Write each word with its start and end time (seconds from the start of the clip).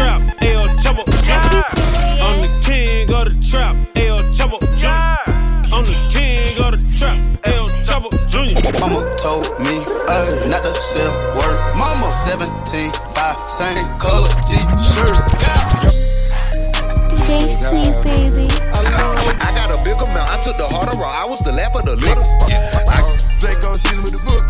trap, 0.00 0.20
El 0.40 0.64
Chapo. 0.80 1.04
I'm 2.24 2.40
the 2.40 2.48
king 2.64 3.12
of 3.12 3.24
the 3.28 3.34
trap, 3.44 3.76
El 3.96 4.18
Chapo. 4.32 4.56
I'm 5.72 5.84
the 5.84 5.96
king 6.08 6.56
of 6.64 6.72
the 6.72 6.80
trap, 6.96 7.18
El 7.44 7.68
Chapo 7.84 8.08
Jr. 8.32 8.80
Mama 8.80 9.00
told 9.18 9.44
me, 9.60 9.84
ayy, 10.08 10.48
not 10.48 10.62
to 10.64 10.72
sell 10.80 11.12
word. 11.36 11.58
Mama 11.76 12.08
17, 12.24 12.92
5, 13.14 13.38
same 13.38 13.98
color 13.98 14.32
t-shirt. 14.48 15.20
DJ 17.12 17.48
Sneak, 17.60 17.94
baby. 18.04 18.48
I 18.72 19.52
got 19.52 19.68
a 19.68 19.76
big 19.84 20.00
amount. 20.00 20.30
I 20.32 20.40
took 20.40 20.56
the 20.56 20.66
harder 20.66 20.96
route. 20.96 21.16
I 21.16 21.26
was 21.26 21.40
the 21.40 21.52
laugh 21.52 21.74
of 21.76 21.84
the 21.84 21.96
littles. 21.96 22.30
Draco 23.40 23.76
season 23.76 24.04
with 24.04 24.12
the 24.16 24.22
book 24.24 24.48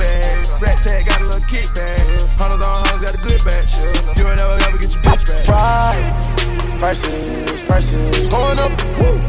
Prices, 6.81 7.63
prices 7.65 8.29
going 8.31 8.59
up. 8.59 8.71
Woo. 8.99 9.21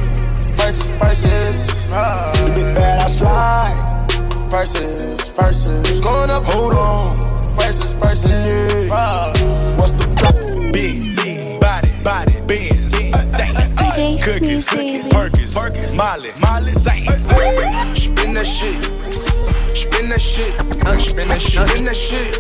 Prices, 0.55 0.91
prices. 0.93 1.87
Uh, 1.91 2.31
the 2.55 2.73
bad 2.73 3.01
I 3.01 3.07
slide. 3.07 4.49
Prices, 4.49 5.29
prices 5.31 5.99
going 5.99 6.29
up. 6.29 6.43
Hold 6.43 6.75
on. 6.75 7.15
Prices, 7.53 7.93
prices. 7.95 8.89
Uh, 8.89 9.33
what's 9.77 9.91
the 9.91 10.69
Big, 10.71 11.17
big 11.17 11.59
body, 11.59 11.89
body, 12.05 12.39
Benz. 12.47 12.95
DJ 12.95 14.23
Cookies, 14.23 14.67
Sneak, 14.70 15.03
cookies, 15.03 15.03
baby. 15.03 15.09
Perkins, 15.11 15.53
Perkins, 15.53 15.93
Molly, 15.93 16.29
Molly, 16.39 16.71
Zane. 16.71 17.05
Spin 17.93 18.33
that 18.33 18.47
shit. 18.47 18.81
Spin 19.75 20.07
that 20.07 20.21
shit. 20.21 20.57
Spin 20.57 21.27
that 21.27 21.41
shit. 21.41 21.67
Spin 21.67 21.83
that 21.83 21.95
shit. 21.97 22.35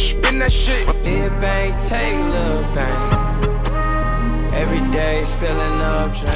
Spin 0.00 0.38
that 0.38 0.50
shit. 0.50 0.86
Big 1.04 1.30
bang, 1.38 1.78
take 1.86 2.16
little 2.16 2.62
bang. 2.74 3.21
Every 4.62 4.84
day 4.92 5.24
spilling 5.24 5.80
up 5.80 6.14
drain. 6.14 6.30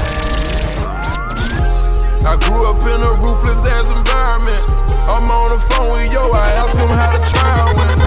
I 2.27 2.35
grew 2.43 2.59
up 2.67 2.83
in 2.83 2.99
a 3.07 3.13
ruthless 3.23 3.63
ass 3.71 3.87
environment. 3.87 4.67
I'm 5.07 5.31
on 5.31 5.49
the 5.55 5.59
phone 5.69 5.87
with 5.95 6.11
yo, 6.11 6.29
I 6.31 6.51
ask 6.59 6.75
him 6.75 6.91
how 6.91 7.11
the 7.15 7.23
trial 7.31 7.71
went. 7.79 7.99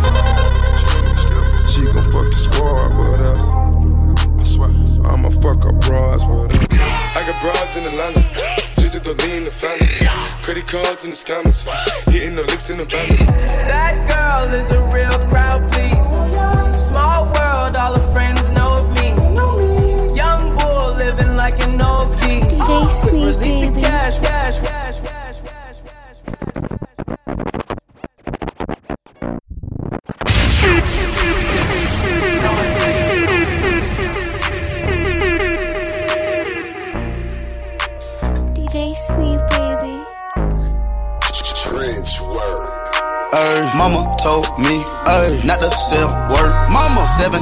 She 1.71 1.81
gon' 1.87 2.05
fuck 2.13 2.29
the 2.29 2.37
squad 2.37 2.91
with 3.01 3.21
us. 3.33 3.45
I 4.39 4.45
swear. 4.45 4.69
I'ma 5.11 5.31
fuck 5.31 5.65
up 5.65 5.81
bras 5.81 6.23
with 6.27 6.53
us. 6.53 6.67
I 7.17 7.25
got 7.27 7.41
broads 7.41 7.77
in 7.79 7.85
Atlanta, 7.87 8.23
just 8.77 8.93
to 8.93 9.01
the 9.01 9.15
lean 9.25 9.45
the 9.45 9.51
family. 9.51 9.89
Credit 10.43 10.67
cards 10.67 11.05
in 11.05 11.11
the 11.13 11.17
scammers, 11.17 11.65
hitting 12.13 12.37
the 12.37 12.43
licks 12.43 12.69
in 12.69 12.77
the 12.77 12.85
van. 12.85 13.09
That 13.69 13.97
girl 14.07 14.53
is 14.53 14.71
a 14.71 14.83
real 14.93 15.19
crowd, 15.31 15.73
please. 15.73 15.97
Small 16.89 17.25
world, 17.25 17.75
all 17.75 17.95
her 17.95 18.13
friends 18.13 18.40
Release 23.31 23.65
the 23.65 23.81
cash, 23.81 24.19
cash, 24.19 24.59
cash, 24.59 24.99
cash, 24.99 25.41
cash, 25.41 25.79
cash. 25.87 26.19
DJ 38.53 38.97
Sneak, 38.97 39.41
baby. 39.55 40.03
Trench 41.63 42.21
work. 42.23 42.91
Ay, 43.33 43.63
mama 43.79 44.10
told 44.21 44.47
me, 44.59 44.85
ay, 45.09 45.41
not 45.45 45.61
to 45.61 45.71
sell 45.73 46.13
word. 46.29 46.53
Mama 46.69 47.01
17, 47.17 47.41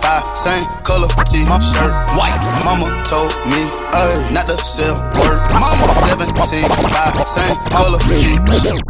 5, 0.00 0.26
same 0.26 0.64
color 0.82 1.08
t-shirt, 1.28 1.92
white. 2.16 2.40
Mama 2.64 2.88
told 3.04 3.28
me, 3.52 3.68
ay, 3.92 4.16
not 4.32 4.48
to 4.48 4.56
sell 4.64 4.96
word. 5.20 5.38
Mama 5.52 5.84
17, 6.08 6.64
5, 6.64 7.18
same 7.20 7.56
color 7.68 8.00
t-shirt. 8.00 8.80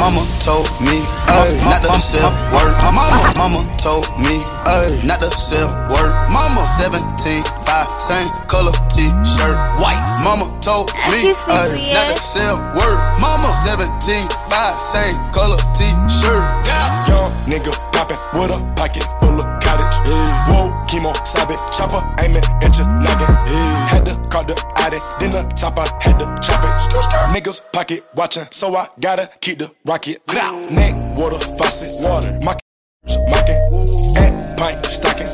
Mama 0.00 0.24
told 0.40 0.68
me, 0.80 1.04
ay, 1.28 1.52
not 1.68 1.84
to 1.84 2.00
sell 2.00 2.32
word. 2.48 2.72
Mama, 2.80 3.12
mama 3.36 3.60
told 3.76 4.08
me, 4.16 4.40
ay, 4.64 4.88
not 5.04 5.20
to 5.20 5.30
sell 5.36 5.68
word. 5.92 6.12
Mama 6.32 6.64
17, 6.80 7.44
5, 7.44 7.90
same 7.90 8.28
color 8.48 8.72
t-shirt, 8.88 9.56
white. 9.76 10.00
Mama 10.24 10.48
told 10.64 10.88
me, 11.12 11.28
ay, 11.52 11.92
not 11.92 12.16
to 12.16 12.22
sell 12.22 12.56
word. 12.72 12.98
Mama 13.20 13.52
17, 13.68 14.28
5, 14.48 14.74
same 14.74 15.16
color 15.32 15.60
t-shirt. 15.76 16.69
Yeah. 16.70 17.08
Young 17.10 17.32
nigga 17.50 17.72
poppin' 17.92 18.18
with 18.38 18.54
a 18.54 18.58
pocket 18.78 19.04
full 19.20 19.40
of 19.42 19.46
cottage. 19.62 19.96
Whoa, 20.48 20.70
chemo, 20.88 21.12
stop 21.26 21.50
it, 21.50 21.58
chopper, 21.76 22.02
aiming 22.22 22.44
at 22.62 22.76
your 22.78 22.86
noggin. 22.86 23.34
Had 23.90 24.06
to 24.06 24.14
call 24.30 24.44
the 24.44 24.54
addy, 24.76 24.98
then 25.18 25.30
the 25.30 25.42
top 25.56 25.78
I 25.78 25.86
had 26.00 26.18
to 26.18 26.26
chop 26.40 26.62
it. 26.64 26.70
Niggas 27.34 27.60
pocket 27.72 28.06
watching, 28.14 28.46
so 28.50 28.74
I 28.76 28.86
gotta 29.00 29.28
keep 29.40 29.58
the 29.58 29.70
rocket. 29.84 30.22
Neck, 30.70 30.94
water, 31.18 31.40
faucet, 31.58 31.90
water, 32.02 32.38
mock, 32.42 32.60
mocking, 33.28 33.60
at 34.16 34.58
pint, 34.58 34.84
stocking, 34.86 35.26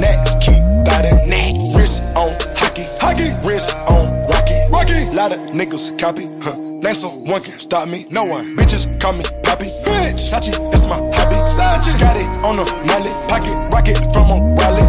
next, 0.00 0.40
keep 0.40 0.62
biting, 0.84 1.28
neck, 1.28 1.54
wrist 1.76 2.02
on 2.16 2.32
hockey, 2.56 2.84
hockey, 3.00 3.30
wrist 3.46 3.74
on 3.88 4.06
rocky, 4.28 4.58
rocky. 4.70 5.14
Lot 5.14 5.32
of 5.32 5.38
niggas 5.52 5.98
copy, 5.98 6.26
huh? 6.42 6.56
Name 6.84 6.94
someone 6.94 7.40
can 7.40 7.58
stop 7.58 7.88
me, 7.88 8.04
no 8.10 8.26
one. 8.26 8.54
Bitches 8.58 8.84
call 9.00 9.14
me 9.14 9.24
Poppy, 9.42 9.64
bitch. 9.88 10.20
Sachi, 10.20 10.52
it's 10.68 10.84
my 10.84 11.00
hobby. 11.16 11.40
Sachi, 11.48 11.98
got 11.98 12.14
it 12.14 12.26
on 12.44 12.56
the 12.60 12.64
mallet, 12.84 13.08
pocket 13.24 13.56
rocket 13.72 13.96
from 14.12 14.28
a 14.28 14.36
wallet. 14.52 14.84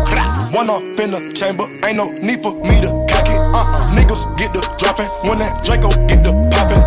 One 0.51 0.69
off 0.69 0.83
in 0.99 1.11
the 1.11 1.31
chamber, 1.31 1.63
ain't 1.87 1.95
no 1.95 2.11
need 2.11 2.43
for 2.43 2.51
me 2.51 2.81
to 2.83 2.91
cock 3.07 3.31
it. 3.31 3.39
Uh-uh, 3.39 3.95
niggas 3.95 4.27
get 4.35 4.51
the 4.51 4.59
dropping 4.77 5.07
when 5.23 5.37
that 5.37 5.63
Draco 5.63 5.87
get 6.11 6.19
the 6.19 6.35
popping. 6.51 6.83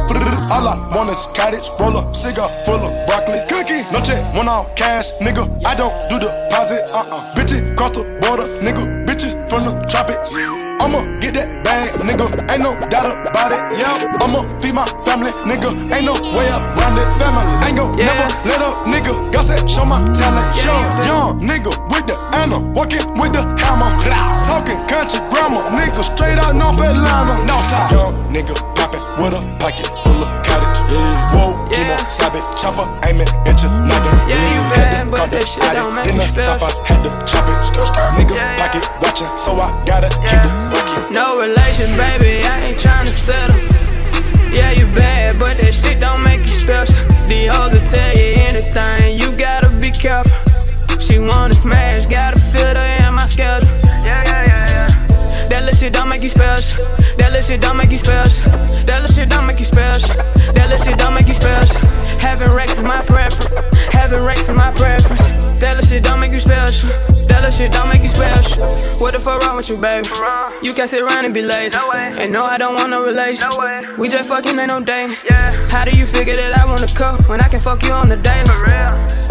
All 0.53 0.69
I 0.69 0.77
want 0.95 1.09
is 1.09 1.25
cottage, 1.33 1.65
roll 1.81 1.97
a 1.97 2.15
cigar 2.15 2.51
full 2.67 2.77
of 2.77 2.93
broccoli. 3.07 3.41
Cookie, 3.49 3.89
no 3.91 4.05
check, 4.05 4.21
one 4.35 4.47
off 4.47 4.77
cash, 4.77 5.09
nigga. 5.25 5.49
I 5.65 5.75
don't 5.75 5.97
do 6.11 6.19
deposits. 6.19 6.95
Uh-uh, 6.95 7.35
bitches 7.35 7.75
cross 7.79 7.93
the 7.93 8.05
border, 8.21 8.45
nigga. 8.61 9.09
Bitches 9.09 9.33
from 9.49 9.65
the 9.65 9.73
tropics. 9.89 10.37
I'ma 10.81 11.03
get 11.21 11.35
that 11.35 11.49
bag, 11.65 11.91
nigga. 12.07 12.27
Ain't 12.51 12.63
no 12.63 12.73
doubt 12.89 13.11
about 13.27 13.53
it. 13.53 13.61
Yeah, 13.79 14.17
I'ma 14.23 14.43
feed 14.61 14.75
my 14.75 14.87
family, 15.05 15.31
nigga. 15.45 15.71
Ain't 15.95 16.07
no 16.07 16.15
way 16.37 16.49
around 16.49 16.97
it. 16.99 17.09
Family 17.19 17.45
ain't 17.67 17.77
gon' 17.77 17.99
Yeah. 17.99 18.07
never 18.15 18.27
let 18.49 18.61
up, 18.63 18.75
nigga. 18.87 19.13
God 19.33 19.45
said, 19.45 19.69
show 19.71 19.85
my 19.85 20.01
talent. 20.15 20.55
Show 20.55 20.79
young 21.07 21.41
nigga 21.41 21.71
with 21.91 22.07
the 22.07 22.17
Anna, 22.35 22.59
walking 22.73 23.05
with 23.19 23.33
the 23.33 23.43
hammer. 23.61 23.91
Talking 24.47 24.79
country 24.89 25.21
grammar, 25.31 25.61
nigga. 25.77 26.03
Straight 26.05 26.39
out 26.39 26.55
North 26.55 26.81
Atlanta. 26.81 27.35
Northside. 27.45 27.91
Young 27.93 28.15
nigga 28.33 28.55
poppin' 28.75 29.03
with 29.21 29.35
a 29.35 29.41
pocket 29.59 29.87
full 30.05 30.23
of 30.25 30.29
cottage. 30.89 31.33
Whoa, 31.33 31.69
chemo, 31.69 31.97
Yeah. 31.97 32.09
stop 32.09 32.35
it, 32.35 32.45
chopper, 32.61 32.87
aiming 33.07 33.29
at 33.47 33.63
your 33.63 33.73
noggin. 33.73 34.29
Yeah, 34.29 34.55
you 34.55 34.61
Had 34.61 34.73
to 34.73 34.81
bad, 34.81 35.11
but 35.11 35.17
call 35.19 35.27
the 35.29 35.37
that 35.39 35.49
shit 35.49 35.65
addy, 35.65 35.77
don't 35.81 35.95
make 35.95 36.05
then 36.05 36.15
me 36.19 36.25
the 36.27 36.43
top 36.43 36.59
special. 36.61 36.81
I 36.81 36.93
had 36.93 37.03
to 37.05 37.11
chop 37.27 37.49
it. 37.49 37.59
Niggas 38.19 38.37
Yeah, 38.37 38.57
yeah. 38.57 38.57
pocket 38.59 38.85
watching, 39.03 39.27
so 39.27 39.53
I 39.57 39.69
gotta 39.87 40.09
keep 40.09 40.43
the 40.43 40.51
bucket. 40.73 41.11
No 41.13 41.39
relation, 41.39 41.89
baby, 41.97 42.43
I 42.45 42.73
ain't 42.73 42.79
tryna 42.79 43.15
settle. 43.15 43.57
Yeah, 44.53 44.73
you 44.73 44.87
bad, 44.97 45.39
but 45.39 45.57
that 45.59 45.73
shit 45.75 46.01
don't 46.01 46.23
make 46.23 46.41
you 46.41 46.59
special. 46.59 46.97
These 47.29 47.55
hoes 47.55 47.73
will 47.75 47.87
tell 47.93 48.13
you 48.17 48.35
anything, 48.49 49.21
you 49.21 49.31
gotta 49.37 49.69
be 49.69 49.91
careful. 49.91 50.33
She 51.01 51.19
wanna 51.19 51.55
smash, 51.55 52.07
gotta 52.07 52.41
fit 52.41 52.77
her 52.77 53.07
in 53.07 53.15
my 53.15 53.27
schedule. 53.27 53.69
Yeah, 54.05 54.23
yeah, 54.27 54.45
yeah, 54.51 54.67
yeah. 54.69 55.49
That 55.49 55.61
little 55.65 55.79
shit 55.79 55.93
don't 55.93 56.09
make 56.09 56.23
you 56.23 56.31
special. 56.31 56.85
That 57.19 57.31
little 57.33 57.43
shit 57.47 57.61
don't 57.61 57.77
make 57.77 57.91
you 57.91 57.99
special. 57.99 58.51
That 58.87 58.99
little 59.03 59.15
shit 59.15 59.29
don't 59.29 59.47
make 59.47 59.59
you 59.61 59.67
special. 59.67 60.17
That 60.79 60.85
shit 60.85 61.01
special. 61.01 61.18
Having 62.39 62.55
Rex 62.55 62.79
is 62.79 62.85
my 62.85 63.03
preference. 63.03 63.55
Having 63.91 64.23
Rex 64.23 64.49
is 64.49 64.57
my 64.57 64.71
preference. 64.71 65.43
That 65.59 65.75
little 65.75 65.91
shit 65.91 66.05
don't 66.05 66.21
make 66.21 66.31
you 66.31 66.39
special. 66.39 66.89
That 67.27 67.43
little 67.43 67.51
shit 67.51 67.73
don't 67.73 67.89
make 67.89 68.03
you 68.03 68.07
special. 68.07 68.63
What 69.03 69.11
the 69.11 69.19
fuck 69.19 69.43
wrong 69.43 69.57
with 69.57 69.69
you, 69.69 69.75
baby? 69.77 70.07
You 70.63 70.71
can't 70.71 70.87
sit 70.89 71.03
around 71.03 71.25
and 71.25 71.35
be 71.35 71.43
lazy. 71.43 71.75
And 72.23 72.31
no, 72.33 72.45
I 72.45 72.55
don't 72.57 72.79
want 72.79 72.91
no 72.91 73.03
relation. 73.03 73.51
We 73.99 74.07
just 74.07 74.31
fucking 74.31 74.57
ain't 74.57 74.71
no 74.71 74.79
dating. 74.79 75.19
How 75.75 75.83
do 75.83 75.91
you 75.99 76.07
figure 76.07 76.37
that 76.39 76.55
I 76.55 76.65
wanna 76.65 76.87
cook 76.87 77.27
when 77.29 77.43
I 77.43 77.49
can 77.51 77.59
fuck 77.59 77.83
you 77.83 77.91
on 77.91 78.09
the 78.09 78.15
daily? 78.15 78.47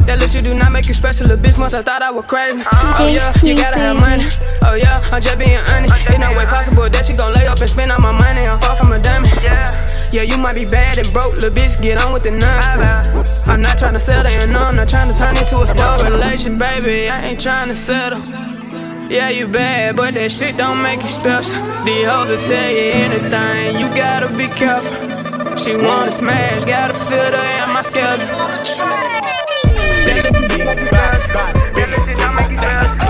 That 0.03 0.19
little 0.19 0.27
shit 0.27 0.43
do 0.43 0.53
not 0.53 0.73
make 0.73 0.91
you 0.91 0.93
special. 0.93 1.31
A 1.31 1.37
bitch 1.39 1.57
must 1.57 1.71
have 1.71 1.85
thought 1.85 2.03
I 2.03 2.11
was 2.11 2.25
crazy. 2.27 2.59
Oh 2.59 3.07
yeah, 3.07 3.31
you 3.39 3.55
gotta 3.55 3.79
have 3.79 4.03
money. 4.03 4.27
Oh 4.67 4.75
yeah, 4.75 4.99
I'm 5.15 5.23
just 5.23 5.39
being 5.39 5.63
honest. 5.71 5.95
Ain't 6.11 6.19
no 6.19 6.27
way 6.35 6.43
possible 6.43 6.91
that 6.91 7.07
you 7.07 7.15
gon' 7.15 7.31
lay 7.31 7.47
up 7.47 7.59
and 7.63 7.69
spend 7.69 7.87
all 7.87 8.03
my 8.03 8.11
money. 8.11 8.43
I'm 8.43 8.59
far 8.59 8.75
from 8.75 8.91
a 8.91 8.99
diamond. 8.99 9.31
Yeah, 10.11 10.23
you 10.23 10.37
might 10.37 10.55
be 10.55 10.63
bad 10.63 10.97
and 10.97 11.11
broke, 11.11 11.35
little 11.35 11.51
bitch. 11.51 11.81
Get 11.81 12.03
on 12.03 12.13
with 12.13 12.23
the 12.23 12.31
nonsense. 12.31 12.96
I'm 13.47 13.61
not 13.61 13.77
tryna 13.77 14.01
settle, 14.01 14.31
you 14.31 14.47
know. 14.51 14.59
I'm 14.59 14.75
not 14.75 14.87
tryna 14.87 15.17
turn 15.17 15.37
into 15.37 15.61
a 15.61 15.67
star 15.67 16.11
relation, 16.11 16.57
baby. 16.57 17.09
I 17.09 17.27
ain't 17.27 17.39
tryna 17.39 17.75
settle. 17.75 18.21
Yeah, 19.09 19.29
you 19.29 19.47
bad, 19.47 19.95
but 19.95 20.15
that 20.15 20.31
shit 20.31 20.57
don't 20.57 20.81
make 20.81 21.01
you 21.01 21.07
special. 21.07 21.61
These 21.85 22.07
hoes 22.07 22.29
will 22.29 22.43
tell 22.43 22.71
you 22.71 22.91
anything. 22.91 23.79
You 23.79 23.87
gotta 23.89 24.27
be 24.35 24.47
careful. 24.47 24.97
She 25.57 25.75
wanna 25.75 26.11
smash, 26.11 26.65
gotta 26.65 26.93
fit 26.93 27.33
her 27.33 27.63
in 27.63 27.73
my 27.73 27.81
schedule. 27.83 28.27
Cookies, 30.07 30.31
cookies, 32.25 33.06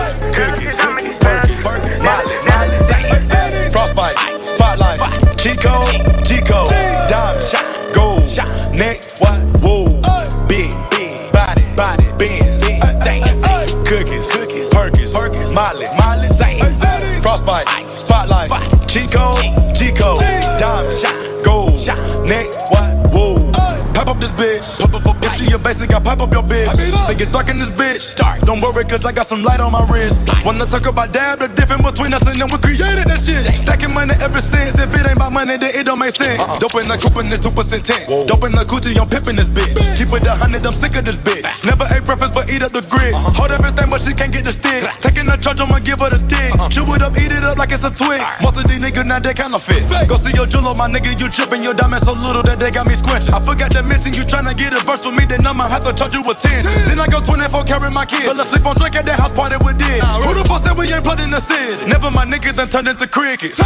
pipe 26.08 26.24
up 26.24 26.32
your 26.32 26.44
bitch. 26.44 26.72
They 27.08 27.16
get 27.16 27.34
dark 27.36 27.50
in 27.50 27.60
this 27.60 27.70
bitch, 27.70 28.16
dark. 28.16 28.40
Don't 28.48 28.62
worry, 28.62 28.86
cause 28.86 29.04
I 29.04 29.12
got 29.12 29.28
some 29.28 29.44
light 29.44 29.60
on 29.60 29.74
my 29.74 29.84
wrist. 29.92 30.46
Wanna 30.46 30.66
talk 30.66 30.88
about 30.88 31.12
dab, 31.12 31.40
the 31.40 31.50
difference 31.52 31.84
between 31.84 32.14
us 32.16 32.24
and 32.24 32.40
them, 32.40 32.48
we 32.48 32.60
created 32.64 33.12
that 33.12 33.20
shit. 33.20 33.44
Stacking 33.68 33.94
money 33.94 34.16
ever 34.24 34.40
since. 34.40 34.80
If 34.80 34.96
it 34.96 35.04
ain't 35.04 35.20
about 35.20 35.34
money, 35.36 35.58
then 35.60 35.76
it 35.76 35.84
don't 35.84 36.00
make 36.00 36.16
sense. 36.16 36.40
Dope 36.64 36.80
in 36.80 36.88
the 36.88 36.96
coupe 36.96 37.20
and 37.20 37.28
the 37.28 37.36
2% 37.36 37.84
tent. 37.84 38.08
Dope 38.08 38.48
in 38.48 38.56
the 38.56 38.64
coochie, 38.64 38.96
I'm 38.96 39.10
pimping 39.12 39.36
this 39.36 39.52
bitch. 39.52 39.76
Keep 40.00 40.16
it 40.16 40.24
a 40.24 40.32
hundred, 40.32 40.64
I'm 40.64 40.72
sick 40.72 40.96
of 40.96 41.04
this 41.04 41.20
bitch. 41.20 41.44
Never 41.68 41.84
ate 41.92 42.08
breakfast, 42.08 42.32
but 42.32 42.48
eat 42.48 42.64
up 42.64 42.72
the 42.72 42.84
grid. 42.88 43.12
Hold 43.36 43.52
everything, 43.52 43.92
but 43.92 44.00
she 44.00 44.16
can't 44.16 44.32
get 44.32 44.48
the 44.48 44.56
stick. 44.56 44.88
Taking 45.04 45.28
the 45.28 45.36
charge, 45.36 45.60
I'ma 45.60 45.84
give 45.84 46.00
her 46.00 46.08
the 46.08 46.24
dick. 46.32 46.56
Chew 46.72 46.88
it 46.96 47.04
up, 47.04 47.20
eat 47.20 47.36
it 47.36 47.44
up 47.44 47.60
like 47.60 47.76
it's 47.76 47.84
a 47.84 47.92
twig. 47.92 48.24
Most 48.40 48.56
of 48.56 48.64
these 48.72 48.80
niggas 48.80 49.04
now 49.12 49.20
they 49.20 49.36
counterfeit. 49.36 49.84
Go 50.08 50.16
see 50.16 50.32
your 50.32 50.48
jeweler, 50.48 50.72
my 50.80 50.88
nigga, 50.88 51.20
you 51.20 51.28
tripping. 51.28 51.68
Your 51.68 51.76
diamond 51.76 52.08
so 52.08 52.16
little 52.16 52.48
that 52.48 52.64
they 52.64 52.72
got 52.72 52.88
me 52.88 52.96
squinching. 52.96 53.36
I 53.36 53.44
forgot 53.44 53.76
to 53.76 53.84
mention 53.84 54.16
you 54.16 54.24
tryna 54.24 54.56
get 54.56 54.72
a 54.72 54.80
verse 54.88 55.04
with 55.04 55.20
me, 55.20 55.28
then 55.28 55.44
I'ma 55.44 55.68
have 55.68 55.84
to 55.84 55.97
charge 55.98 56.14
you 56.14 56.22
a 56.22 56.34
10. 56.34 56.64
Then 56.86 57.00
I 57.00 57.08
go 57.08 57.20
24 57.20 57.66
carry 57.66 57.90
my 57.90 58.06
kids. 58.06 58.30
Fell 58.30 58.40
asleep 58.40 58.66
on 58.66 58.76
drink 58.78 58.96
at 58.96 59.06
that 59.06 59.20
house 59.20 59.34
party 59.34 59.58
with 59.66 59.82
dick. 59.82 60.00
Who 60.24 60.32
the 60.38 60.46
fuck 60.46 60.62
said 60.62 60.78
we 60.78 60.86
ain't 60.94 61.04
plugged 61.04 61.22
in 61.22 61.32
the 61.34 61.42
city? 61.42 61.90
Never 61.90 62.12
my 62.12 62.24
niggas 62.24 62.56
done 62.56 62.70
turned 62.70 62.88
into 62.88 63.08
crickets. 63.08 63.58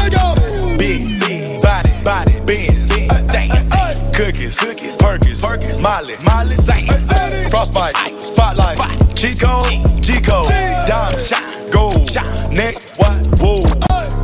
Big, 0.79 1.19
big, 1.19 1.61
body, 1.61 1.91
body, 2.07 2.39
Benz, 2.47 2.89
uh, 3.11 3.19
damn, 3.27 3.67
cookies, 4.15 4.57
cookies, 4.57 4.97
Perkins, 4.97 5.41
Perkins, 5.43 5.81
Molly, 5.83 6.15
Molly, 6.23 6.55
Zane, 6.55 6.87
uh, 6.89 7.49
frostbite, 7.51 7.95
spotlight, 8.15 8.79
G 9.13 9.35
code, 9.35 9.67
G 10.01 10.15
code, 10.23 10.49
diamond, 10.87 11.21
shot, 11.21 11.43
gold, 11.69 12.07
neck, 12.49 12.75
what, 12.97 13.19
whoa, 13.43 13.59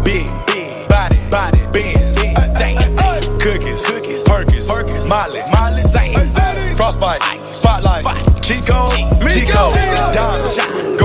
big, 0.01 0.25
big, 0.47 0.71
body, 0.87 1.19
body, 1.29 1.61
Benz, 1.75 2.17
uh, 2.17 2.47
damn, 2.57 2.79
cookies, 3.37 3.83
cookies, 3.85 4.23
Perkins, 4.23 4.67
Perkins, 4.67 5.05
Molly, 5.05 5.41
Molly, 5.51 5.83
Zane, 5.83 6.15
frostbite, 6.87 7.21
spotlight, 7.43 8.05
G 8.41 8.61
code, 8.61 9.73
diamond, 10.13 10.96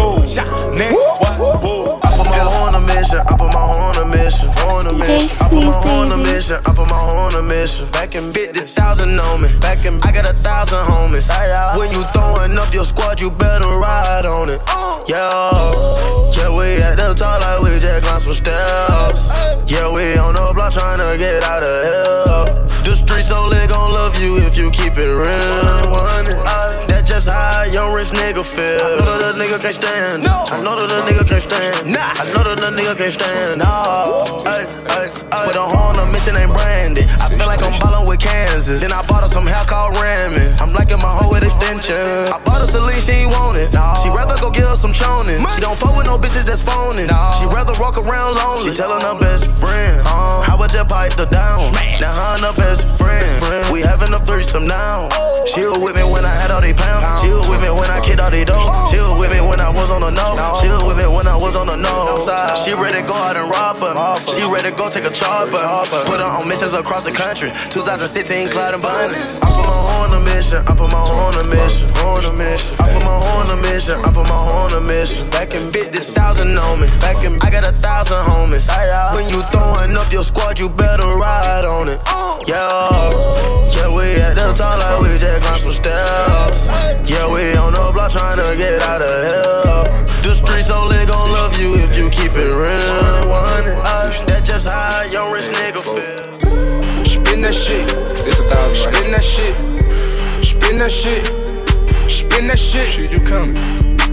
Horn 5.22 5.30
on 5.30 5.38
a. 5.38 5.42
I 5.42 5.48
put 5.48 5.64
my 5.64 5.78
horn 5.78 6.12
on 6.12 6.18
a 6.18 6.18
mission. 6.18 6.58
I 6.66 6.74
put 6.74 6.90
my 6.90 6.98
horn 6.98 7.34
on 7.34 7.34
a 7.34 7.42
mission. 7.42 7.88
Back 7.92 8.14
in 8.16 8.32
50,000 8.32 9.20
on 9.20 9.42
me. 9.42 9.48
Back 9.60 9.84
in, 9.86 10.02
I 10.02 10.10
got 10.10 10.28
a 10.28 10.34
thousand 10.34 10.78
homies. 10.90 11.30
When 11.78 11.92
you 11.92 12.02
throwing 12.12 12.58
up 12.58 12.74
your 12.74 12.84
squad, 12.84 13.20
you 13.20 13.30
better 13.30 13.68
ride 13.70 14.26
on 14.26 14.50
it. 14.50 14.60
Yeah. 15.06 15.50
Yeah, 16.34 16.50
we 16.50 16.82
at 16.82 16.98
the 16.98 17.14
top 17.14 17.40
like 17.40 17.60
we 17.62 17.78
just 17.78 18.02
climbed 18.04 18.22
some 18.22 18.34
steps. 18.34 19.22
Yeah, 19.70 19.88
we 19.92 20.16
on 20.18 20.34
the 20.34 20.52
block 20.56 20.72
trying 20.72 20.98
to 20.98 21.16
get 21.16 21.44
out 21.44 21.62
of 21.62 21.84
hell. 21.86 22.44
The 22.82 22.96
streets 22.96 23.30
only 23.30 23.64
gon' 23.68 23.92
love 23.92 24.18
you 24.20 24.38
if 24.38 24.56
you 24.56 24.70
keep 24.72 24.98
it 24.98 25.06
real. 25.06 25.62
Uh, 26.42 26.86
That's 26.86 27.08
just 27.08 27.28
how 27.28 27.62
young 27.62 27.94
rich 27.94 28.08
nigga 28.08 28.44
feel. 28.44 28.82
I 28.82 28.98
know 28.98 29.18
that 29.18 29.34
the 29.38 29.44
nigga 29.44 29.62
can't 29.62 29.74
stand. 29.76 30.24
No. 30.24 30.44
I 30.50 30.60
know 30.60 30.74
that 30.74 30.88
the 30.90 31.00
nigga 31.06 31.28
can't 31.28 31.42
stand. 31.42 31.92
Nah. 31.92 32.12
I 32.18 32.24
know 32.34 32.42
that 32.42 32.58
the 32.58 32.70
nigga 32.74 32.96
can't 32.98 33.12
stand. 33.14 33.60
Nah. 33.60 34.24
Ay, 34.50 34.66
ay, 34.90 35.06
ay. 35.06 35.11
Put 35.32 35.56
a 35.56 35.64
horn 35.64 35.96
on 35.98 36.12
mission 36.12 36.36
ain't 36.36 36.52
branded. 36.52 37.08
I 37.20 37.28
feel 37.28 37.46
like 37.46 37.62
I'm 37.62 37.72
ballin' 37.80 38.06
with 38.06 38.20
Kansas. 38.20 38.80
Then 38.80 38.92
I 38.92 39.04
bought 39.06 39.22
her 39.22 39.28
some 39.28 39.46
hair 39.46 39.64
called 39.64 39.96
ramming. 39.96 40.52
I'm 40.60 40.68
liking 40.72 40.98
my 40.98 41.10
hoe 41.12 41.30
with 41.30 41.44
extension. 41.44 42.28
I 42.28 42.38
bought 42.44 42.60
her 42.60 42.66
Celine, 42.66 43.00
she 43.02 43.24
ain't 43.24 43.32
want 43.32 43.58
it. 43.58 43.70
She 44.02 44.08
rather 44.08 44.36
go 44.40 44.50
get 44.50 44.64
her 44.68 44.76
some 44.76 44.92
chonin. 44.92 45.40
She 45.54 45.60
don't 45.60 45.78
fuck 45.78 45.96
with 45.96 46.06
no 46.06 46.18
bitches 46.18 46.44
that's 46.44 46.62
phoning. 46.62 47.08
She 47.08 47.46
rather 47.48 47.72
walk 47.80 47.96
around 47.98 48.36
lonely. 48.36 48.70
She 48.70 48.76
tellin' 48.76 49.02
her 49.02 49.18
best 49.18 49.50
friend. 49.52 50.00
Uh, 50.06 50.42
how 50.42 50.56
about 50.56 50.72
you 50.72 50.84
pipe 50.84 51.14
the 51.14 51.26
down? 51.26 51.72
Now 52.00 52.12
her 52.12 52.30
and 52.36 52.44
her 52.46 52.56
best 52.56 52.88
friend. 52.98 53.40
We 53.72 53.80
having 53.80 54.12
a 54.12 54.18
threesome 54.18 54.66
now. 54.66 55.08
She 55.48 55.64
was 55.64 55.78
with 55.78 55.96
me 55.96 56.04
when 56.04 56.26
I 56.28 56.36
had 56.36 56.50
all 56.50 56.60
these 56.60 56.76
pounds. 56.76 57.24
She 57.24 57.32
was 57.32 57.48
with 57.48 57.62
me 57.62 57.70
when 57.72 57.88
I 57.88 58.00
kicked 58.04 58.20
all 58.20 58.30
these 58.30 58.44
dough. 58.44 58.68
She 58.92 59.00
was 59.00 59.16
with 59.18 59.32
me 59.32 59.40
when 59.40 59.60
I 59.60 59.70
was 59.70 59.90
on 59.90 60.02
the 60.02 60.12
nose. 60.12 60.60
She 60.60 60.68
was 60.68 60.84
with 60.84 60.98
me 61.00 61.08
when 61.08 61.26
I 61.26 61.36
was 61.36 61.56
on 61.56 61.66
the 61.66 61.76
nose. 61.80 62.28
She 62.68 62.76
ready 62.76 63.00
to 63.00 63.06
go 63.08 63.16
out 63.16 63.36
and 63.36 63.48
rob 63.48 63.80
for. 63.80 63.96
She 64.36 64.44
ready 64.44 64.68
to 64.68 64.76
go 64.76 64.90
take 64.92 65.08
a 65.08 65.10
charge. 65.10 65.48
Put 65.50 66.20
her 66.20 66.28
on 66.28 66.46
missions 66.48 66.74
across 66.74 67.04
the 67.04 67.12
country. 67.12 67.50
2016 67.72 68.52
Clyde 68.52 68.74
and 68.74 68.82
Bunny. 68.82 69.16
I 69.16 69.40
put 69.40 69.64
my 69.64 69.80
on 70.04 70.12
a 70.12 70.20
mission. 70.20 70.60
I 70.68 70.72
put 70.76 70.92
my 70.92 71.00
on 71.00 71.32
a 71.40 71.44
mission. 71.48 71.88
On 72.04 72.24
a 72.28 72.32
mission. 72.36 72.76
I 72.76 72.92
put 72.92 73.04
my 73.08 73.16
on 73.32 73.50
a 73.50 73.56
mission. 73.56 73.96
I 74.04 74.08
put 74.12 74.28
my 74.28 74.36
on 74.52 74.72
a 74.76 74.80
mission. 74.84 75.24
Back 75.30 75.54
in 75.56 75.72
50,000 75.72 76.58
on 76.58 76.80
me. 76.80 76.86
Back 77.00 77.24
in, 77.24 77.40
I 77.40 77.48
got 77.48 77.64
a 77.64 77.72
thousand 77.72 78.20
homies. 78.28 78.68
When 79.16 79.32
you 79.32 79.40
throwing 79.48 79.96
up 79.96 80.12
your 80.12 80.24
squad, 80.24 80.58
you 80.58 80.68
better 80.68 81.08
ride 81.08 81.64
on 81.64 81.88
it. 81.88 82.00
Yeah. 82.46 83.71
Yeah, 83.74 83.88
we 83.94 84.14
at 84.20 84.36
the 84.36 84.52
top 84.54 84.78
like 84.78 85.00
we 85.02 85.18
just 85.18 85.42
climbed 85.42 85.60
some 85.62 85.72
steps. 85.72 86.66
Yeah, 87.08 87.26
we 87.26 87.52
on 87.56 87.72
the 87.72 87.90
block 87.94 88.12
trying 88.12 88.36
to 88.36 88.54
get 88.56 88.82
out 88.82 89.02
of 89.02 89.08
hell. 89.30 89.84
The 90.22 90.34
streets 90.34 90.70
only 90.70 91.04
gon' 91.06 91.32
love 91.32 91.58
you 91.58 91.74
if 91.74 91.96
you 91.96 92.08
keep 92.10 92.32
it 92.32 92.52
real. 92.54 93.32
Uh, 93.32 94.10
That's 94.26 94.46
just 94.46 94.68
how 94.68 95.02
young 95.02 95.32
rich 95.32 95.44
nigga 95.56 95.82
feel. 95.82 97.04
Spin 97.04 97.42
that 97.42 97.54
shit. 97.54 97.88
This 97.88 98.38
a 98.38 98.44
thousand. 98.48 98.92
Spin 98.92 99.10
that 99.12 99.24
shit. 99.24 99.56
Spin 100.42 100.78
that 100.78 100.90
shit. 100.90 101.26
Spin 102.08 102.46
that 102.48 102.58
shit. 102.58 102.88
Shit, 102.88 103.10
you 103.12 103.24
coming? 103.24 103.56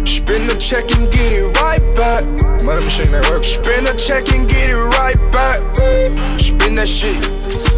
Spin 0.06 0.48
the 0.48 0.56
check 0.60 0.90
and 0.98 1.12
get 1.12 1.34
it 1.36 1.46
right 1.62 1.84
back. 1.96 2.24
Money 2.66 2.84
machine 2.86 3.12
that 3.12 3.30
work. 3.30 3.44
Spin 3.44 3.84
the 3.84 3.94
check 3.94 4.32
and 4.34 4.50
get 4.50 4.72
it 4.72 4.76
right 4.76 5.20
back. 5.32 5.60
Spin 6.40 6.76
that 6.76 6.88
shit. 6.88 7.69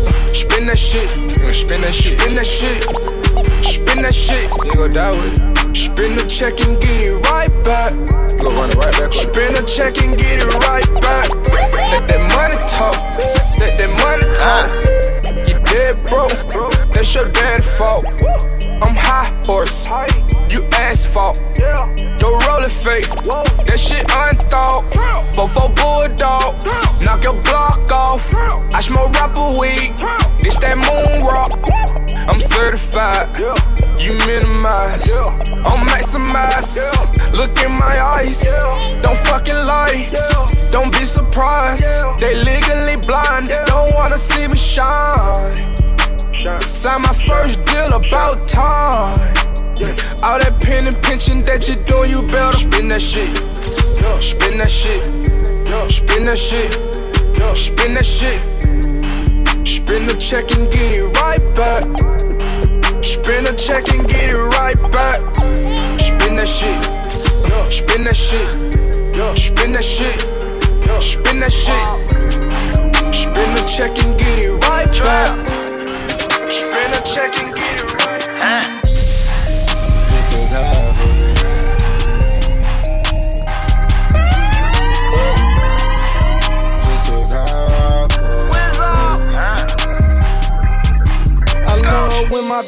Spin 0.52 0.68
that 0.68 0.78
shit. 0.78 1.10
Spin 1.10 1.82
that 1.82 1.94
shit. 1.94 2.20
Spin 2.20 2.36
that 2.36 2.46
shit. 2.46 2.84
Spin 3.64 4.02
that 4.04 4.14
shit. 4.14 4.52
You 4.66 4.72
gon' 4.72 4.92
die 4.92 5.12
with 5.12 5.40
it. 5.40 5.78
Spin 5.78 6.18
the 6.18 6.26
check 6.28 6.60
and 6.60 6.76
get 6.82 7.06
it 7.08 7.16
right 7.32 7.48
back. 7.64 7.94
You 8.36 8.50
gon' 8.50 8.58
run 8.60 8.70
it 8.70 8.76
right 8.76 8.92
back. 9.00 9.14
Spin 9.14 9.54
the 9.54 9.64
check 9.64 10.04
and 10.04 10.18
get 10.18 10.44
it 10.44 10.54
right 10.68 10.84
back. 11.00 11.30
Let 11.88 12.06
that 12.06 12.22
money 12.36 12.60
talk. 12.68 13.00
Let 13.60 13.78
that 13.80 13.92
money 14.04 14.28
talk. 14.36 14.68
You 15.48 15.58
dead 15.72 16.06
broke. 16.08 16.92
That's 16.92 17.16
your 17.16 17.32
dad's 17.32 17.66
fault. 17.78 18.04
I'm 18.84 18.94
high 18.94 19.32
horse. 19.46 19.88
You 20.52 20.68
asphalt. 20.74 21.40
Don't 21.56 22.46
roll 22.46 22.60
it 22.60 22.72
fake. 22.72 23.08
That 23.64 23.80
shit 23.80 24.04
unthought. 24.12 24.84
Before 25.32 25.70
bulldog. 25.80 26.60
Knock 27.02 27.24
your 27.24 27.42
block 27.42 27.90
off. 27.90 28.36
I 28.76 28.82
smoke 28.82 29.14
rapper 29.14 29.56
weed. 29.58 29.96
This 30.44 30.58
that 30.58 30.76
moon 30.76 31.24
rock. 31.24 31.56
I'm 32.28 32.42
certified. 32.42 33.40
You 33.98 34.12
minimize. 34.28 35.08
I'm 35.64 35.88
maximize. 35.88 36.76
Look 37.38 37.58
in 37.64 37.72
my 37.72 37.96
eyes. 38.20 38.44
Don't 39.02 39.18
fucking 39.32 39.56
lie. 39.56 40.10
Don't 40.70 40.92
be 40.92 41.06
surprised. 41.06 41.86
They 42.20 42.36
legally 42.44 42.98
blind. 43.08 43.48
Don't 43.64 43.94
wanna 43.94 44.18
see 44.18 44.50
me 44.50 44.58
shine. 44.58 45.56
Sign 46.60 47.04
my 47.04 47.14
first 47.24 47.64
deal 47.64 47.94
about 47.94 48.50
time. 48.50 49.51
All 49.82 50.38
that 50.38 50.62
pen 50.62 50.88
and 50.88 51.02
pinching 51.02 51.42
that 51.44 51.68
you 51.68 51.76
doing, 51.90 52.12
you 52.12 52.22
better 52.28 52.56
spin 52.56 52.88
that 52.90 53.02
shit. 53.02 53.36
Spin 54.22 54.60
that 54.60 54.70
shit. 54.70 55.06
Spin 55.90 56.26
that 56.26 56.38
shit. 56.38 56.72
Spin 57.58 57.96
that 57.96 58.06
shit. 58.06 58.42
Spin 59.66 60.06
the 60.06 60.14
check 60.20 60.52
and 60.52 60.72
get 60.72 60.96
it 60.96 61.10
right 61.18 61.42
back. 61.56 61.82
Spin 63.04 63.44
the 63.44 63.54
check 63.58 63.90
and 63.90 64.08
get 64.08 64.30
it 64.30 64.38
right 64.38 64.78
back. 64.92 65.20
Spin 65.98 66.36
that 66.38 66.48
shit. 66.48 66.78
Spin 67.74 68.04
that 68.04 68.16
shit. 68.16 68.52
Spin 69.36 69.72
that 69.74 69.84
shit. 69.84 70.22
Spin 71.02 71.40
that 71.40 71.52
shit. 71.52 71.90
Spin 73.16 73.56
the 73.56 73.64
check 73.66 73.98
and 74.06 74.18
get 74.20 74.44
it 74.44 74.52
right 74.68 74.92
back. 75.02 75.51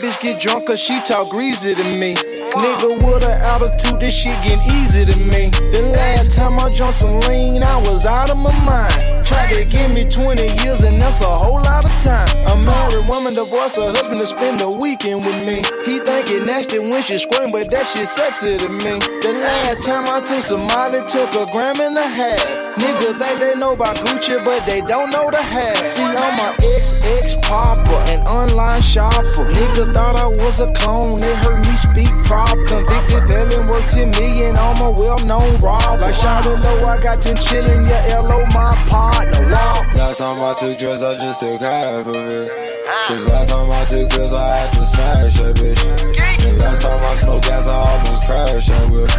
Bitch 0.03 0.19
get 0.19 0.41
drunk 0.41 0.67
cause 0.67 0.81
she 0.81 0.99
talk 1.01 1.29
greasy 1.29 1.73
to 1.73 1.83
me. 1.95 2.13
Nigga 2.59 2.91
with 3.07 3.23
an 3.23 3.39
attitude, 3.39 4.01
this 4.01 4.13
shit 4.13 4.35
get 4.43 4.59
easy 4.75 5.05
to 5.05 5.15
me. 5.31 5.47
The 5.71 5.81
last 5.95 6.35
time 6.35 6.59
I 6.59 6.67
drunk 6.75 6.93
some 6.93 7.19
lean, 7.31 7.63
I 7.63 7.77
was 7.87 8.05
out 8.05 8.29
of 8.29 8.37
my 8.37 8.51
mind. 8.65 9.25
Tried 9.25 9.53
to 9.53 9.63
give 9.63 9.91
me 9.91 10.03
20 10.03 10.43
years, 10.61 10.83
and 10.83 10.99
that's 10.99 11.21
a 11.21 11.25
whole 11.25 11.63
lot 11.63 11.85
of 11.85 11.95
time. 12.03 12.27
A 12.51 12.55
married 12.59 13.07
woman 13.07 13.33
divorce 13.33 13.77
her 13.77 13.87
husband 13.95 14.19
to 14.19 14.27
spend 14.27 14.59
the 14.59 14.69
weekend 14.69 15.23
with 15.23 15.39
me. 15.47 15.63
He 15.87 15.99
think 15.99 16.29
it 16.29 16.45
nasty 16.45 16.79
when 16.79 17.01
she 17.01 17.17
scream, 17.17 17.51
but 17.53 17.69
that 17.71 17.87
shit 17.87 18.07
sexy 18.07 18.57
to 18.57 18.69
me. 18.83 18.99
The 19.23 19.39
last 19.39 19.87
time 19.87 20.03
I 20.11 20.19
took 20.19 20.43
Somali, 20.43 20.99
took 21.07 21.31
a 21.35 21.49
gram 21.53 21.79
and 21.79 21.97
a 21.97 22.03
half. 22.03 22.62
Niggas 22.77 23.19
think 23.19 23.39
they 23.39 23.55
know 23.55 23.73
about 23.73 23.95
Gucci, 23.97 24.37
but 24.43 24.65
they 24.65 24.81
don't 24.81 25.11
know 25.11 25.29
the 25.29 25.41
half. 25.41 25.85
See, 25.85 26.03
I'm 26.03 26.39
a 26.39 26.57
XX 26.57 27.41
popper, 27.43 28.01
an 28.09 28.21
online 28.25 28.81
shopper. 28.81 29.45
Niggas 29.53 29.93
thought 29.93 30.17
I 30.17 30.27
was 30.27 30.59
a 30.59 30.71
clone, 30.73 31.19
they 31.19 31.35
heard 31.35 31.61
me 31.61 31.73
speak 31.77 32.13
prop. 32.25 32.57
Convicted 32.65 33.23
felon, 33.29 33.67
worth 33.67 33.87
10 33.93 34.11
million, 34.11 34.57
I'm 34.57 34.81
a 34.81 34.91
well 34.91 35.19
known 35.25 35.57
rob. 35.59 35.99
Like 35.99 36.15
shout 36.15 36.45
low, 36.45 36.83
I 36.83 36.97
got 36.97 37.21
10 37.21 37.35
chillin', 37.35 37.87
yeah, 37.87 38.17
LO 38.17 38.41
my 38.53 38.73
partner. 38.89 39.49
Wow. 39.51 39.81
Last 39.95 40.17
time 40.17 40.41
I 40.41 40.53
took 40.57 40.77
drugs, 40.77 41.03
I 41.03 41.17
just 41.17 41.41
took 41.41 41.61
half 41.61 42.07
of 42.07 42.15
it. 42.15 42.73
Cause 43.07 43.27
last 43.27 43.49
time 43.49 43.69
I 43.69 43.85
took 43.85 44.09
pills, 44.09 44.33
I 44.33 44.57
had 44.57 44.73
to 44.73 44.85
smash 44.85 45.39
a 45.39 45.53
bitch. 45.53 46.32
And 46.53 46.61
last 46.61 46.83
time 46.83 47.01
I 47.01 47.15
smoked 47.15 47.45
gas, 47.45 47.67
I 47.67 47.73
almost 47.73 48.23
crashed 48.25 48.67
that 48.69 48.91
whip. 48.91 49.09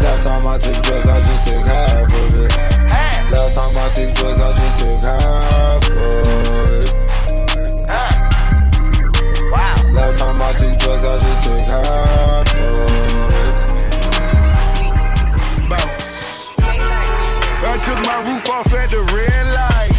Last 0.00 0.24
time 0.24 0.46
I 0.46 0.58
took 0.58 0.82
drugs, 0.82 1.08
I 1.08 1.18
just 1.18 1.46
took 1.48 1.66
half 1.66 2.06
of 2.06 2.34
it. 2.38 2.56
Last 3.32 3.54
time 3.56 3.76
I 3.76 3.88
took 3.90 4.14
drugs, 4.14 4.40
I 4.40 4.52
just 4.54 4.78
took 4.78 5.00
half 5.02 5.90
of 5.90 5.96
it. 5.98 6.94
Last 9.92 10.18
time 10.20 10.40
I 10.40 10.52
took 10.52 10.78
drugs, 10.78 11.04
I 11.04 11.18
just 11.18 11.42
took 11.42 11.66
half 11.66 12.54
of 12.54 12.62
it. 12.62 13.02
I 17.64 17.78
took 17.78 17.98
my 18.06 18.22
roof 18.30 18.50
off 18.50 18.72
at 18.72 18.90
the 18.90 19.02
red 19.10 19.46
light. 19.50 19.96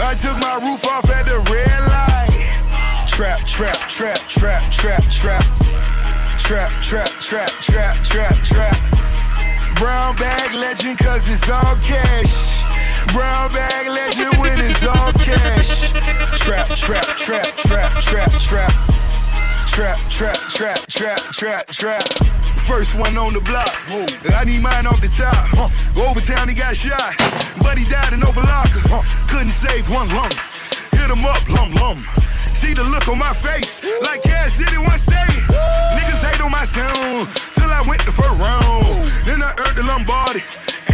I 0.00 0.14
took 0.14 0.38
my 0.38 0.54
roof 0.64 0.86
off 0.86 1.10
at 1.10 1.26
the 1.26 1.38
red 1.52 1.88
light. 1.88 2.07
Trap, 3.18 3.44
trap, 3.46 3.88
trap, 3.88 4.28
trap, 4.28 4.70
trap, 4.70 5.02
trap. 5.10 5.42
Trap, 6.38 6.70
trap, 6.80 7.10
trap, 7.18 7.50
trap, 7.60 8.04
trap, 8.04 8.44
trap. 8.44 8.76
Brown 9.74 10.14
bag 10.14 10.54
legend, 10.54 10.98
cause 10.98 11.28
it's 11.28 11.50
all 11.50 11.74
cash. 11.82 12.62
Brown 13.12 13.50
bag 13.52 13.88
legend 13.88 14.38
when 14.38 14.56
it's 14.60 14.86
all 14.86 15.10
cash. 15.14 15.90
Trap, 16.38 16.68
trap, 16.76 17.16
trap, 17.16 17.56
trap, 17.56 18.00
trap, 18.00 18.32
trap. 18.38 18.72
Trap, 19.66 19.98
trap, 20.08 20.38
trap, 20.48 20.86
trap, 20.86 21.18
trap, 21.32 21.66
trap. 21.66 22.08
First 22.68 22.96
one 22.96 23.18
on 23.18 23.32
the 23.32 23.40
block. 23.40 23.74
I 24.32 24.44
need 24.44 24.62
mine 24.62 24.86
off 24.86 25.00
the 25.00 25.08
top. 25.08 25.58
Over 25.98 26.20
town, 26.20 26.48
he 26.48 26.54
got 26.54 26.76
shot. 26.76 27.16
But 27.64 27.78
he 27.78 27.84
died 27.84 28.12
in 28.12 28.22
open 28.22 28.44
locker. 28.44 29.02
Couldn't 29.26 29.50
save 29.50 29.90
one 29.90 30.06
lump. 30.14 30.34
Hit 31.08 31.16
him 31.16 31.24
up, 31.24 31.48
lum 31.48 31.70
lum. 31.80 32.04
See 32.52 32.74
the 32.74 32.84
look 32.84 33.08
on 33.08 33.18
my 33.18 33.32
face, 33.32 33.80
like 34.02 34.20
cash 34.20 34.58
did 34.58 34.68
it 34.70 34.78
one 34.78 34.98
stay. 34.98 35.16
Niggas 35.96 36.20
hate 36.20 36.42
on 36.42 36.50
my 36.50 36.64
sound, 36.64 37.30
till 37.54 37.70
I 37.70 37.80
went 37.88 38.04
the 38.04 38.12
first 38.12 38.36
round. 38.36 38.84
Then 39.24 39.40
I 39.40 39.54
earned 39.56 39.78
the 39.78 39.84
Lombardi. 39.84 40.42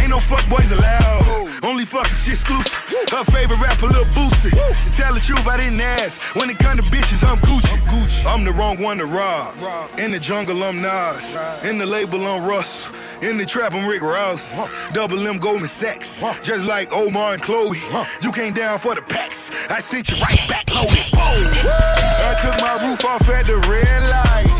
Ain't 0.05 0.11
no 0.11 0.19
fuck 0.19 0.47
boys 0.47 0.71
allowed. 0.71 1.49
Only 1.63 1.83
fuck 1.83 2.05
she 2.05 2.29
exclusive. 2.29 2.77
Her 3.09 3.23
favorite 3.23 3.59
rapper, 3.59 3.87
Lil 3.87 4.05
Boosie. 4.13 4.51
To 4.51 4.91
tell 4.91 5.15
the 5.15 5.19
truth, 5.19 5.47
I 5.47 5.57
didn't 5.57 5.81
ask. 5.81 6.35
When 6.35 6.47
it 6.47 6.59
come 6.59 6.77
to 6.77 6.83
bitches, 6.83 7.27
I'm 7.27 7.39
Gucci. 7.39 7.73
I'm 7.73 7.81
Gucci. 7.87 8.23
I'm 8.23 8.43
the 8.43 8.51
wrong 8.51 8.79
one 8.79 8.99
to 8.99 9.07
rob. 9.07 9.57
In 9.97 10.11
the 10.11 10.19
jungle, 10.19 10.61
I'm 10.63 10.79
Nas. 10.79 11.39
In 11.63 11.79
the 11.79 11.87
label, 11.87 12.23
I'm 12.23 12.47
Russ. 12.47 12.91
In 13.23 13.37
the 13.37 13.45
trap, 13.45 13.73
I'm 13.73 13.87
Rick 13.87 14.03
Ross. 14.03 14.69
Double 14.91 15.17
M 15.27 15.39
Goldman 15.39 15.65
Sachs. 15.65 16.21
Just 16.43 16.67
like 16.69 16.93
Omar 16.93 17.33
and 17.33 17.41
Chloe. 17.41 17.79
You 18.21 18.31
came 18.31 18.53
down 18.53 18.77
for 18.77 18.93
the 18.93 19.01
packs. 19.01 19.49
I 19.71 19.79
sent 19.79 20.11
you 20.11 20.17
right 20.17 20.47
back 20.47 20.69
loaded. 20.71 21.01
I 21.15 22.37
took 22.43 22.61
my 22.61 22.77
roof 22.87 23.03
off 23.05 23.27
at 23.27 23.47
the 23.47 23.57
red 23.67 24.03
light. 24.03 24.55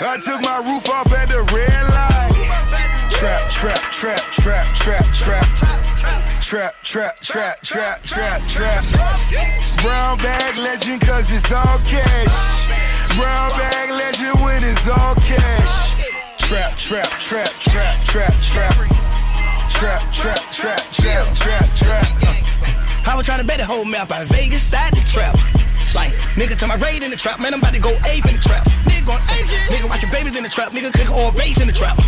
I 0.00 0.16
took 0.16 0.40
my 0.42 0.58
roof 0.58 0.88
off 0.88 1.07
Trap, 3.58 3.90
trap, 3.90 4.20
trap, 4.30 4.74
trap, 4.76 5.14
trap, 5.16 5.44
trap. 5.56 6.40
Trap, 6.40 6.74
trap, 6.84 7.18
trap, 7.18 7.60
trap, 7.60 8.02
trap, 8.04 8.40
trap. 8.46 8.84
Brown 9.82 10.16
bag 10.18 10.56
legend, 10.58 11.00
cause 11.00 11.32
it's 11.32 11.50
all 11.50 11.78
cash. 11.80 13.16
Brown 13.16 13.50
bag 13.58 13.90
legend 13.90 14.40
when 14.44 14.62
it's 14.62 14.88
all 14.88 15.16
cash. 15.16 16.06
Trap, 16.38 16.76
trap, 16.78 17.10
trap, 17.18 17.50
trap, 17.58 18.00
trap, 18.00 18.34
trap. 18.42 18.74
Trap, 19.70 20.12
trap, 20.12 20.52
trap, 20.52 20.92
trap, 20.92 21.34
trap, 21.34 21.68
trap. 21.76 23.08
I 23.08 23.14
was 23.16 23.26
trying 23.26 23.40
to 23.40 23.44
bet 23.44 23.58
the 23.58 23.66
whole 23.66 23.84
map 23.84 24.12
out 24.12 24.26
Vegas, 24.26 24.62
started 24.62 25.02
the 25.02 25.08
trap. 25.10 25.34
Like, 25.94 26.12
nigga, 26.36 26.56
to 26.58 26.66
my 26.66 26.76
raid 26.76 27.02
in 27.02 27.10
the 27.10 27.16
trap, 27.16 27.40
man, 27.40 27.54
I'm 27.54 27.60
about 27.60 27.74
to 27.74 27.80
go 27.80 27.90
ape 28.06 28.26
in 28.26 28.36
the 28.36 28.42
trap. 28.42 28.64
Nigga 28.84 29.06
going 29.06 29.22
ape 29.32 29.46
shit. 29.46 29.60
Nigga 29.72 29.88
watching 29.88 30.10
babies 30.10 30.36
in 30.36 30.42
the 30.42 30.48
trap, 30.48 30.72
nigga 30.72 30.92
cook 30.92 31.10
all 31.10 31.32
base 31.32 31.60
in 31.60 31.66
the 31.66 31.72
trap. 31.72 31.98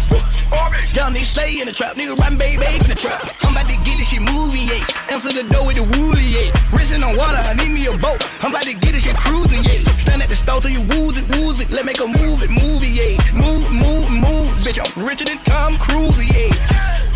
Young 0.91 1.15
nigga 1.15 1.25
stay 1.25 1.61
in 1.61 1.67
the 1.67 1.73
trap, 1.73 1.95
nigga 1.95 2.19
riding 2.19 2.37
baby 2.37 2.59
babe 2.59 2.83
in 2.83 2.89
the 2.89 2.99
trap. 2.99 3.23
I'm 3.43 3.53
about 3.53 3.67
to 3.71 3.77
get 3.87 3.97
this 3.97 4.11
shit 4.11 4.21
movie 4.21 4.67
H. 4.75 4.91
Answer 5.11 5.31
the 5.31 5.47
door 5.47 5.67
with 5.67 5.77
the 5.79 5.87
woolly 5.87 6.35
H. 6.35 6.51
Racing 6.75 7.03
on 7.03 7.17
water, 7.17 7.39
I 7.39 7.55
need 7.55 7.71
me 7.71 7.87
a 7.87 7.97
boat. 7.97 8.19
I'm 8.43 8.51
about 8.51 8.65
to 8.65 8.75
get 8.75 8.93
this 8.93 9.05
shit 9.05 9.17
cruising 9.17 9.65
H. 9.65 9.87
Stand 10.03 10.21
at 10.21 10.29
the 10.29 10.35
store 10.35 10.61
till 10.61 10.73
you 10.73 10.83
woozy, 10.83 11.23
woozy. 11.39 11.65
Let 11.71 11.87
make 11.87 12.01
a 12.01 12.07
move 12.07 12.43
it, 12.43 12.51
movie 12.51 13.01
H. 13.01 13.23
Move, 13.33 13.71
move, 13.71 14.11
move. 14.11 14.51
Bitch, 14.67 14.83
I'm 14.83 14.91
richer 15.07 15.25
than 15.25 15.39
Tom 15.47 15.79
Cruise 15.79 16.19
H. 16.19 16.53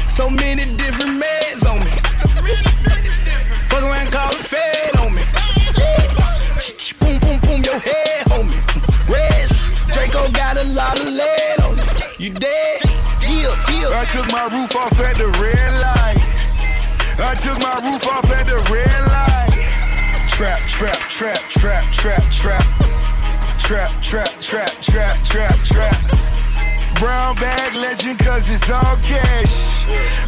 So 0.08 0.30
many 0.30 0.64
different 0.78 1.20
meds 1.20 1.66
on 1.66 1.82
me. 1.82 1.90
Fuck 3.68 3.82
around, 3.82 4.12
call 4.12 4.30
the 4.30 4.38
Fed 4.38 4.96
on 5.02 5.03
head, 7.78 8.26
homie. 8.26 8.60
Reds, 9.08 9.54
Draco 9.92 10.30
got 10.32 10.56
a 10.56 10.64
lot 10.64 10.98
of 10.98 11.06
lead 11.06 11.60
on 11.60 11.78
it. 11.78 12.20
You 12.20 12.30
dead? 12.30 12.80
Yeah, 13.22 13.54
yeah. 13.72 14.00
I 14.00 14.04
took 14.12 14.30
my 14.30 14.48
roof 14.52 14.76
off 14.76 14.98
at 15.00 15.16
the 15.16 15.28
red 15.40 15.72
light. 15.80 16.20
I 17.18 17.34
took 17.36 17.58
my 17.58 17.80
roof 17.82 18.06
off 18.06 18.30
at 18.30 18.46
the 18.46 18.58
red 18.72 19.00
light. 19.08 19.44
Trap, 20.28 20.60
trap, 20.68 20.98
trap, 21.08 21.38
trap, 21.48 21.92
trap, 21.92 22.30
trap. 22.30 22.64
Trap, 23.58 24.02
trap, 24.02 24.38
trap, 24.38 24.70
trap, 24.80 25.24
trap, 25.24 25.58
trap. 25.64 26.14
Brown 27.00 27.34
bag 27.36 27.74
legend, 27.76 28.18
cause 28.18 28.50
it's 28.50 28.70
all 28.70 28.96
cash. 28.96 29.84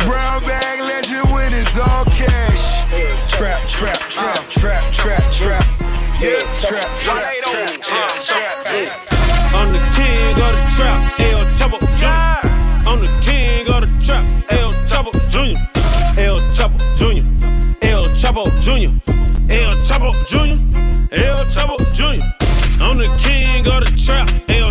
Brown 0.06 0.42
bag 0.42 0.80
legend 0.80 1.30
when 1.30 1.52
it's 1.52 1.78
all 1.78 2.04
cash. 2.06 2.84
Trap, 3.30 3.68
trap, 3.68 3.98
trap, 4.08 4.48
trap, 4.48 4.92
trap, 4.92 5.32
trap. 5.32 6.05
Yeah, 6.18 6.40
trap, 6.58 6.88
trap, 7.00 7.24
trap, 7.44 7.80
trap, 7.82 8.12
trap. 8.24 9.16
I'm 9.54 9.70
the 9.70 9.78
king 9.94 10.32
of 10.40 10.56
the 10.56 10.62
trap, 10.74 11.20
El 11.20 11.40
Chapo 11.58 11.78
Jr. 11.98 12.06
Ah. 12.06 12.40
I'm 12.86 13.00
the 13.00 13.10
king 13.20 13.68
of 13.68 13.80
the 13.82 13.88
trap, 14.02 14.24
El 14.50 14.72
Chapo 14.88 15.12
Jr. 15.28 15.58
El 16.18 16.38
Chapo 16.56 16.78
Jr. 16.96 17.20
El 17.82 18.04
Chapo 18.16 18.44
Jr. 18.64 18.92
El 19.52 19.76
Chapo 19.84 20.10
Jr. 20.24 20.56
El 21.12 21.36
Chapo 21.52 21.76
Jr. 21.94 22.24
I'm 22.80 22.96
the 22.96 23.08
king 23.18 23.68
of 23.68 23.84
the 23.84 23.92
trap, 24.02 24.30
El 24.48 24.65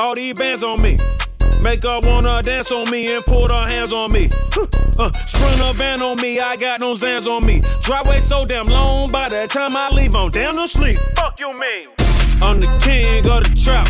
all 0.00 0.14
these 0.14 0.34
bands 0.34 0.62
on 0.62 0.80
me. 0.80 0.96
Make 1.60 1.82
her 1.82 2.00
wanna 2.02 2.42
dance 2.42 2.72
on 2.72 2.90
me 2.90 3.14
and 3.14 3.24
put 3.24 3.50
her 3.50 3.68
hands 3.68 3.92
on 3.92 4.10
me. 4.10 4.30
Uh, 4.98 5.12
sprint 5.26 5.60
a 5.60 5.72
van 5.74 6.02
on 6.02 6.16
me, 6.20 6.40
I 6.40 6.56
got 6.56 6.80
no 6.80 6.94
Zans 6.94 7.26
on 7.26 7.44
me. 7.44 7.60
Driveway 7.82 8.20
so 8.20 8.46
damn 8.46 8.66
long, 8.66 9.10
by 9.10 9.28
the 9.28 9.46
time 9.46 9.76
I 9.76 9.88
leave, 9.90 10.16
I'm 10.16 10.30
down 10.30 10.56
to 10.56 10.66
sleep. 10.66 10.96
Fuck 11.16 11.38
you 11.38 11.52
mean? 11.52 11.88
I'm 12.42 12.58
the 12.60 12.66
king 12.80 13.26
of 13.26 13.44
the 13.44 13.60
trap, 13.62 13.88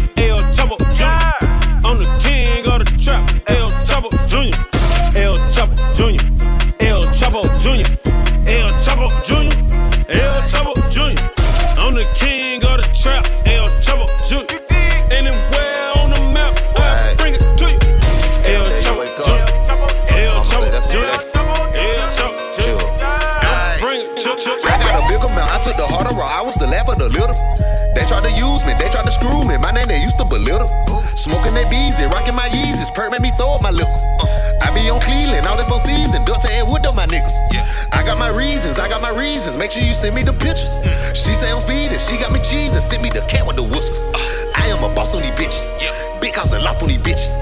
Bird 33.31 33.37
made 33.37 33.37
me 33.37 33.37
throw 33.37 33.55
up 33.55 33.63
my 33.63 33.71
liquor. 33.71 33.91
Uh, 33.91 34.67
I 34.67 34.75
be 34.75 34.91
on 34.91 35.01
Cleveland, 35.01 35.47
all 35.47 35.57
that 35.57 35.67
for 35.67 35.81
season. 35.81 36.25
To 36.25 36.49
Ed 36.49 36.71
Wood 36.71 36.87
on 36.87 36.97
my 36.97 37.07
niggas. 37.07 37.37
Yeah. 37.53 37.67
I 37.93 38.03
got 38.07 38.19
my 38.19 38.31
reasons, 38.31 38.79
I 38.79 38.89
got 38.89 39.03
my 39.03 39.11
reasons. 39.11 39.59
Make 39.59 39.73
sure 39.73 39.83
you 39.83 39.95
send 39.95 40.15
me 40.15 40.23
the 40.23 40.33
pictures. 40.33 40.81
Mm. 40.81 41.13
She 41.13 41.35
say 41.35 41.53
I'm 41.53 41.61
speeding, 41.61 41.99
she 41.99 42.17
got 42.17 42.33
me 42.33 42.41
cheese 42.41 42.73
and 42.73 42.83
Send 42.83 43.03
me 43.03 43.11
the 43.11 43.21
cat 43.29 43.47
with 43.47 43.57
the 43.57 43.63
whiskers. 43.63 44.09
Uh. 44.15 44.63
I 44.63 44.73
am 44.73 44.81
a 44.81 44.95
boss 44.95 45.15
on 45.15 45.21
these 45.21 45.35
bitches. 45.37 45.67
Yeah. 45.83 45.93
Big 46.21 46.35
house 46.35 46.55
and 46.55 46.63
loft 46.65 46.83
on 46.83 46.89
these 46.89 47.03
bitches. 47.03 47.37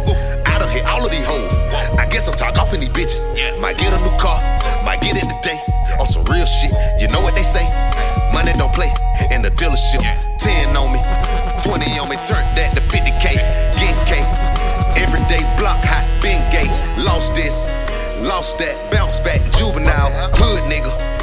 I 0.49 0.59
done 0.59 0.73
hit 0.73 0.85
all 0.89 1.05
of 1.05 1.11
these 1.11 1.25
hoes. 1.25 1.55
I 1.95 2.09
guess 2.11 2.27
I'm 2.27 2.35
talk 2.35 2.59
off 2.59 2.75
in 2.75 2.81
these 2.81 2.91
bitches. 2.91 3.23
Yeah. 3.39 3.55
Might 3.61 3.79
get 3.79 3.93
a 3.93 4.01
new 4.03 4.15
car, 4.19 4.41
might 4.83 5.01
get 5.01 5.15
it 5.15 5.29
today. 5.29 5.61
On 6.01 6.07
some 6.07 6.25
real 6.27 6.47
shit, 6.47 6.75
you 6.99 7.07
know 7.15 7.23
what 7.23 7.35
they 7.35 7.47
say? 7.47 7.65
Money 8.33 8.53
don't 8.55 8.73
play 8.75 8.91
in 9.31 9.43
the 9.43 9.51
dealership. 9.55 10.03
10 10.43 10.75
on 10.75 10.91
me, 10.91 11.01
20 11.63 12.03
on 12.03 12.09
me, 12.11 12.17
turn 12.27 12.43
that 12.59 12.75
to 12.75 12.83
50k. 12.83 13.68
Everyday 15.09 15.41
block 15.57 15.83
hot, 15.83 16.05
been. 16.21 16.39
Lost 17.03 17.35
this, 17.35 17.73
lost 18.19 18.59
that, 18.59 18.77
bounce 18.93 19.21
back, 19.21 19.41
juvenile, 19.53 20.13
hood 20.35 20.61
nigga. 20.71 21.18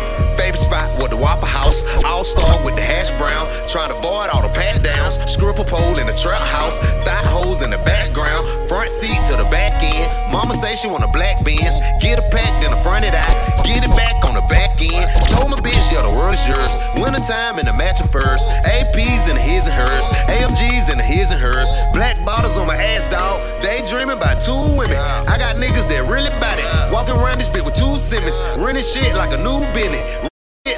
Favorite 0.45 0.61
spot 0.61 0.85
was 1.01 1.09
the 1.09 1.17
Waffle 1.17 1.49
House. 1.49 1.81
All 2.05 2.21
star 2.21 2.45
with 2.61 2.77
the 2.77 2.85
hash 2.85 3.09
brown. 3.17 3.49
Trying 3.65 3.89
to 3.89 3.97
avoid 3.97 4.29
all 4.29 4.45
the 4.45 4.53
pat 4.53 4.77
downs. 4.77 5.17
Scribble 5.25 5.65
pole 5.65 5.97
in 5.97 6.05
the 6.05 6.13
trap 6.13 6.37
house. 6.53 6.77
Thigh 7.01 7.25
holes 7.33 7.65
in 7.65 7.73
the 7.73 7.81
background. 7.81 8.45
Front 8.69 8.93
seat 8.93 9.17
to 9.33 9.41
the 9.41 9.49
back 9.49 9.73
end. 9.81 10.05
Mama 10.29 10.53
say 10.53 10.77
she 10.77 10.85
want 10.85 11.01
a 11.01 11.09
black 11.09 11.41
Benz. 11.41 11.81
Get 11.97 12.21
a 12.21 12.25
pack, 12.29 12.45
then 12.61 12.69
a 12.69 12.77
front 12.85 13.09
it 13.09 13.17
out. 13.17 13.33
Get 13.65 13.81
it 13.81 13.89
back 13.97 14.21
on 14.21 14.37
the 14.37 14.45
back 14.45 14.77
end. 14.77 15.09
Told 15.33 15.49
my 15.49 15.57
bitch, 15.65 15.81
yo, 15.89 16.05
the 16.05 16.13
world 16.13 16.37
is 16.37 16.45
yours. 16.45 16.77
Wintertime 17.01 17.57
in 17.57 17.65
the 17.65 17.73
matching 17.73 18.13
furs. 18.13 18.45
APs 18.69 19.25
in 19.25 19.41
the 19.41 19.41
his 19.41 19.65
and 19.65 19.73
hers. 19.73 20.05
AMGs 20.29 20.93
in 20.93 21.01
the 21.01 21.07
his 21.09 21.33
and 21.33 21.41
hers. 21.41 21.73
Black 21.97 22.21
bottles 22.21 22.53
on 22.61 22.69
my 22.69 22.77
ass, 22.77 23.09
dog. 23.09 23.41
Daydreaming 23.65 24.21
by 24.21 24.37
two 24.37 24.77
women. 24.77 25.01
I 25.25 25.41
got 25.41 25.57
niggas 25.57 25.89
that 25.89 26.05
really 26.05 26.29
bout 26.37 26.61
it. 26.61 26.69
Walking 26.93 27.17
around 27.17 27.41
this 27.41 27.49
bitch 27.49 27.65
with 27.65 27.73
two 27.73 27.97
Simmons. 27.97 28.37
Running 28.61 28.85
shit 28.85 29.09
like 29.17 29.33
a 29.33 29.41
new 29.41 29.57
Benny. 29.73 30.05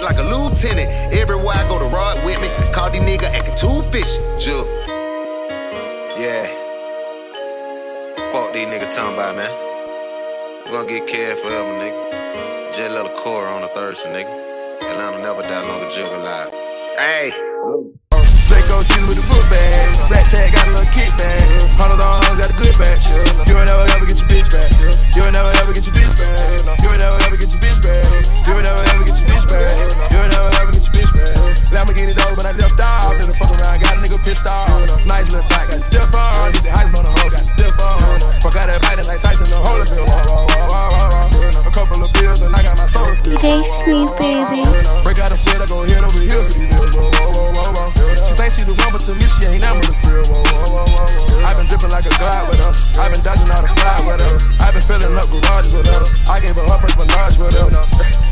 Shit 0.07 0.15
like 0.15 0.25
a 0.25 0.35
lieutenant. 0.35 0.93
Everywhere 1.13 1.55
I 1.55 1.67
go 1.67 1.79
to 1.79 1.85
ride 1.91 2.23
with 2.23 2.39
me. 2.39 2.47
Call 2.71 2.89
these 2.89 3.03
nigga 3.03 3.27
acting 3.27 3.55
too 3.55 3.81
fishy. 3.91 4.21
Jug. 4.39 4.67
Yeah. 6.15 6.47
Fuck 8.31 8.53
these 8.53 8.67
niggas 8.67 8.95
talking 8.95 9.15
about, 9.15 9.35
man. 9.35 9.51
We 10.65 10.71
gonna 10.71 10.87
get 10.87 11.07
cared 11.07 11.37
forever, 11.39 11.67
nigga. 11.75 12.75
Jet 12.75 12.91
little 12.91 13.11
core 13.19 13.47
on 13.47 13.63
a 13.63 13.67
Thursday, 13.69 14.23
nigga. 14.23 14.31
Atlanta 14.81 15.19
never 15.19 15.41
die 15.41 15.67
longer 15.67 15.89
jug 15.91 16.11
alive. 16.13 16.51
Hey. 16.95 17.33
Draco 18.47 18.79
season 18.79 19.11
with 19.11 19.19
the 19.19 19.27
book 19.27 19.43
bag. 19.51 20.07
Rat 20.07 20.23
tag 20.31 20.53
got 20.53 20.67
a 20.67 20.71
little 20.71 20.87
kickback. 20.95 21.43
Hunters 21.75 21.99
on 21.99 22.23
hunters 22.23 22.39
got 22.39 22.51
a 22.51 22.55
good 22.55 22.75
batch. 22.79 23.11
You 23.43 23.55
will 23.59 23.67
never 23.67 23.83
ever 23.83 24.05
get 24.07 24.19
your 24.23 24.29
bitch 24.31 24.47
back. 24.47 24.71
You 25.15 25.21
will 25.23 25.35
never 25.35 25.51
ever 25.51 25.73
get 25.75 25.83
your 25.83 25.95
bitch 25.95 26.15
back. 26.15 26.79
You 26.79 26.87
will 26.87 26.99
never 26.99 27.19
ever 27.27 27.35
get 27.35 27.51
your 27.51 27.59
bitch 27.59 27.79
back. 27.83 28.07
You 28.47 28.53
will 28.55 28.63
never 28.63 28.83
ever 28.87 29.03
get 29.03 29.19
your 29.19 29.27
bitch 29.27 29.47
back. 29.51 29.86
Bitch 31.67 31.75
back. 31.75 31.87
Lamborghini 31.87 32.15
dog, 32.15 32.35
but 32.35 32.45
I 32.45 32.51
off. 32.51 33.17
Then 33.17 33.27
the 33.27 33.35
fuck 33.35 33.51
around, 33.59 33.81
got 33.81 33.95
a 33.95 33.99
nigga 33.99 34.19
pissed 34.23 34.47
off. 34.47 34.69
Nice 35.05 35.31
little 35.31 35.47
thing, 35.47 35.65
got 35.67 35.81
stiff 35.83 36.15
on. 36.15 36.51
Get 36.53 36.63
the 36.63 36.71
heist 36.71 36.95
on 36.95 37.03
the 37.03 37.11
hoe, 37.11 37.29
got 37.31 37.43
stiff 37.43 37.75
on. 37.79 37.99
Fuck 38.41 38.55
out 38.55 38.67
that 38.67 38.81
biting 38.81 39.07
like 39.07 39.21
Tyson, 39.21 39.47
the 39.51 39.59
Holyfield. 39.59 40.07
Wah, 40.07 40.23
wah, 40.31 40.45
wah, 40.47 40.87
wah, 40.91 41.27
wah. 41.27 41.67
A 41.67 41.71
couple 41.71 42.03
of 42.03 42.11
pills 42.13 42.41
and 42.41 42.53
I 42.55 42.63
got 42.63 42.77
my 42.77 42.87
soul. 42.87 43.11
DJ 43.23 43.63
Sneak, 43.63 44.09
baby. 44.17 44.63
Break 45.03 45.19
out 45.19 45.31
a 45.31 45.37
sweat, 45.37 45.61
I 45.61 45.67
go 45.67 45.83
head 45.83 46.03
over 46.03 46.23
heels 46.23 46.47
for 46.47 46.59
these 46.59 46.69
bills. 46.71 46.93
Whoa, 46.95 47.11
whoa, 47.11 47.27
whoa, 47.35 47.51
whoa, 47.53 47.91
whoa. 47.91 48.25
She 48.27 48.33
thinks 48.35 48.55
she 48.57 48.63
the 48.63 48.75
one, 48.75 48.91
but 48.91 49.03
to 49.05 49.11
me 49.15 49.27
she 49.27 49.45
ain't 49.47 49.63
nothing 49.63 49.83
but 49.83 49.91
a 49.91 49.95
thrill. 50.01 50.23
Whoa, 50.31 50.43
whoa, 50.43 50.67
whoa, 50.71 50.85
whoa, 50.87 51.05
whoa. 51.05 51.47
I've 51.47 51.57
been 51.57 51.67
dripping 51.67 51.91
like 51.91 52.07
a 52.07 52.13
god 52.17 52.41
with 52.49 52.59
her. 52.63 52.71
I've 52.99 53.11
been 53.11 53.23
dodging 53.23 53.51
all 53.51 53.63
the 53.63 53.71
fly 53.75 53.95
with 54.07 54.21
her. 54.23 54.56
Filling 54.87 55.19
up 55.19 55.27
garages 55.27 55.75
with 55.75 55.83
her. 55.91 55.99
I 56.31 56.39
gave 56.39 56.55
her 56.55 56.63
her 56.63 56.79
first 56.79 56.95
menage 56.95 57.35
with 57.35 57.51
her. 57.59 57.67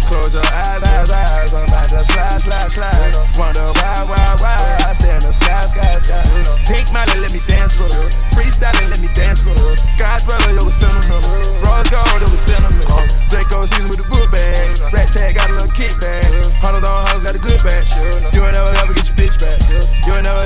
Close 0.08 0.32
your 0.32 0.48
eyes, 0.48 0.80
eyes, 0.88 1.12
eyes. 1.12 1.52
I'm 1.52 1.68
about 1.68 1.92
to 1.92 2.00
slide, 2.08 2.40
slide, 2.40 2.72
slide. 2.72 3.12
Wonder 3.36 3.76
why, 3.76 4.08
why, 4.08 4.24
why. 4.40 4.56
I 4.88 4.96
stay 4.96 5.12
in 5.12 5.20
the 5.20 5.36
sky, 5.36 5.68
sky, 5.68 6.00
sky. 6.00 6.24
Pink 6.64 6.88
Molly, 6.96 7.12
let 7.20 7.36
me 7.36 7.44
dance 7.44 7.76
with 7.76 7.92
her. 7.92 8.08
Freestyling, 8.40 8.88
let 8.88 9.04
me 9.04 9.12
dance 9.12 9.44
with 9.44 9.60
her. 9.60 9.76
Sky's 9.76 10.24
brother, 10.24 10.48
it 10.48 10.64
was 10.64 10.80
sentimental. 10.80 11.28
Rose 11.60 11.92
gold, 11.92 12.24
it 12.24 12.32
was 12.32 12.40
sentimental. 12.40 13.04
Draco 13.28 13.68
season 13.68 13.92
with 13.92 14.00
the 14.00 14.08
book 14.08 14.32
bag. 14.32 14.96
Rat 14.96 15.12
tag 15.12 15.36
got 15.36 15.52
a 15.52 15.60
little 15.60 15.76
kickback. 15.76 16.24
Hunters 16.64 16.88
on 16.88 17.04
hunters 17.04 17.28
got 17.28 17.36
a 17.36 17.42
good 17.44 17.60
batch. 17.68 17.92
You 18.32 18.40
will 18.48 18.56
never 18.56 18.72
ever 18.72 18.94
get 18.96 19.12
your 19.12 19.18
bitch 19.20 19.36
back. 19.44 19.60
You 20.08 20.16
will 20.16 20.24
never 20.24 20.45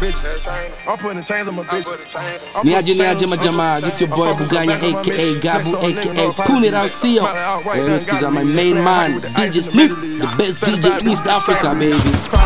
bitches. 0.00 0.86
I'm 0.86 0.98
putting 0.98 1.24
chains 1.24 1.48
on 1.48 1.54
my 1.56 1.64
bitches. 1.64 2.16
I'm 2.54 2.66
Niaje 2.66 2.80
putting 2.86 2.94
niaje 2.94 2.96
chains 2.96 3.22
on 3.22 3.30
my 3.30 3.36
majamaa, 3.36 3.80
this 3.82 4.00
your 4.00 4.08
boy 4.08 4.28
I'm 4.30 4.36
Buganya 4.36 4.66
back 4.66 4.82
on 4.82 4.92
my 4.92 5.00
aka. 5.00 5.40
Gabu 5.40 5.74
aka 5.76 6.32
nigga, 6.32 6.46
Puni 6.46 6.68
all 6.68 6.88
Rausio. 6.88 7.22
Money 7.22 7.38
out 7.38 7.64
right, 7.64 7.78
Eh, 7.80 7.86
done 7.86 7.94
This 7.96 8.06
is 8.06 8.22
my 8.22 8.44
main 8.44 8.74
man, 8.74 9.14
with 9.14 9.22
the 9.24 9.40
ice 9.40 9.54
DJ 9.54 9.56
and 9.56 9.64
Snoop, 9.66 9.90
literally, 9.90 10.18
the 10.18 10.26
best 10.38 10.60
DJ 10.60 11.00
in 11.00 11.08
East 11.08 11.26
Africa, 11.26 11.74
baby. 11.74 12.39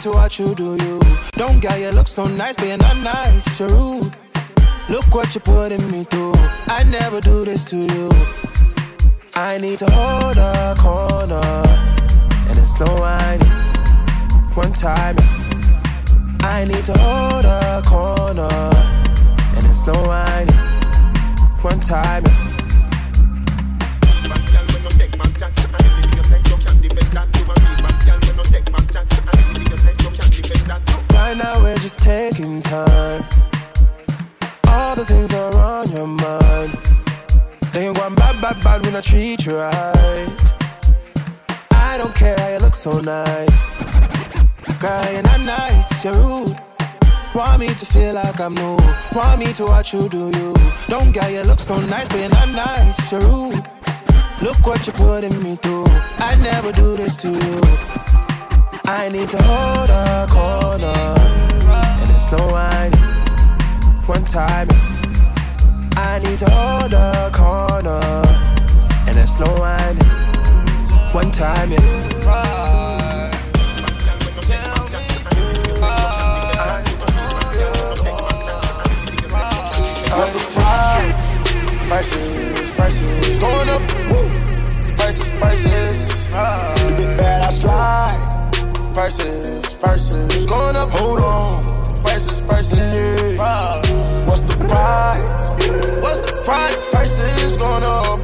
To 0.00 0.10
watch 0.12 0.38
you 0.40 0.54
do 0.54 0.76
you. 0.76 1.00
Don't 1.32 1.60
get 1.60 1.78
you 1.78 1.90
look 1.90 2.06
so 2.06 2.24
nice, 2.24 2.58
you're 2.58 2.78
not 2.78 2.96
nice, 2.98 3.60
you're 3.60 3.68
rude. 3.68 4.16
Look 4.88 5.06
what 5.14 5.34
you're 5.34 5.42
putting 5.42 5.90
me 5.90 6.04
through. 6.04 6.32
I 6.68 6.84
never 6.90 7.20
do 7.20 7.44
this 7.44 7.64
to 7.66 7.76
you. 7.76 8.10
I 9.34 9.58
need 9.58 9.78
to 9.80 9.90
hold 9.90 10.38
a 10.38 10.74
corner 10.78 11.64
and 12.48 12.58
it's 12.58 12.76
slow 12.76 12.94
whining. 12.98 13.48
One 14.54 14.72
time, 14.72 15.16
I 16.40 16.64
need 16.64 16.84
to 16.84 16.96
hold 16.96 17.44
a 17.44 17.82
corner 17.84 18.48
and 19.56 19.66
it's 19.66 19.84
slow 19.84 20.02
whining. 20.02 20.54
One 21.62 21.80
time. 21.80 22.39
Right 31.30 31.36
now 31.36 31.62
we're 31.62 31.78
just 31.78 32.02
taking 32.02 32.60
time. 32.60 33.24
All 34.66 34.96
the 34.96 35.04
things 35.04 35.32
are 35.32 35.54
on 35.54 35.88
your 35.92 36.08
mind. 36.08 36.76
Then 37.70 37.84
you 37.84 37.94
going 37.94 38.16
bad, 38.16 38.40
bad, 38.42 38.60
bad 38.64 38.82
when 38.84 38.96
I 38.96 39.00
treat 39.00 39.46
you 39.46 39.54
right. 39.54 40.54
I 41.70 41.98
don't 41.98 42.12
care 42.16 42.36
how 42.36 42.48
you 42.48 42.58
look 42.58 42.74
so 42.74 42.98
nice. 42.98 43.62
Girl, 44.80 45.12
you're 45.12 45.22
not 45.22 45.40
nice, 45.42 46.04
you're 46.04 46.14
rude. 46.14 46.56
Want 47.32 47.60
me 47.60 47.74
to 47.74 47.86
feel 47.86 48.14
like 48.14 48.40
I'm 48.40 48.56
new. 48.56 48.76
Want 49.14 49.38
me 49.38 49.52
to 49.52 49.66
watch 49.66 49.94
you 49.94 50.08
do 50.08 50.32
you. 50.36 50.52
Don't 50.88 51.12
get 51.12 51.30
you 51.30 51.42
look 51.42 51.60
so 51.60 51.78
nice, 51.78 52.08
but 52.08 52.18
you're 52.18 52.28
not 52.28 52.48
nice, 52.48 53.12
you're 53.12 53.20
rude. 53.20 53.68
Look 54.42 54.66
what 54.66 54.84
you're 54.84 54.96
putting 54.96 55.40
me 55.44 55.54
through. 55.54 55.86
I 55.86 56.34
never 56.42 56.72
do 56.72 56.96
this 56.96 57.14
to 57.18 57.30
you. 57.30 58.09
I 58.92 59.08
need 59.08 59.28
to 59.28 59.40
hold 59.40 59.88
a 59.88 60.26
corner. 60.28 61.14
And 62.00 62.10
it's 62.10 62.28
slow 62.28 62.44
whining. 62.50 62.98
One 64.06 64.24
time. 64.24 64.66
I 65.96 66.18
need 66.18 66.40
to 66.40 66.50
hold 66.50 66.92
a 66.92 67.30
corner. 67.32 68.00
And 69.06 69.16
it's 69.16 69.36
slow 69.36 69.54
whining. 69.60 70.02
One 71.12 71.30
time, 71.30 71.70
yeah. 71.70 71.78
What's 80.18 80.32
the 80.32 80.60
time? 80.60 81.12
Prices, 81.88 82.72
prices 82.72 83.38
going 83.38 83.68
up. 83.68 83.82
Woo. 84.10 84.28
Prices, 84.96 85.30
prices. 85.38 86.26
The 86.26 86.94
big 86.98 87.16
bad 87.16 87.44
I 87.44 87.50
slide. 87.50 88.29
Prices, 89.00 89.74
prices 89.76 90.44
going 90.44 90.76
up. 90.76 90.90
Hold 90.90 91.20
on. 91.20 91.62
Prices, 92.02 92.42
prices. 92.42 93.34
Yeah. 93.38 93.80
What's 94.26 94.42
the 94.42 94.62
price? 94.68 95.56
What's 96.02 96.20
the 96.26 96.42
price? 96.44 96.90
Prices 96.90 97.56
going 97.56 97.82
up. 97.82 98.20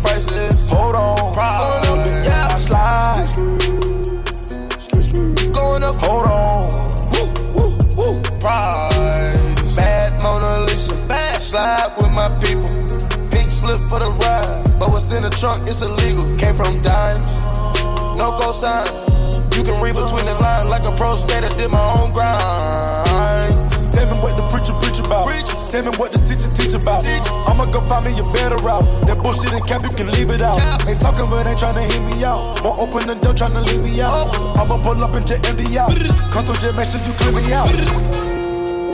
Prices. 0.00 0.70
Hold 0.70 0.96
on. 0.96 1.34
Price 1.34 1.86
going 1.86 2.00
up. 2.00 2.06
Yeah. 2.24 2.48
I 2.48 2.56
slide. 2.56 3.28
Going 5.52 5.82
up. 5.82 5.96
Hold 5.96 6.26
on. 6.26 6.70
Woo, 7.12 7.28
woo, 7.52 7.76
woo. 7.94 8.22
Price. 8.40 9.76
Bad 9.76 10.22
Mona 10.22 10.64
Lisa. 10.64 10.94
Bad. 11.06 11.38
Slide 11.38 11.92
with 11.98 12.12
my 12.12 12.30
people. 12.40 12.72
Pink 13.28 13.50
slip 13.50 13.78
for 13.90 13.98
the 13.98 14.08
ride. 14.24 14.64
But 14.78 14.88
what's 14.88 15.12
in 15.12 15.22
the 15.22 15.28
trunk, 15.28 15.68
it's 15.68 15.82
illegal. 15.82 16.24
Came 16.38 16.54
from 16.54 16.80
dimes. 16.80 17.44
No 18.16 18.38
go 18.40 18.52
sign. 18.52 19.11
You 19.62 19.70
can 19.70 19.80
read 19.80 19.94
between 19.94 20.26
the 20.26 20.34
lines 20.42 20.66
like 20.66 20.82
a 20.82 20.90
pro 20.98 21.14
skater. 21.14 21.46
Did 21.54 21.70
my 21.70 21.78
own 21.94 22.10
grind. 22.10 23.70
Tell 23.94 24.10
me 24.10 24.18
what 24.18 24.34
the 24.34 24.42
preacher 24.50 24.74
preach 24.82 24.98
about. 24.98 25.30
Tell 25.70 25.86
me 25.86 25.94
what 26.02 26.10
the 26.10 26.18
teacher 26.26 26.50
teach 26.58 26.74
about. 26.74 27.06
I'ma 27.46 27.70
go 27.70 27.78
find 27.86 28.02
me 28.02 28.10
a 28.18 28.26
better 28.34 28.58
route. 28.58 28.82
That 29.06 29.22
bullshit 29.22 29.54
and 29.54 29.62
cap, 29.62 29.86
you 29.86 29.94
can 29.94 30.10
leave 30.18 30.34
it 30.34 30.42
out. 30.42 30.58
Ain't 30.90 30.98
talking, 30.98 31.30
but 31.30 31.46
ain't 31.46 31.60
trying 31.62 31.78
to 31.78 31.86
hear 31.86 32.02
me 32.02 32.24
out. 32.24 32.58
Won't 32.66 32.82
open 32.82 33.06
the 33.06 33.14
door, 33.14 33.34
trying 33.34 33.54
to 33.54 33.62
leave 33.62 33.86
me 33.86 34.02
out. 34.02 34.34
I'ma 34.58 34.82
pull 34.82 34.98
up 34.98 35.14
and 35.14 35.24
just 35.24 35.46
empty 35.46 35.78
out. 35.78 35.94
Come 36.34 36.42
through, 36.42 36.58
just 36.58 36.74
make 36.74 36.90
sure 36.90 36.98
you 37.06 37.14
clear 37.22 37.30
me 37.30 37.46
out. 37.54 37.70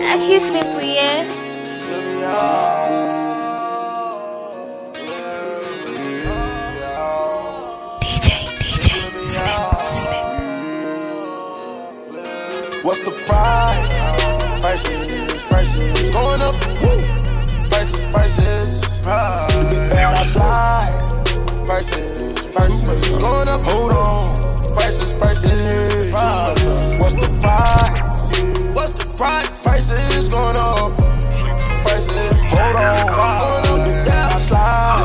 I 0.05 0.21
can 0.21 0.37
sleep 0.37 0.69
weird. 0.77 1.33
Let 1.89 2.05
me 2.05 2.25
out. 2.29 2.78
What's 12.89 13.01
the 13.01 13.11
price? 13.11 13.87
Prices, 14.63 15.45
prices 15.45 16.09
going 16.09 16.41
up. 16.41 16.55
Woo. 16.81 17.05
Prices, 17.69 18.07
prices. 18.07 19.03
Bad 19.03 20.15
I 20.17 20.23
slide. 20.23 21.67
Prices, 21.67 22.49
prices 22.49 23.19
going 23.19 23.47
up. 23.47 23.61
Hold 23.61 23.93
on. 23.93 24.35
Prices, 24.73 25.13
prices. 25.13 26.13
What's 26.99 27.13
the 27.13 27.29
price? 27.43 28.41
What's 28.73 28.93
the 28.93 29.05
price? 29.19 29.63
Prices 29.63 30.31
going 30.31 30.57
up. 30.57 30.97
Prices. 31.83 32.41
Hold 32.49 32.77
on. 32.77 32.97
Going 33.05 33.67
up. 33.69 34.33
I 34.33 34.39
slide. 34.39 35.05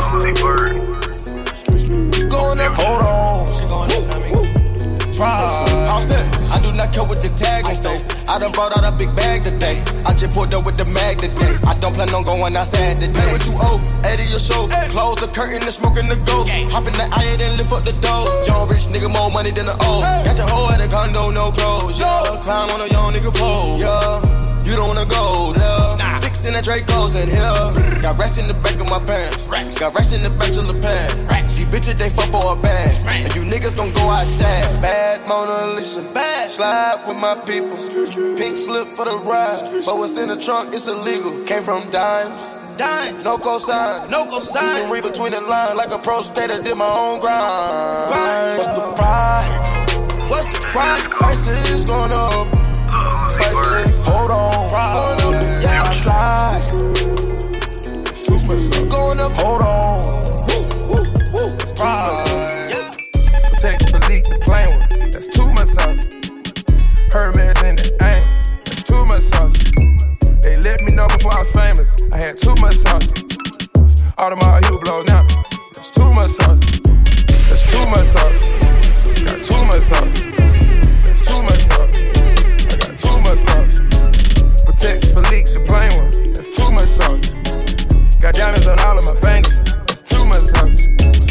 Going 2.29 2.59
up. 2.61 2.71
Hold 2.79 3.03
on. 3.03 3.43
Price. 5.13 5.73
I 5.73 6.32
do 6.73 6.77
not 6.77 6.91
care 6.91 7.03
what 7.05 7.21
the 7.21 7.29
tag 7.29 7.63
gon' 7.63 7.75
say. 7.75 8.01
I 8.27 8.39
done 8.39 8.51
brought 8.51 8.75
out 8.75 8.83
a 8.83 8.91
big 8.91 9.15
bag 9.15 9.43
today. 9.43 9.77
I 10.05 10.13
just 10.13 10.33
pulled 10.33 10.53
up 10.53 10.65
with 10.65 10.75
the 10.75 10.85
mag 10.91 11.19
today. 11.19 11.53
I 11.65 11.77
don't 11.77 11.93
plan 11.93 12.09
on 12.13 12.23
going 12.23 12.55
outside 12.55 12.97
today. 12.97 13.31
What 13.31 13.45
you 13.45 13.53
owe, 13.61 13.79
Eddie 14.03 14.25
your 14.25 14.39
show. 14.39 14.67
Close 14.89 15.21
the 15.21 15.29
curtain 15.29 15.61
and 15.61 15.71
smoking 15.71 16.09
the 16.09 16.17
ghost. 16.25 16.49
Hop 16.73 16.85
in 16.87 16.93
the 16.93 17.07
eye 17.13 17.37
and 17.39 17.57
lift 17.57 17.71
up 17.71 17.83
the 17.85 17.93
door. 18.01 18.25
Young 18.49 18.67
rich 18.67 18.89
nigga 18.89 19.09
more 19.11 19.29
money 19.29 19.51
than 19.51 19.67
the 19.67 19.77
old. 19.85 20.03
Got 20.25 20.37
your 20.37 20.49
hoe 20.49 20.73
at 20.73 20.81
a 20.81 20.87
condo, 20.89 21.29
no 21.29 21.51
clothes. 21.51 21.99
Yeah, 21.99 22.37
climb 22.41 22.69
on 22.71 22.81
a 22.81 22.87
young 22.89 23.13
nigga 23.13 23.31
pole. 23.33 23.77
Yeah, 23.77 24.65
you 24.65 24.75
don't 24.75 24.87
wanna 24.87 25.05
go 25.05 25.53
there. 25.53 26.22
Sticks 26.43 26.47
in 26.47 26.53
the 26.53 26.59
Dracos 26.59 27.15
in 27.21 27.29
here. 27.29 28.01
Got 28.01 28.17
racks 28.17 28.37
in 28.37 28.47
the 28.47 28.53
back 28.53 28.75
of 28.75 28.89
my 28.89 28.99
pants. 28.99 29.47
Got 29.79 29.93
racks 29.93 30.11
in 30.11 30.21
the 30.21 30.29
back 30.29 30.55
of 30.57 30.67
the 30.67 30.73
pants. 30.73 31.55
These 31.55 31.67
bitches 31.67 31.97
they 31.97 32.09
fuck 32.09 32.29
for 32.29 32.53
a 32.53 32.55
bag. 32.55 32.91
And 33.07 33.33
you 33.35 33.43
niggas 33.43 33.75
gon' 33.77 33.93
go 33.93 34.09
outside. 34.09 34.81
Bad 34.81 35.27
Mona 35.27 35.73
Lisa. 35.73 36.01
Bad. 36.13 36.49
Slide 36.49 37.03
with 37.07 37.17
my 37.17 37.35
people. 37.45 37.77
Pink 38.35 38.57
slip 38.57 38.87
for 38.87 39.05
the 39.05 39.17
ride. 39.23 39.83
But 39.85 39.97
what's 39.97 40.17
in 40.17 40.29
the 40.29 40.37
trunk, 40.37 40.73
it's 40.73 40.87
illegal. 40.87 41.31
Came 41.45 41.63
from 41.63 41.89
dimes. 41.89 42.43
Dimes. 42.77 43.23
No 43.23 43.37
cosign. 43.37 44.09
No 44.09 44.25
cosign. 44.25 44.61
You 44.61 44.83
can 44.83 44.91
read 44.91 45.03
between 45.03 45.31
the 45.31 45.41
lines 45.41 45.75
like 45.75 45.93
a 45.93 45.99
pro 45.99 46.21
skater. 46.21 46.61
Did 46.61 46.75
my 46.75 46.85
own 46.85 47.19
grind. 47.19 48.09
Grind. 48.11 48.57
What's 48.59 48.73
the 48.75 48.93
price? 48.95 50.29
What's 50.29 50.47
the 50.51 50.65
price? 50.71 51.03
Prices 51.07 51.85
going 51.85 52.11
up. 52.11 52.52
Prices. 53.35 54.05
Hold 54.05 54.31
on. 54.31 54.69
Going 54.69 55.35
up. 55.35 55.61
Yeah. 55.61 55.83
I 55.85 55.93
slide. 55.93 56.63
Going 58.89 59.19
up. 59.19 59.31
Hold 59.31 59.61
on. 59.61 60.25
Price. 61.75 62.29
Yeah. 62.71 62.91
Patek 63.51 63.79
Philippe, 63.89 64.29
the 64.29 64.39
plain 64.41 64.67
one. 64.69 65.11
That's 65.11 65.27
too 65.27 65.51
much 65.53 65.67
sauce. 65.67 66.07
Hermes 67.11 67.61
in 67.63 67.75
the 67.75 67.89
aim. 68.03 68.23
That's 68.65 68.83
too 68.83 69.05
much 69.05 69.23
sauce. 69.23 69.57
They 70.43 70.57
let 70.57 70.81
me 70.81 70.93
know 70.93 71.07
before 71.07 71.33
I 71.33 71.39
was 71.39 71.51
famous. 71.51 71.95
I 72.11 72.17
had 72.17 72.37
too 72.37 72.55
much 72.61 72.75
sauce. 72.75 73.07
Audemars 74.17 74.63
Hublot 74.63 75.07
now. 75.07 75.25
That's 75.73 75.89
too 75.89 76.13
much 76.13 76.31
sauce. 76.31 76.59
That's 77.49 77.63
too 77.71 77.85
much 77.89 78.05
sauce. 78.05 78.41
Got 79.25 79.43
too 79.43 79.65
much 79.65 79.81
sauce. 79.81 80.21
That's 81.03 81.21
too 81.27 81.41
much 81.43 81.61
sauce. 81.61 82.12
I 83.33 83.35
got 83.35 83.45
too 83.45 83.55
much 83.55 83.71
sauce. 83.71 83.73
Patek 84.63 85.01
Philippe, 85.13 85.51
the 85.53 85.59
plain 85.65 85.91
one. 85.97 86.33
That's 86.33 86.49
too 86.49 86.71
much 86.71 86.87
sauce. 86.87 88.17
Got 88.19 88.35
diamonds 88.35 88.67
on 88.67 88.79
all 88.81 88.97
of 88.97 89.05
my 89.05 89.15
fingers. 89.15 89.57
That's 89.87 90.01
too 90.01 90.25
much 90.25 90.43
sauce. 90.43 90.83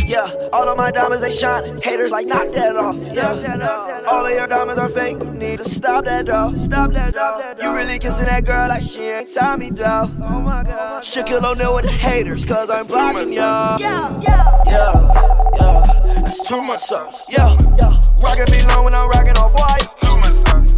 Yeah, 0.04 0.28
all 0.52 0.68
of 0.68 0.76
my 0.76 0.90
diamonds 0.90 1.22
they 1.22 1.30
shine. 1.30 1.78
Haters 1.80 2.10
like 2.10 2.26
knock 2.26 2.50
that 2.50 2.76
off. 2.76 2.96
Yeah, 3.12 4.04
all 4.08 4.26
of 4.26 4.32
your 4.32 4.46
diamonds 4.46 4.78
are 4.78 4.88
fake. 4.88 5.18
You 5.20 5.30
need 5.30 5.58
to 5.58 5.64
stop 5.64 6.04
that 6.04 6.26
though. 6.26 6.54
Stop 6.54 6.92
that 6.92 7.14
though. 7.14 7.54
You 7.62 7.74
really 7.74 7.98
kissing 7.98 8.26
that 8.26 8.44
girl 8.44 8.68
like 8.68 8.82
she 8.82 9.02
ain't 9.02 9.32
Tommy 9.32 9.70
though. 9.70 10.10
Oh 10.20 10.40
my 10.40 10.64
god. 10.64 11.02
Oh 11.02 11.06
Shaquille 11.06 11.44
O'Neal 11.44 11.74
with 11.76 11.84
the 11.84 11.92
haters, 11.92 12.44
cause 12.44 12.68
I'm 12.68 12.86
blocking 12.86 13.32
y'all. 13.32 13.80
Yeah, 13.80 14.20
yeah, 14.20 14.62
yeah, 14.66 15.52
yeah. 15.56 16.20
That's 16.20 16.46
too 16.46 16.60
much 16.62 16.80
sauce. 16.80 17.24
Yeah, 17.30 17.56
yeah. 17.78 18.00
Rockin' 18.22 18.50
me 18.50 18.62
long 18.68 18.84
when 18.84 18.94
I'm 18.94 19.08
rockin' 19.08 19.36
off 19.36 19.54
white. 19.54 19.86
Too 19.98 20.16
much. 20.18 20.32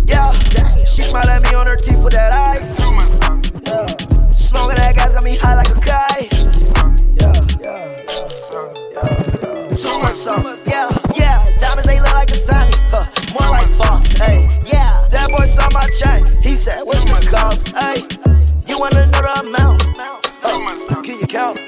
Yeah, 0.06 0.32
she 0.94 1.02
smile 1.02 1.28
at 1.28 1.42
me 1.42 1.52
on 1.54 1.66
her 1.66 1.74
teeth 1.74 1.98
with 2.04 2.12
that 2.12 2.33
ice. 2.33 2.78
Yeah, 2.78 4.30
smoking 4.30 4.76
that 4.76 4.94
gas 4.94 5.12
got 5.12 5.24
me 5.24 5.35
high 5.35 5.57
like 5.57 5.68
a 5.68 5.80
kite. 5.83 6.30
Too 9.74 9.98
much 9.98 10.14
sauce. 10.14 10.64
Yeah, 10.68 10.88
yeah. 11.16 11.38
Diamonds 11.59 11.88
they 11.88 11.98
look 11.98 12.14
like 12.14 12.30
a 12.30 12.38
Sony. 12.38 12.70
Huh, 12.94 13.11
more 13.35 13.50
like 13.50 13.68
false. 13.70 14.07
Hey, 14.12 14.46
yeah. 14.70 14.94
That 15.11 15.30
boy 15.30 15.46
saw 15.46 15.66
my 15.74 15.83
chain. 15.98 16.22
He 16.40 16.54
said, 16.54 16.85
What's 16.85 17.02
the 17.04 17.26
cost? 17.28 17.74
Hey, 17.74 17.98
you 18.68 18.78
wanna 18.78 19.11
know 19.11 19.20
the 19.20 19.50
amount? 19.50 19.83
Huh, 19.98 21.02
can 21.02 21.18
you 21.18 21.26
count? 21.26 21.59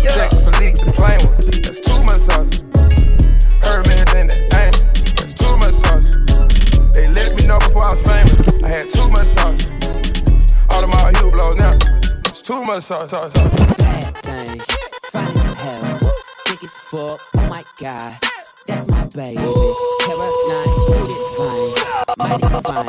Yeah. 0.00 0.16
Check 0.16 0.30
Philippe, 0.40 0.80
the 0.80 0.92
plain 0.96 1.20
one. 1.28 1.36
That's 1.36 1.80
too 1.80 2.02
much 2.02 2.20
sauce. 2.24 2.64
Hermes 3.60 4.14
in 4.14 4.26
the 4.28 4.39
know 7.50 7.58
before 7.58 7.84
I 7.84 7.90
was 7.90 8.02
famous. 8.06 8.54
I 8.62 8.68
had 8.70 8.88
too 8.88 9.08
much 9.10 9.26
sauce. 9.26 9.66
Audemars 10.70 11.14
Hublot 11.18 11.58
now. 11.58 11.74
It's 12.26 12.40
too 12.42 12.62
much 12.62 12.84
sauce. 12.84 13.10
sauce, 13.10 13.32
sauce. 13.34 13.76
Bad 13.76 14.16
things, 14.22 14.66
fine 15.10 15.36
as 15.36 15.60
hell, 15.60 16.12
thick 16.46 16.62
as 16.64 16.72
fuck. 16.90 17.20
Oh 17.36 17.48
my 17.48 17.64
god, 17.78 18.18
that's 18.66 18.86
my 18.88 19.04
baby. 19.06 19.34
Caroline, 20.04 20.70
booty 20.86 21.16
fine, 21.36 21.70
mighty 22.18 22.48
fine. 22.68 22.86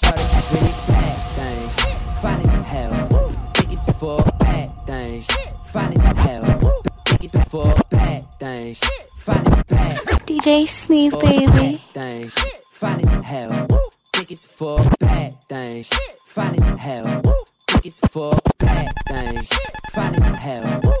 Shorty 0.00 0.24
really 0.54 0.72
bad 0.88 1.16
things, 1.36 1.74
fine 2.22 2.40
as 2.40 2.68
hell, 2.70 2.92
thick 3.54 3.72
as 3.74 3.84
fuck. 4.00 4.38
Bad 4.38 4.70
things, 4.86 5.26
fine 5.72 6.00
as 6.00 6.20
hell, 6.20 6.82
thick 7.04 7.24
as 7.24 7.44
fuck. 7.52 7.90
Bad 7.90 8.24
things, 8.38 8.80
fine 9.16 9.46
as 9.46 9.62
bad. 9.64 9.98
DJ 10.26 10.66
Sleep 10.66 11.12
Fuck 11.12 11.22
Baby. 11.22 11.46
Bad 11.46 11.80
things, 11.92 12.34
fine 12.70 13.06
as 13.06 13.28
hell, 13.28 13.89
as 14.28 14.44
fuck. 14.44 14.98
Bad 14.98 15.34
things, 15.48 15.90
fine 16.26 16.62
as 16.62 16.82
hell, 16.82 17.22
as 17.84 18.00
fuck. 18.10 18.42
Bad 18.58 18.92
things, 19.08 19.48
fine 19.92 20.14
as 20.14 20.42
hell, 20.42 20.94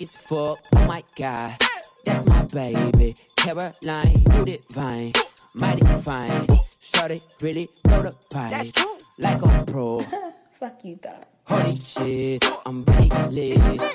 as 0.00 0.16
fuck. 0.16 0.58
Oh 0.74 0.86
my 0.86 1.02
god, 1.16 1.56
that's 2.04 2.26
my 2.26 2.42
baby. 2.42 3.14
Caroline, 3.36 4.22
you 4.32 4.44
divine, 4.44 5.12
mighty 5.54 5.86
fine. 6.02 6.46
Started 6.80 7.22
really 7.42 7.68
blow 7.84 8.02
the 8.02 8.14
pipe, 8.30 8.66
like 9.18 9.42
a 9.42 9.64
pro. 9.66 10.00
Fuck 10.58 10.84
you, 10.84 10.96
thought. 10.96 11.28
Holy 11.48 11.76
shit, 11.76 12.44
I'm 12.66 12.84
lit. 12.84 13.12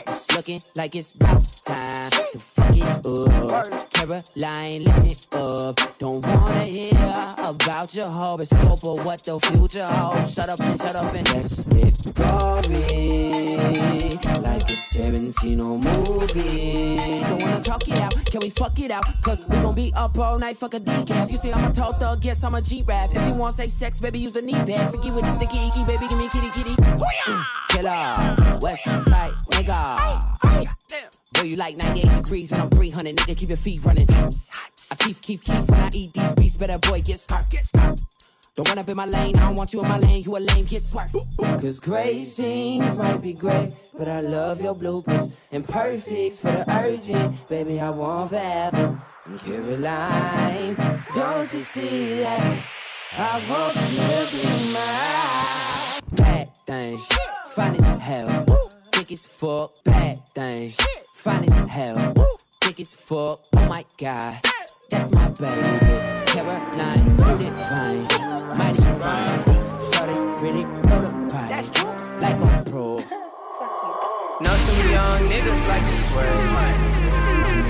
It's 0.08 0.32
looking 0.36 0.62
like 0.76 0.96
it's 0.96 1.14
about 1.14 1.44
time 1.66 2.10
to 2.32 2.40
fuck 2.40 2.78
it 2.78 3.06
up. 3.06 3.90
Caroline, 3.92 4.84
listen 4.84 5.40
up. 5.40 5.80
Don't 6.00 6.26
wanna 6.26 6.64
hear 6.64 7.30
about 7.38 7.94
your 7.94 8.08
horoscope 8.08 8.84
or 8.84 8.96
what 9.04 9.24
the 9.24 9.40
future 9.40 9.86
holds. 9.86 10.34
Shut 10.34 10.50
up 10.50 10.60
and 10.60 10.80
shut 10.80 10.96
up 10.96 11.14
and 11.14 11.28
let's 11.34 11.64
get 11.66 12.16
gory. 12.16 14.18
Like 14.42 14.70
a 14.70 14.76
Tarantino 14.92 15.80
movie. 15.82 16.98
Don't 17.22 17.42
wanna 17.42 17.62
talk 17.62 17.88
it 17.88 17.98
out, 17.98 18.14
can 18.26 18.40
we 18.42 18.50
fuck 18.50 18.80
it 18.80 18.92
out? 18.92 19.04
Cause 19.22 19.40
we 19.48 19.58
gon' 19.60 19.76
be 19.76 19.94
up 19.96 20.18
all 20.18 20.40
night, 20.40 20.58
fuck 20.58 20.74
a 20.74 20.80
decaf. 20.80 21.30
You 21.30 21.38
see, 21.38 21.52
I'm 21.52 21.70
a 21.70 21.74
tall 21.74 21.94
thug, 21.94 22.24
yes, 22.24 22.44
I'm 22.44 22.56
a 22.56 22.62
G-Rap. 22.62 23.10
If 23.14 23.28
you 23.28 23.34
want 23.34 23.56
safe 23.56 23.72
sex, 23.72 24.00
baby, 24.00 24.20
use 24.20 24.32
the 24.32 24.42
knee 24.42 24.54
pad. 24.54 24.92
Forget 24.92 25.14
with 25.14 25.26
the 25.26 25.36
sticky 25.36 25.68
icky, 25.68 25.84
baby, 25.84 26.08
give 26.08 26.18
me 26.18 26.30
kitty 26.30 26.50
kitty. 26.52 26.76
Mm, 26.76 27.41
Killer, 27.82 28.60
West 28.62 28.84
Side, 28.84 29.32
nigga. 29.50 30.68
Boy, 31.34 31.42
you 31.42 31.56
like 31.56 31.78
98 31.78 32.16
degrees 32.16 32.52
and 32.52 32.62
I'm 32.62 32.70
300, 32.70 33.16
nigga, 33.16 33.36
keep 33.36 33.50
your 33.50 33.58
feet 33.58 33.84
running. 33.84 34.08
I 34.12 34.96
keep, 35.00 35.20
keep, 35.22 35.42
keep 35.42 35.68
when 35.68 35.80
I 35.80 35.90
eat 35.92 36.14
these 36.14 36.34
beats, 36.36 36.58
better 36.58 36.78
boy, 36.78 37.02
get 37.02 37.20
start, 37.20 37.50
get. 37.50 37.66
Don't 37.74 38.68
run 38.68 38.78
up 38.78 38.88
in 38.88 38.96
my 38.96 39.06
lane, 39.06 39.36
I 39.36 39.48
don't 39.48 39.56
want 39.56 39.74
you 39.74 39.82
in 39.82 39.88
my 39.88 39.98
lane, 39.98 40.22
you 40.22 40.38
a 40.38 40.40
lame, 40.40 40.66
get 40.66 40.84
swerved. 40.84 41.16
Cause 41.38 41.80
great 41.80 42.26
scenes 42.26 42.96
might 42.98 43.20
be 43.20 43.34
great, 43.34 43.72
but 43.98 44.08
I 44.08 44.22
love 44.22 44.62
your 44.62 44.76
bloopers. 44.76 45.32
And 45.52 45.68
perfects 45.68 46.40
for 46.40 46.52
the 46.52 46.64
urgent, 46.70 47.50
baby, 47.50 47.80
I 47.80 47.90
want 47.90 48.30
forever. 48.30 49.00
Caroline, 49.44 50.76
don't 51.16 51.52
you 51.52 51.62
see 51.62 52.20
that? 52.20 52.64
I 53.18 53.44
want 53.50 53.76
you 53.76 53.98
to 53.98 54.28
be 54.32 54.72
mine. 54.72 56.02
Bad 56.16 56.50
things, 56.68 57.08
fine 57.62 57.76
as 57.76 58.04
hell. 58.04 58.46
Thick 58.92 59.12
as 59.12 59.26
fuck, 59.26 59.84
bad 59.84 60.20
things, 60.34 60.78
fine 61.14 61.44
as 61.46 61.74
hell. 61.74 62.14
Thick 62.62 62.80
as 62.80 62.96
fuck, 62.96 63.40
oh 63.56 63.66
my 63.68 63.86
god. 63.98 64.42
That's 64.90 65.12
my 65.12 65.28
baby. 65.40 65.94
Caroline, 66.32 67.06
you 67.10 67.36
divine, 67.42 68.04
mighty 68.58 68.82
fine. 69.02 69.42
Shorty 69.92 70.16
really 70.44 70.66
know 70.88 71.00
the 71.06 71.12
price. 71.30 71.50
That's 71.54 71.70
true. 71.70 71.94
Like 72.24 72.40
a 72.40 72.70
pro. 72.70 73.04
Know 74.42 74.56
some 74.66 74.90
young 74.90 75.22
niggas 75.30 75.62
like 75.70 75.86
to 75.90 75.96
swear. 76.06 76.34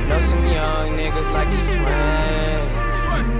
Know 0.07 0.21
some 0.21 0.45
young 0.59 0.87
niggas 0.99 1.29
like 1.33 1.49
to 1.49 1.61
swear. 1.67 2.61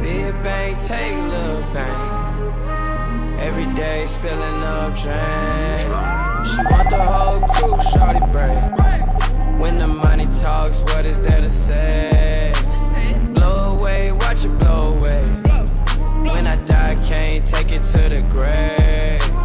Big 0.03 0.33
bang, 0.43 0.75
take 0.75 1.15
little 1.31 1.61
bang. 1.71 3.39
Every 3.39 3.73
day 3.73 4.05
spilling 4.05 4.63
up 4.63 4.97
drain. 4.97 6.30
She 6.43 6.57
want 6.57 6.89
the 6.89 7.03
whole 7.03 7.39
crew, 7.41 7.75
shorty 7.91 8.19
break. 8.31 9.61
When 9.61 9.77
the 9.77 9.87
money 9.87 10.25
talks, 10.39 10.81
what 10.81 11.05
is 11.05 11.19
there 11.19 11.41
to 11.41 11.49
say? 11.49 12.51
Blow 13.33 13.77
away, 13.77 14.11
watch 14.11 14.43
it 14.43 14.57
blow 14.59 14.95
away. 14.95 15.23
When 16.31 16.47
I 16.47 16.55
die, 16.65 16.95
can't 17.07 17.45
take 17.45 17.71
it 17.71 17.83
to 17.83 18.09
the 18.09 18.21
grave. 18.29 19.40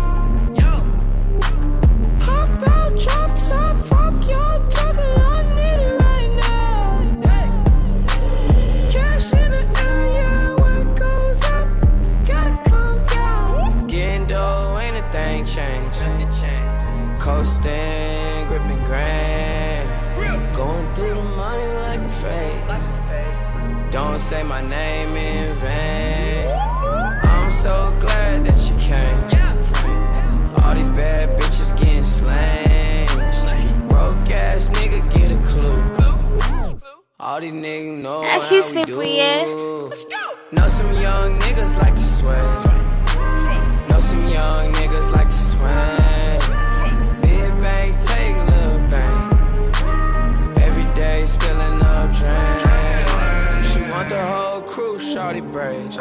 Coasting, 17.47 18.49
gripping 18.49 18.83
grand. 18.87 20.57
Going 20.57 20.93
through 20.97 21.15
the 21.15 21.23
money 21.23 21.67
like 21.75 22.01
a 22.01 22.09
fade. 22.09 23.93
Don't 23.93 24.19
say 24.19 24.43
my 24.43 24.61
name 24.61 25.17
in 25.17 25.55
vain. 25.55 26.49
I'm 27.23 27.53
so 27.53 27.97
glad 28.01 28.47
that 28.47 28.61
you 28.69 28.75
came. 28.81 29.21
All 30.65 30.75
these 30.75 30.89
bad 30.89 31.41
bitches 31.41 31.71
getting 31.79 32.03
slain. 32.03 33.07
Broke 33.87 34.29
ass 34.29 34.71
nigga 34.71 35.09
get 35.15 35.31
a 35.31 35.41
clue. 35.45 36.81
All 37.21 37.41
these 37.41 37.53
niggas 37.53 38.03
know 38.03 38.23
how 38.25 38.51
we 38.51 38.61
sleep 38.61 38.87
do. 38.87 38.99
with 38.99 39.07
you. 39.07 39.93
Know 40.51 40.67
some 40.67 40.93
young 40.95 41.39
niggas 41.39 41.79
like 41.79 41.95
to 41.95 42.03
swear. 42.03 42.43
Know 43.89 44.01
some 44.01 44.29
young 44.29 44.73
niggas 44.73 45.13
like 45.13 45.29
to 45.29 45.37
swear. 45.37 46.06
Shorty 55.27 55.41
brave. 55.41 55.97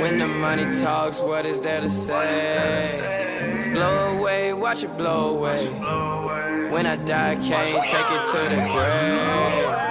When 0.00 0.18
the 0.18 0.28
money 0.28 0.64
talks, 0.80 1.18
what 1.18 1.44
is 1.46 1.58
there 1.60 1.80
to 1.80 1.88
say? 1.88 3.72
Blow 3.74 4.16
away, 4.16 4.52
watch 4.52 4.84
it 4.84 4.96
blow 4.96 5.36
away. 5.36 5.66
When 6.70 6.86
I 6.86 6.94
die, 6.96 7.34
can't 7.36 7.84
take 7.86 8.10
it 8.16 8.24
to 8.32 8.54
the 8.54 8.62
grave. 8.72 9.85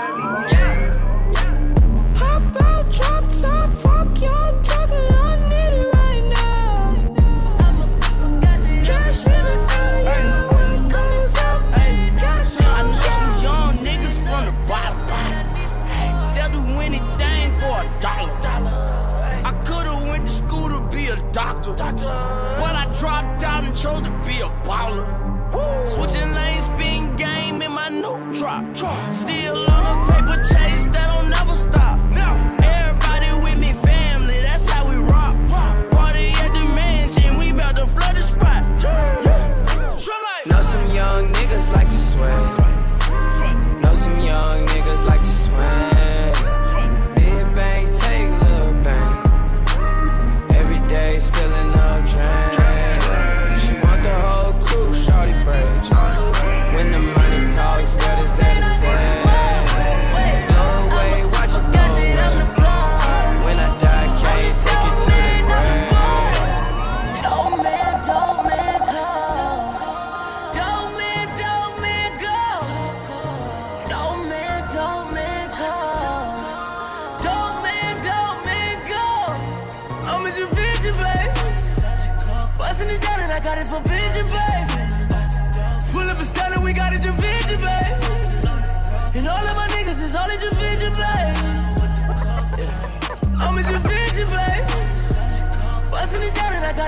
A 21.67 21.75
doctor, 21.75 22.05
but 22.05 22.75
I 22.75 22.85
dropped 22.99 23.43
out 23.43 23.63
and 23.63 23.75
chose 23.75 24.01
to 24.01 24.11
be 24.25 24.39
a 24.41 24.49
baller. 24.67 25.07
Switching 25.87 26.31
lanes, 26.33 26.65
spin 26.65 27.15
game 27.15 27.61
in 27.61 27.71
my 27.71 27.89
new 27.89 28.33
drop. 28.33 28.63
Still 29.11 29.69
on 29.69 29.83
a 29.85 30.11
paper 30.11 30.43
chase 30.43 30.87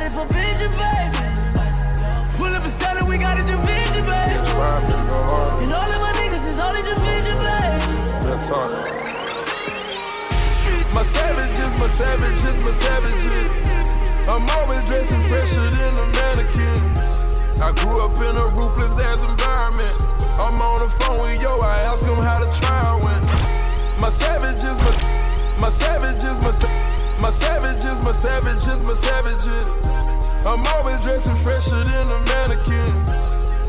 it 0.08 0.13
for 0.13 0.26
picture, 0.32 0.72
baby. 0.72 1.20
Pull 2.39 2.54
up 2.56 2.63
and 2.63 2.72
start 2.72 3.04
we 3.08 3.17
got 3.17 3.39
it, 3.39 3.48
your 3.50 3.60
vision, 3.67 4.04
baby. 4.08 4.39
And 5.63 5.72
all 5.74 5.91
of 5.96 6.00
my 6.00 6.13
niggas 6.20 6.46
is 6.48 6.60
all 6.60 6.76
in 6.76 6.86
your 6.86 7.00
vision, 7.04 7.38
baby. 7.38 7.96
My 10.96 11.04
savages, 11.04 11.72
my 11.80 11.88
savages, 11.88 12.63
my 12.63 12.72
savages. 12.72 13.48
I'm 14.28 14.48
always 14.58 14.84
dressing 14.86 15.22
fresher 15.22 15.67
than 15.76 15.93
a 16.00 16.06
mannequin. 16.15 16.80
I 17.62 17.72
grew 17.76 18.00
up 18.04 18.15
in 18.17 18.36
a 18.38 18.48
ruthless 18.56 19.00
ass 19.02 19.22
environment. 19.22 19.98
I'm 20.39 20.62
on 20.62 20.80
the 20.80 20.89
phone 21.00 21.20
with 21.20 21.41
yo, 21.41 21.60
I 21.60 21.78
ask 21.89 22.06
him 22.06 22.22
how 22.24 22.39
the 22.39 22.52
trial 22.56 23.00
went. 23.04 23.26
My 24.00 24.10
savages, 24.10 24.78
my, 24.86 25.67
my 25.67 25.70
savages, 25.70 26.38
my, 26.46 26.54
my 27.22 27.32
savages, 27.32 28.04
my 28.04 28.12
savages, 28.12 28.86
my 28.86 28.93
savages. 28.93 29.87
I'm 30.48 30.64
always 30.66 31.02
dressing 31.02 31.36
fresher 31.36 31.84
than 31.84 32.08
a 32.08 32.20
mannequin. 32.24 32.88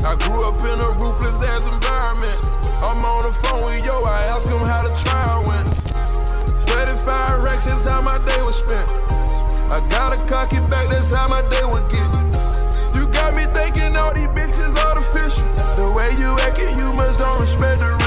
I 0.07 0.15
grew 0.23 0.47
up 0.47 0.63
in 0.63 0.79
a 0.79 0.91
ruthless 0.95 1.43
ass 1.43 1.67
environment. 1.67 2.39
I'm 2.87 3.03
on 3.03 3.23
the 3.27 3.33
phone 3.43 3.67
with 3.67 3.85
yo, 3.85 3.99
I 4.07 4.23
ask 4.31 4.47
him 4.47 4.63
how 4.63 4.87
the 4.87 4.95
trial 4.95 5.43
went. 5.43 5.67
35 6.71 7.43
racks, 7.43 7.65
that's 7.65 7.83
how 7.83 8.01
my 8.01 8.17
day 8.23 8.41
was 8.43 8.55
spent. 8.63 8.87
I 9.75 9.85
got 9.89 10.15
a 10.15 10.25
cocky 10.25 10.61
back, 10.71 10.87
that's 10.87 11.13
how 11.13 11.27
my 11.27 11.41
day 11.51 11.65
would 11.67 11.83
get. 11.91 12.15
You 12.95 13.11
got 13.11 13.35
me 13.35 13.43
thinking 13.51 13.97
all 13.97 14.13
these 14.13 14.31
bitches 14.31 14.71
artificial. 14.79 15.43
The 15.75 15.91
way 15.99 16.15
you 16.15 16.31
acting, 16.47 16.79
you 16.79 16.93
must 16.93 17.19
don't 17.19 17.41
respect. 17.41 17.79
bitch 17.81 17.98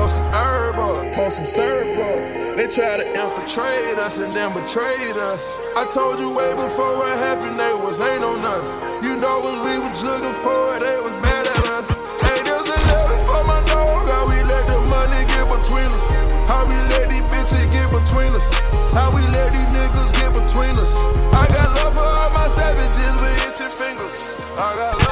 pour 0.00 0.08
some 0.08 0.32
herb 0.32 0.76
up, 0.76 1.12
pour 1.12 1.30
some 1.30 1.44
syrup 1.44 1.92
up. 1.98 2.56
They 2.56 2.66
try 2.68 2.96
to 2.96 3.06
infiltrate 3.06 3.98
us 3.98 4.18
and 4.18 4.34
then 4.34 4.54
betrayed 4.54 5.16
us. 5.16 5.44
I 5.76 5.84
told 5.92 6.18
you 6.18 6.32
way 6.32 6.54
before 6.54 6.96
what 6.96 7.12
happened, 7.18 7.60
they 7.60 7.74
was 7.74 8.00
ain't 8.00 8.24
on 8.24 8.40
us. 8.40 8.68
You 9.04 9.16
know 9.20 9.44
when 9.44 9.60
we 9.60 9.76
was 9.76 10.02
looking 10.02 10.32
for, 10.40 10.76
it, 10.76 10.80
they 10.80 10.96
was 11.04 11.12
mad 11.20 11.44
at 11.44 11.66
us. 11.76 11.88
Hey, 12.24 12.40
there's 12.48 12.64
a 12.64 12.80
letter 12.88 13.20
for 13.28 13.44
my 13.44 13.60
dog. 13.68 14.08
How 14.08 14.24
we 14.24 14.40
let 14.40 14.64
the 14.72 14.80
money 14.88 15.20
get 15.28 15.44
between 15.52 15.92
us? 15.92 16.06
How 16.48 16.64
we 16.64 16.76
let 16.96 17.12
these 17.12 17.26
bitches 17.28 17.68
get 17.68 17.88
between 17.92 18.32
us? 18.32 18.48
How 18.96 19.12
we 19.12 19.20
let 19.36 19.52
these 19.52 19.68
niggas 19.76 20.10
get 20.16 20.32
between 20.32 20.80
us? 20.80 20.96
I 21.36 21.44
got 21.52 21.68
love 21.76 21.92
for 21.92 22.08
all 22.08 22.30
my 22.32 22.48
savages 22.48 23.14
with 23.20 23.52
itching 23.52 23.68
fingers. 23.68 24.56
I 24.56 24.76
got 24.80 24.96
love. 24.96 25.09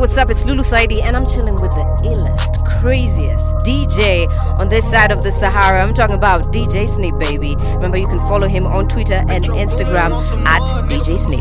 what's 0.00 0.16
up? 0.16 0.30
It's 0.30 0.46
Lulu 0.46 0.62
Saidi, 0.62 1.02
and 1.02 1.14
I'm 1.14 1.28
chilling 1.28 1.56
with 1.56 1.72
the 1.72 1.84
illest, 2.04 2.80
craziest 2.80 3.56
DJ 3.66 4.26
on 4.58 4.70
this 4.70 4.88
side 4.90 5.12
of 5.12 5.22
the 5.22 5.30
Sahara. 5.30 5.82
I'm 5.82 5.92
talking 5.92 6.14
about 6.14 6.50
DJ 6.54 6.88
Snip, 6.88 7.18
baby. 7.18 7.54
Remember, 7.74 7.98
you 7.98 8.08
can 8.08 8.18
follow 8.20 8.48
him 8.48 8.66
on 8.66 8.88
Twitter 8.88 9.22
and 9.28 9.44
Instagram 9.44 10.12
at 10.46 10.62
DJ 10.88 11.18
Snip. 11.18 11.40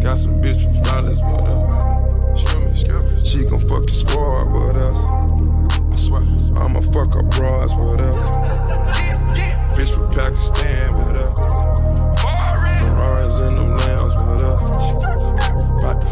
Got 0.00 0.18
some 0.18 0.40
bitch 0.40 0.62
from 0.62 0.72
with 1.06 1.46
us. 3.18 3.28
She 3.28 3.44
gon' 3.44 3.58
fuck 3.58 3.86
the 3.86 3.92
squad 3.92 4.52
with 4.52 4.76
us. 4.76 4.98
I'ma 6.56 6.80
fuck 6.80 7.14
her 7.14 7.22
bras 7.24 7.74
with 7.74 8.00
us. 8.00 8.16
Bitch 9.76 9.90
from 9.94 10.10
Pakistan 10.12 10.92
with 10.92 11.00
us. 11.00 11.09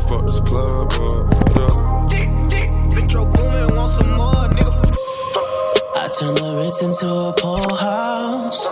fuck 0.08 0.24
this 0.24 0.40
club 0.40 0.90
up. 0.92 1.28
Metro 2.94 3.24
want 3.76 3.92
some 3.92 4.12
more, 4.16 4.48
nigga. 4.56 4.72
I 5.96 6.08
turn 6.18 6.34
the 6.34 6.56
Ritz 6.56 6.82
into 6.82 7.06
a 7.06 7.32
poorhouse. 7.36 8.66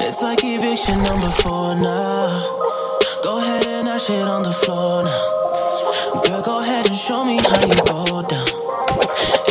It's 0.00 0.22
like 0.22 0.44
eviction 0.44 1.02
number 1.02 1.30
four 1.42 1.74
now. 1.74 2.28
Go 3.24 3.38
ahead 3.38 3.66
and 3.66 3.88
ash 3.88 4.08
it 4.10 4.28
on 4.28 4.44
the 4.44 4.52
floor 4.52 5.02
now. 5.02 6.22
Girl, 6.22 6.42
go 6.42 6.60
ahead 6.60 6.86
and 6.88 6.96
show 6.96 7.24
me 7.24 7.38
how 7.42 7.60
you 7.66 7.78
go 7.90 8.22
down. 8.22 8.48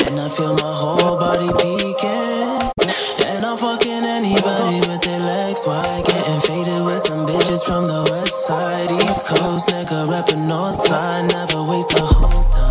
And 0.08 0.20
I 0.20 0.30
feel 0.30 0.54
my 0.54 0.74
whole 0.82 1.18
body 1.18 1.52
peeking. 1.60 2.72
And 3.28 3.46
I'm 3.46 3.58
fucking 3.58 4.06
anybody 4.06 4.80
with 4.88 5.02
their 5.02 5.20
legs 5.20 5.66
Why 5.66 6.04
Getting 6.08 6.40
faded 6.40 6.86
with 6.86 7.02
some 7.02 7.28
bitches 7.28 7.66
from 7.66 7.88
the 7.88 8.05
Northside, 8.48 8.92
East 9.04 9.26
Coast, 9.26 9.68
nigga 9.70 10.08
rapping 10.08 10.46
Northside. 10.46 11.32
Never 11.32 11.64
waste 11.64 11.94
a 11.94 12.02
whole 12.06 12.44
time. 12.44 12.65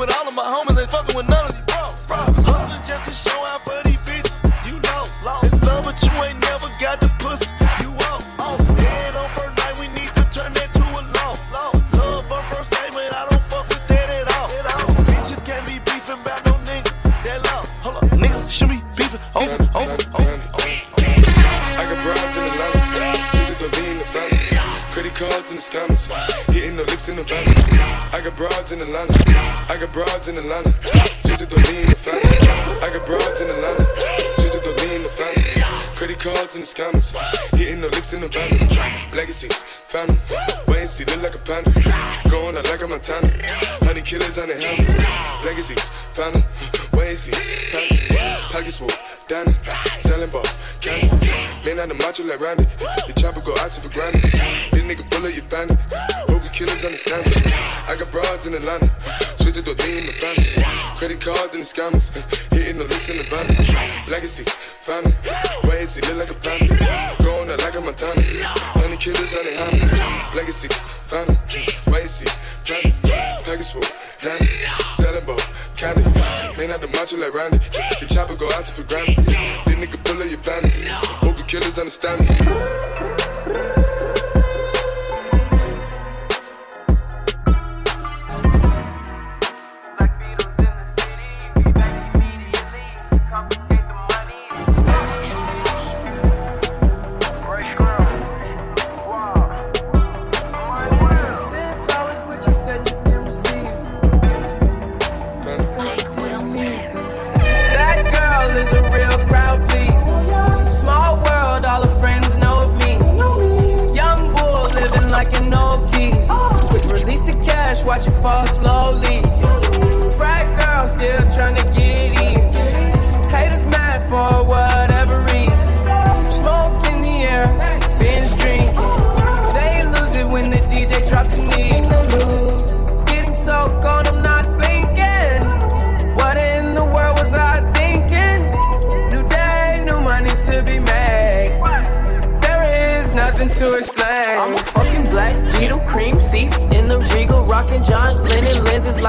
with 0.00 0.16
all 0.18 0.26
of 0.26 0.34
my 0.34 0.42
homies, 0.44 0.80
ain't 0.80 0.90
fucking 0.90 1.14
with 1.14 1.28
none 1.28 1.46
of 1.46 1.56
you. 1.58 1.69
six, 39.40 39.62
family. 39.88 40.18
Wait 40.68 40.80
and 40.80 40.88
see, 40.88 41.04
look 41.06 41.22
like 41.22 41.34
a 41.34 41.38
panda. 41.38 41.70
Going 42.28 42.58
out 42.58 42.68
like 42.68 42.82
a 42.82 42.86
Montana. 42.86 43.28
Honey 43.80 44.02
killers 44.02 44.36
on 44.36 44.48
the 44.48 44.56
helmets. 44.60 44.92
Legacies, 45.44 45.88
family. 46.12 46.44
Wait 46.92 47.08
and 47.08 47.18
see, 47.18 47.32
family. 47.72 48.70
swoop, 48.70 48.90
full, 48.90 49.24
Danny. 49.28 49.54
Selling 49.96 50.28
ball, 50.28 50.44
candy. 50.82 51.08
Man, 51.64 51.80
out 51.80 51.88
the 51.88 51.94
macho 51.94 52.24
like 52.24 52.40
Randy. 52.40 52.64
The 53.06 53.14
chopper 53.16 53.40
go 53.40 53.52
out 53.60 53.72
to 53.72 53.80
for 53.80 53.88
granted. 53.88 54.20
This 54.72 54.82
nigga 54.84 55.08
bullet, 55.08 55.34
you 55.34 55.42
bandit. 55.42 55.78
Hope 56.28 56.44
you 56.44 56.50
killers 56.50 56.84
understand 56.84 57.26
it. 57.26 57.40
I 57.88 57.96
got 57.96 58.10
broads 58.10 58.46
in 58.46 58.52
Atlanta. 58.52 58.90
Twisted 59.40 59.64
though, 59.64 59.72
they 59.72 60.00
in 60.00 60.06
the 60.06 60.12
family. 60.12 60.52
Credit 60.96 61.18
cards 61.18 61.54
and 61.56 61.64
the 61.64 61.68
scammers. 61.72 62.12
Hitting 62.52 62.76
the 62.76 62.84
looks 62.84 63.08
in 63.08 63.16
the 63.16 63.24
van. 63.24 63.48
Legacies. 64.10 64.69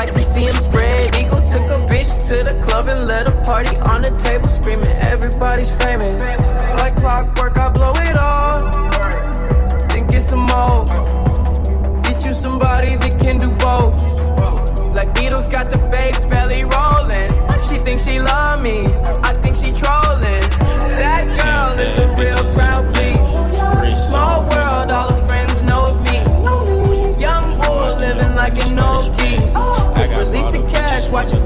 like 0.02 0.14
to 0.14 0.20
see 0.20 0.46
him 0.46 0.56
spread 0.56 1.16
eagle. 1.16 1.42
Took 1.42 1.68
a 1.78 1.80
bitch 1.86 2.12
to 2.30 2.44
the 2.44 2.60
club 2.66 2.88
and 2.88 3.06
let 3.06 3.28
a 3.28 3.32
party 3.46 3.76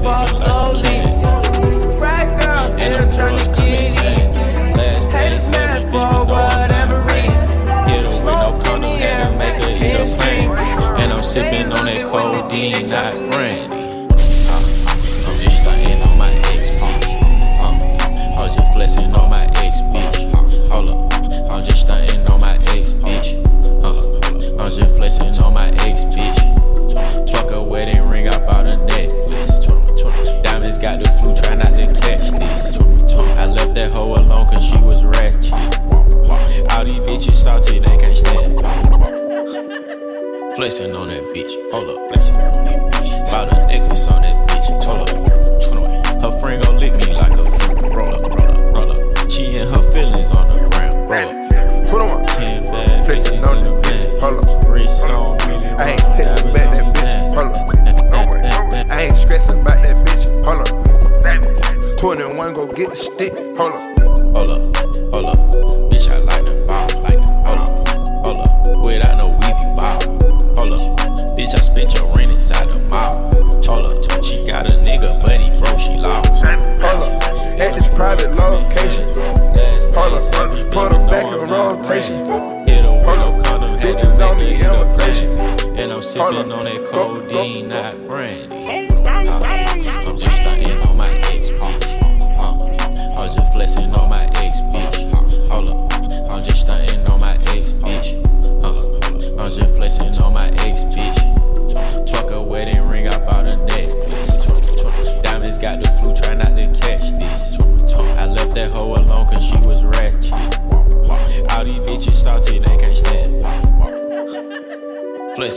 fall 0.06 0.26
slowly. 0.26 1.02
Frat 1.98 2.26
girls 2.40 2.72
still 2.72 3.04
trying 3.16 3.38
to 3.38 3.46
get 3.54 4.04
in. 4.04 4.34
Haters 5.10 5.50
mad 5.50 5.82
for 5.90 6.24
whatever 6.32 7.00
reason. 7.12 7.66
Get 7.86 8.00
em 8.00 8.06
with 8.06 8.24
no 8.24 8.60
condom, 8.62 8.92
and 8.92 9.38
make 9.38 9.58
her 9.64 9.70
eat 9.70 10.00
a 10.02 10.16
plane. 10.16 10.50
And 11.00 11.12
I'm 11.12 11.22
sipping 11.22 11.72
on 11.72 11.86
that 11.86 12.02
codeine, 12.10 12.88
not 12.88 13.14
green. 13.32 13.45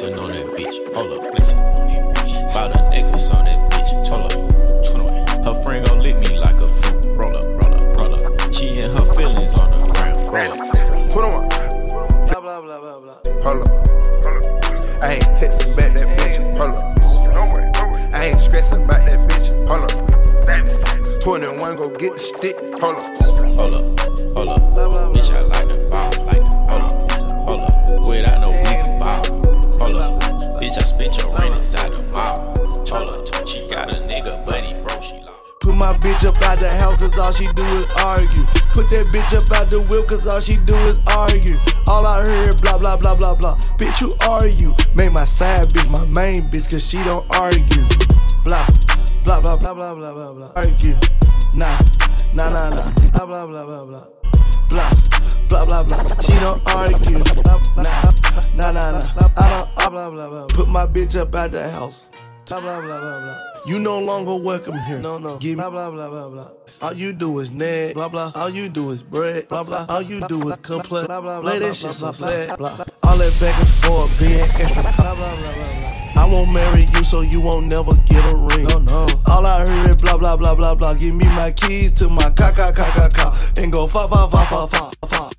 niggas 0.09 0.21
on 0.21 0.31
that 0.31 0.45
bitch. 0.57 0.93
Hold 0.93 1.11
up, 1.13 1.31
Flexing 1.31 1.59
on 1.59 1.75
that 1.75 2.15
bitch. 2.15 2.53
Bout 2.53 2.75
a 2.75 2.89
necklace 2.89 3.29
on 3.31 3.45
that 3.45 3.71
bitch. 3.71 4.07
Hold 4.07 4.33
up, 4.33 4.85
21. 4.85 5.43
Her 5.43 5.63
friend 5.63 5.87
gon' 5.87 6.01
lick 6.01 6.17
me 6.19 6.37
like 6.37 6.59
a 6.59 6.67
fool. 6.67 7.15
Roll 7.15 7.37
up, 7.37 7.45
roll 7.45 7.73
up, 7.75 7.97
roll 7.97 8.15
up. 8.15 8.53
She 8.53 8.79
and 8.79 8.97
her 8.97 9.05
feelings 9.15 9.53
on 9.55 9.71
the 9.71 9.87
ground. 9.87 10.17
Roll 10.27 10.51
up. 10.51 10.71
21. 11.11 11.49
Blah, 12.27 12.41
blah, 12.41 12.61
blah, 12.61 12.79
blah, 12.79 12.99
blah. 12.99 13.43
Hold 13.43 13.61
up. 13.61 13.87
Hold 14.25 14.45
up. 14.45 15.03
I 15.03 15.13
ain't 15.13 15.23
texting 15.37 15.75
back 15.75 15.93
that 15.93 16.07
bitch. 16.17 16.57
Hold 16.57 16.75
up. 16.75 18.15
I 18.15 18.25
ain't 18.25 18.39
stressing 18.39 18.83
about 18.83 19.05
that 19.05 19.29
bitch. 19.29 19.69
Hold 19.69 19.91
up. 19.91 21.21
21, 21.21 21.75
go 21.75 21.89
get 21.89 22.13
the 22.13 22.19
stick. 22.19 22.55
Hold 22.81 22.95
up. 22.95 23.21
Hold 23.55 23.73
up. 23.75 23.98
Out 36.49 36.59
the 36.59 36.69
house, 36.69 36.99
cause 36.99 37.17
all 37.19 37.31
she 37.31 37.45
do 37.53 37.63
is 37.77 37.85
argue. 38.01 38.45
Put 38.73 38.89
that 38.89 39.05
bitch 39.13 39.37
up 39.37 39.45
out 39.53 39.69
the 39.69 39.81
whip, 39.81 40.07
cause 40.07 40.25
all 40.25 40.41
she 40.41 40.57
do 40.65 40.75
is 40.89 40.97
argue. 41.13 41.55
All 41.87 42.05
I 42.07 42.25
heard, 42.25 42.59
blah, 42.61 42.77
blah, 42.77 42.97
blah, 42.97 43.13
blah, 43.13 43.35
blah. 43.35 43.55
Bitch, 43.77 44.01
who 44.01 44.17
are 44.27 44.47
you? 44.47 44.73
Make 44.95 45.13
my 45.13 45.25
side 45.25 45.69
bitch 45.69 45.89
my 45.93 46.05
main 46.05 46.49
bitch, 46.49 46.69
cause 46.69 46.83
she 46.83 46.97
don't 47.03 47.25
argue. 47.35 47.85
Blah, 48.43 48.65
blah, 49.25 49.39
blah, 49.41 49.57
blah, 49.57 49.73
blah, 49.73 49.93
blah, 49.93 50.13
blah, 50.13 50.33
blah. 50.33 50.51
Argue. 50.55 50.97
Nah, 51.53 51.77
nah, 52.33 52.49
nah, 52.49 52.69
nah. 52.73 52.89
Blah, 53.13 53.25
blah, 53.25 53.45
blah, 53.45 53.65
blah, 53.65 53.85
blah. 53.85 54.05
Blah, 54.69 54.89
blah, 55.49 55.65
blah, 55.65 55.83
blah. 55.83 56.21
She 56.25 56.33
don't 56.41 56.61
argue. 56.73 57.21
Nah, 57.77 58.01
nah, 58.57 58.71
nah, 58.71 58.97
nah. 58.97 59.29
I 59.37 59.49
don't, 59.53 59.75
blah, 59.75 59.89
blah, 59.89 60.09
blah, 60.09 60.29
blah. 60.29 60.47
Put 60.47 60.67
my 60.67 60.87
bitch 60.87 61.15
up 61.15 61.35
out 61.35 61.51
the 61.51 61.69
house. 61.69 62.05
Blah, 62.47 62.59
blah, 62.59 62.81
blah, 62.81 62.99
blah, 62.99 63.19
blah. 63.21 63.48
You 63.65 63.79
no 63.79 63.99
longer 63.99 64.35
welcome 64.35 64.77
here. 64.79 64.99
No, 64.99 65.17
no. 65.17 65.37
Give 65.37 65.57
blah, 65.57 65.69
blah, 65.69 65.91
blah, 65.91 66.09
blah, 66.09 66.29
blah. 66.29 66.47
All 66.81 66.93
you 66.93 67.13
do 67.13 67.39
is 67.39 67.51
nag. 67.51 67.93
Blah, 67.93 68.09
blah. 68.09 68.31
All 68.35 68.49
you 68.49 68.69
do 68.69 68.89
is 68.91 69.03
bread. 69.03 69.47
Blah, 69.47 69.63
blah. 69.63 69.85
All 69.89 70.01
you 70.01 70.21
do 70.27 70.49
is 70.49 70.57
complain. 70.57 71.05
Blah, 71.05 71.21
blah, 71.21 71.41
blah. 71.41 71.51
Play 71.51 71.59
that 71.59 71.75
shit 71.75 71.91
so 71.91 72.11
sad. 72.11 72.57
Blah, 72.57 72.75
blah. 72.75 72.85
All 73.03 73.17
that 73.17 73.39
back 73.39 73.57
and 73.59 73.67
forth, 73.67 74.19
being 74.19 74.41
extra. 74.41 74.81
Blah, 74.81 74.91
blah, 74.91 75.15
blah, 75.15 75.35
blah, 75.35 75.53
blah. 75.53 76.23
I 76.23 76.25
won't 76.25 76.53
marry 76.53 76.83
you, 76.93 77.03
so 77.03 77.21
you 77.21 77.41
won't 77.41 77.67
never 77.67 77.95
get 78.05 78.33
a 78.33 78.37
ring. 78.37 78.65
No, 78.65 78.79
no. 78.79 79.07
All 79.27 79.45
I 79.45 79.59
heard 79.59 79.89
is 79.89 79.97
blah, 79.97 80.17
blah, 80.17 80.35
blah, 80.35 80.55
blah, 80.55 80.75
blah. 80.75 80.93
Give 80.93 81.13
me 81.13 81.25
my 81.27 81.51
keys 81.51 81.91
to 81.93 82.09
my 82.09 82.29
car, 82.31 82.51
car, 82.51 82.73
car, 82.73 82.91
car, 82.91 83.09
car. 83.09 83.35
And 83.57 83.71
go 83.71 83.87
fa, 83.87 84.07
fa, 84.07 84.27
fa, 84.27 84.45
fa, 84.45 84.67
fa, 84.67 84.91
fa. 85.07 85.38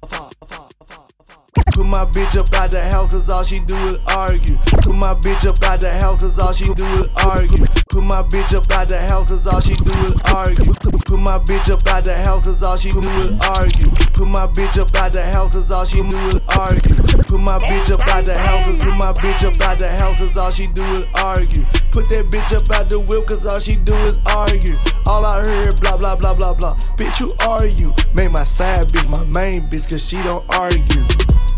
Put 1.80 1.88
my 1.88 2.04
bitch 2.04 2.36
up 2.36 2.52
out 2.52 2.70
the 2.70 2.84
house, 2.84 3.10
cause 3.10 3.30
all 3.30 3.42
she 3.42 3.58
do 3.58 3.74
is 3.88 3.96
argue. 4.12 4.58
Put 4.84 4.94
my 4.94 5.14
bitch 5.14 5.48
up 5.48 5.64
out 5.64 5.80
the 5.80 5.90
house, 5.90 6.20
cause 6.20 6.38
all 6.38 6.52
she 6.52 6.68
do 6.74 6.84
is 6.84 7.08
argue. 7.24 7.64
Put 7.88 8.04
my 8.04 8.20
bitch 8.20 8.52
up 8.52 8.70
out 8.70 8.90
the 8.90 9.00
house, 9.00 9.30
cause 9.32 9.46
all 9.48 9.60
she 9.64 9.72
do 9.72 9.96
is 10.04 10.12
argue. 10.28 10.76
Put 11.08 11.16
my 11.16 11.40
bitch 11.40 11.72
up 11.72 11.80
out 11.88 12.04
the 12.04 12.12
house, 12.20 12.44
cause 12.44 12.62
all 12.62 12.76
she 12.76 12.92
do 12.92 13.08
is 13.24 13.32
argue. 13.48 13.88
Put 14.12 14.28
my 14.28 14.44
bitch 14.52 14.76
up 14.76 14.94
out 14.94 15.14
the 15.14 15.24
house, 15.24 15.56
cause 15.56 15.70
all 15.72 15.86
she 15.86 16.04
do 16.04 16.18
is 16.28 16.36
argue. 16.52 16.96
Put 17.24 17.40
my 17.40 17.56
bitch 17.64 17.88
up 17.88 18.04
out 18.12 18.26
the 18.28 18.36
house, 18.36 18.68
cause 18.68 18.76
put 18.76 18.96
my 19.00 19.12
bitch 19.16 19.40
up 19.48 19.56
out 19.64 19.78
the 19.78 19.88
house, 19.88 20.20
cause 20.20 20.36
all 20.36 20.52
she 20.52 20.66
do 20.66 20.84
is 21.00 21.08
argue. 21.16 21.64
Put 21.96 22.12
that 22.12 22.28
bitch 22.28 22.52
up 22.52 22.68
out 22.76 22.90
the 22.90 23.00
whip, 23.00 23.24
cause 23.24 23.46
all 23.46 23.58
she 23.58 23.76
do 23.76 23.96
is 24.04 24.20
argue. 24.36 24.76
All 25.06 25.24
I 25.24 25.40
heard, 25.40 25.80
blah, 25.80 25.96
blah, 25.96 26.14
blah, 26.14 26.34
blah, 26.34 26.52
blah. 26.52 26.76
Bitch, 27.00 27.16
who 27.24 27.32
are 27.48 27.64
you? 27.64 27.94
Make 28.12 28.32
my 28.32 28.44
side 28.44 28.84
bitch 28.92 29.08
my 29.08 29.24
main 29.32 29.64
bitch, 29.70 29.88
cause 29.88 30.04
she 30.04 30.20
don't 30.20 30.44
argue. 30.52 31.00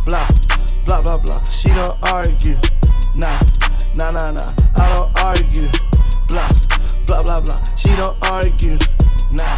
Blah, 0.05 0.29
blah, 0.85 1.01
blah, 1.01 1.19
blah. 1.19 1.45
She 1.45 1.69
don't 1.69 1.97
argue. 2.13 2.59
Nah, 3.15 3.39
nah, 3.95 4.11
nah, 4.11 4.33
nah. 4.33 4.53
I 4.77 4.95
don't 4.97 5.19
argue. 5.21 5.69
Blah, 6.29 6.49
blah, 7.07 7.23
blah, 7.23 7.41
blah. 7.41 7.63
She 7.77 7.95
don't 7.95 8.17
argue. 8.31 8.79
Nah, 9.31 9.57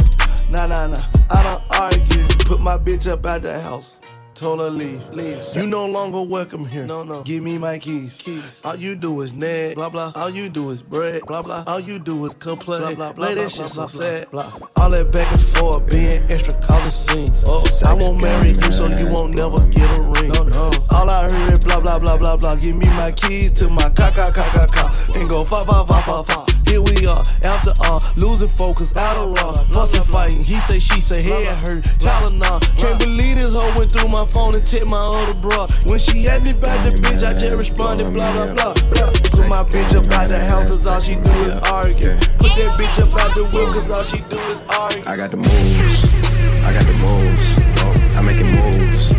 nah, 0.51 0.67
nah, 0.67 0.87
nah. 0.87 1.05
I 1.31 1.43
don't 1.43 1.63
argue. 1.81 2.27
Put 2.45 2.61
my 2.61 2.77
bitch 2.77 3.11
up 3.11 3.25
at 3.27 3.43
the 3.43 3.59
house. 3.59 3.97
Told 4.35 4.59
her 4.59 4.69
leave, 4.69 5.09
leave. 5.11 5.41
You 5.55 5.65
no 5.65 5.87
longer 5.87 6.21
welcome 6.21 6.65
here. 6.65 6.85
No, 6.87 7.05
no. 7.05 7.23
Give 7.23 7.41
me 7.41 7.57
my 7.57 7.79
keys. 7.79 8.21
Keys. 8.21 8.63
All 8.65 8.75
you 8.75 8.97
do 8.97 9.21
is 9.21 9.33
nag. 9.33 9.77
Blah 9.77 9.91
blah. 9.91 10.11
All 10.17 10.29
you 10.29 10.49
do 10.49 10.71
is 10.71 10.83
bread. 10.83 11.23
Blah 11.25 11.43
blah. 11.43 11.63
All 11.69 11.79
you 11.79 12.01
do 12.01 12.27
is 12.27 12.35
complain. 12.35 12.81
Blah 12.81 12.95
blah. 12.95 13.13
blah 13.13 13.27
Play 13.27 13.35
that 13.37 13.53
shit 13.53 13.69
so 13.69 13.87
sad. 13.87 14.29
Blah. 14.33 14.53
All 14.75 14.91
that 14.91 15.13
back 15.13 15.31
and 15.33 15.41
forth, 15.41 15.87
being 15.89 16.21
extra 16.33 16.61
causing 16.63 16.89
scenes. 16.89 17.45
Oh, 17.47 17.63
I 17.87 17.95
won't 17.95 18.21
marry 18.21 18.49
you, 18.49 18.73
so 18.73 18.89
you 18.89 19.07
won't 19.07 19.39
never 19.39 19.63
get 19.69 19.99
a 19.99 20.03
ring. 20.03 20.33
No, 20.33 20.43
no. 20.43 20.71
All 20.91 21.09
I 21.09 21.31
heard 21.31 21.53
is 21.53 21.61
blah 21.61 21.81
blah 21.81 22.01
blah 22.01 22.17
blah 22.17 22.37
blah. 22.37 22.57
Give 22.57 22.75
me 22.75 22.89
my 22.89 23.13
keys 23.13 23.53
to 23.61 23.69
my 23.71 23.89
car, 23.91 24.11
car, 24.11 24.33
car, 24.33 24.51
car, 24.51 24.67
car, 24.67 24.93
and 25.15 25.31
go 25.31 25.45
fa 25.45 25.65
fa 25.65 25.87
fa 25.87 26.03
fa 26.03 26.25
fa. 26.25 26.55
Here 26.67 26.81
we 26.81 27.07
are, 27.07 27.23
after 27.45 27.71
all, 27.85 28.01
losing 28.17 28.49
focus, 28.49 28.97
out 28.97 29.19
of 29.19 29.31
raw, 29.37 29.53
fussing, 29.71 30.03
fighting. 30.03 30.43
He 30.43 30.59
say, 30.61 30.81
she 30.81 31.01
say, 31.01 31.23
head 31.23 31.47
hurt, 31.59 31.85
Tylenol. 32.01 32.61
Can't 32.77 32.99
believe 32.99 33.39
this 33.39 33.55
hoe 33.55 33.73
went 33.77 33.93
through 33.93 34.09
my 34.09 34.24
phone 34.27 34.55
and 34.55 34.67
take 34.67 34.87
my 34.87 34.99
other 34.99 35.37
bra. 35.39 35.67
When 35.87 35.99
she 35.99 36.25
had 36.25 36.43
me 36.45 36.53
back 36.53 36.85
the 36.85 36.91
bitch, 36.91 37.25
I 37.25 37.33
just 37.33 37.57
responded, 37.57 38.13
blah 38.15 38.37
blah 38.37 38.55
blah. 38.55 38.75
blah. 38.75 39.13
Put 39.33 39.49
my 39.49 39.63
bitch 39.65 39.95
up 39.97 40.11
out 40.13 40.29
the 40.29 40.41
house, 40.41 40.71
cause 40.71 40.87
all 40.87 41.01
she 41.01 41.17
do 41.17 41.33
is 41.43 41.49
argue. 41.71 42.15
Put 42.39 42.53
that 42.59 42.79
bitch 42.79 42.99
up 43.03 43.13
out 43.21 43.37
the 43.37 43.45
whip, 43.45 43.75
cause 43.75 43.91
all 43.91 44.05
she 44.05 44.21
do 44.31 44.39
is 44.51 44.57
argue. 44.79 45.03
I 45.07 45.17
got 45.17 45.31
the 45.31 45.39
moves, 45.39 46.05
I 46.65 46.73
got 46.73 46.85
the 46.85 46.97
moves. 47.03 47.45
Oh, 47.81 48.19
I'm 48.19 48.27
making 48.27 48.51
moves. 48.53 49.13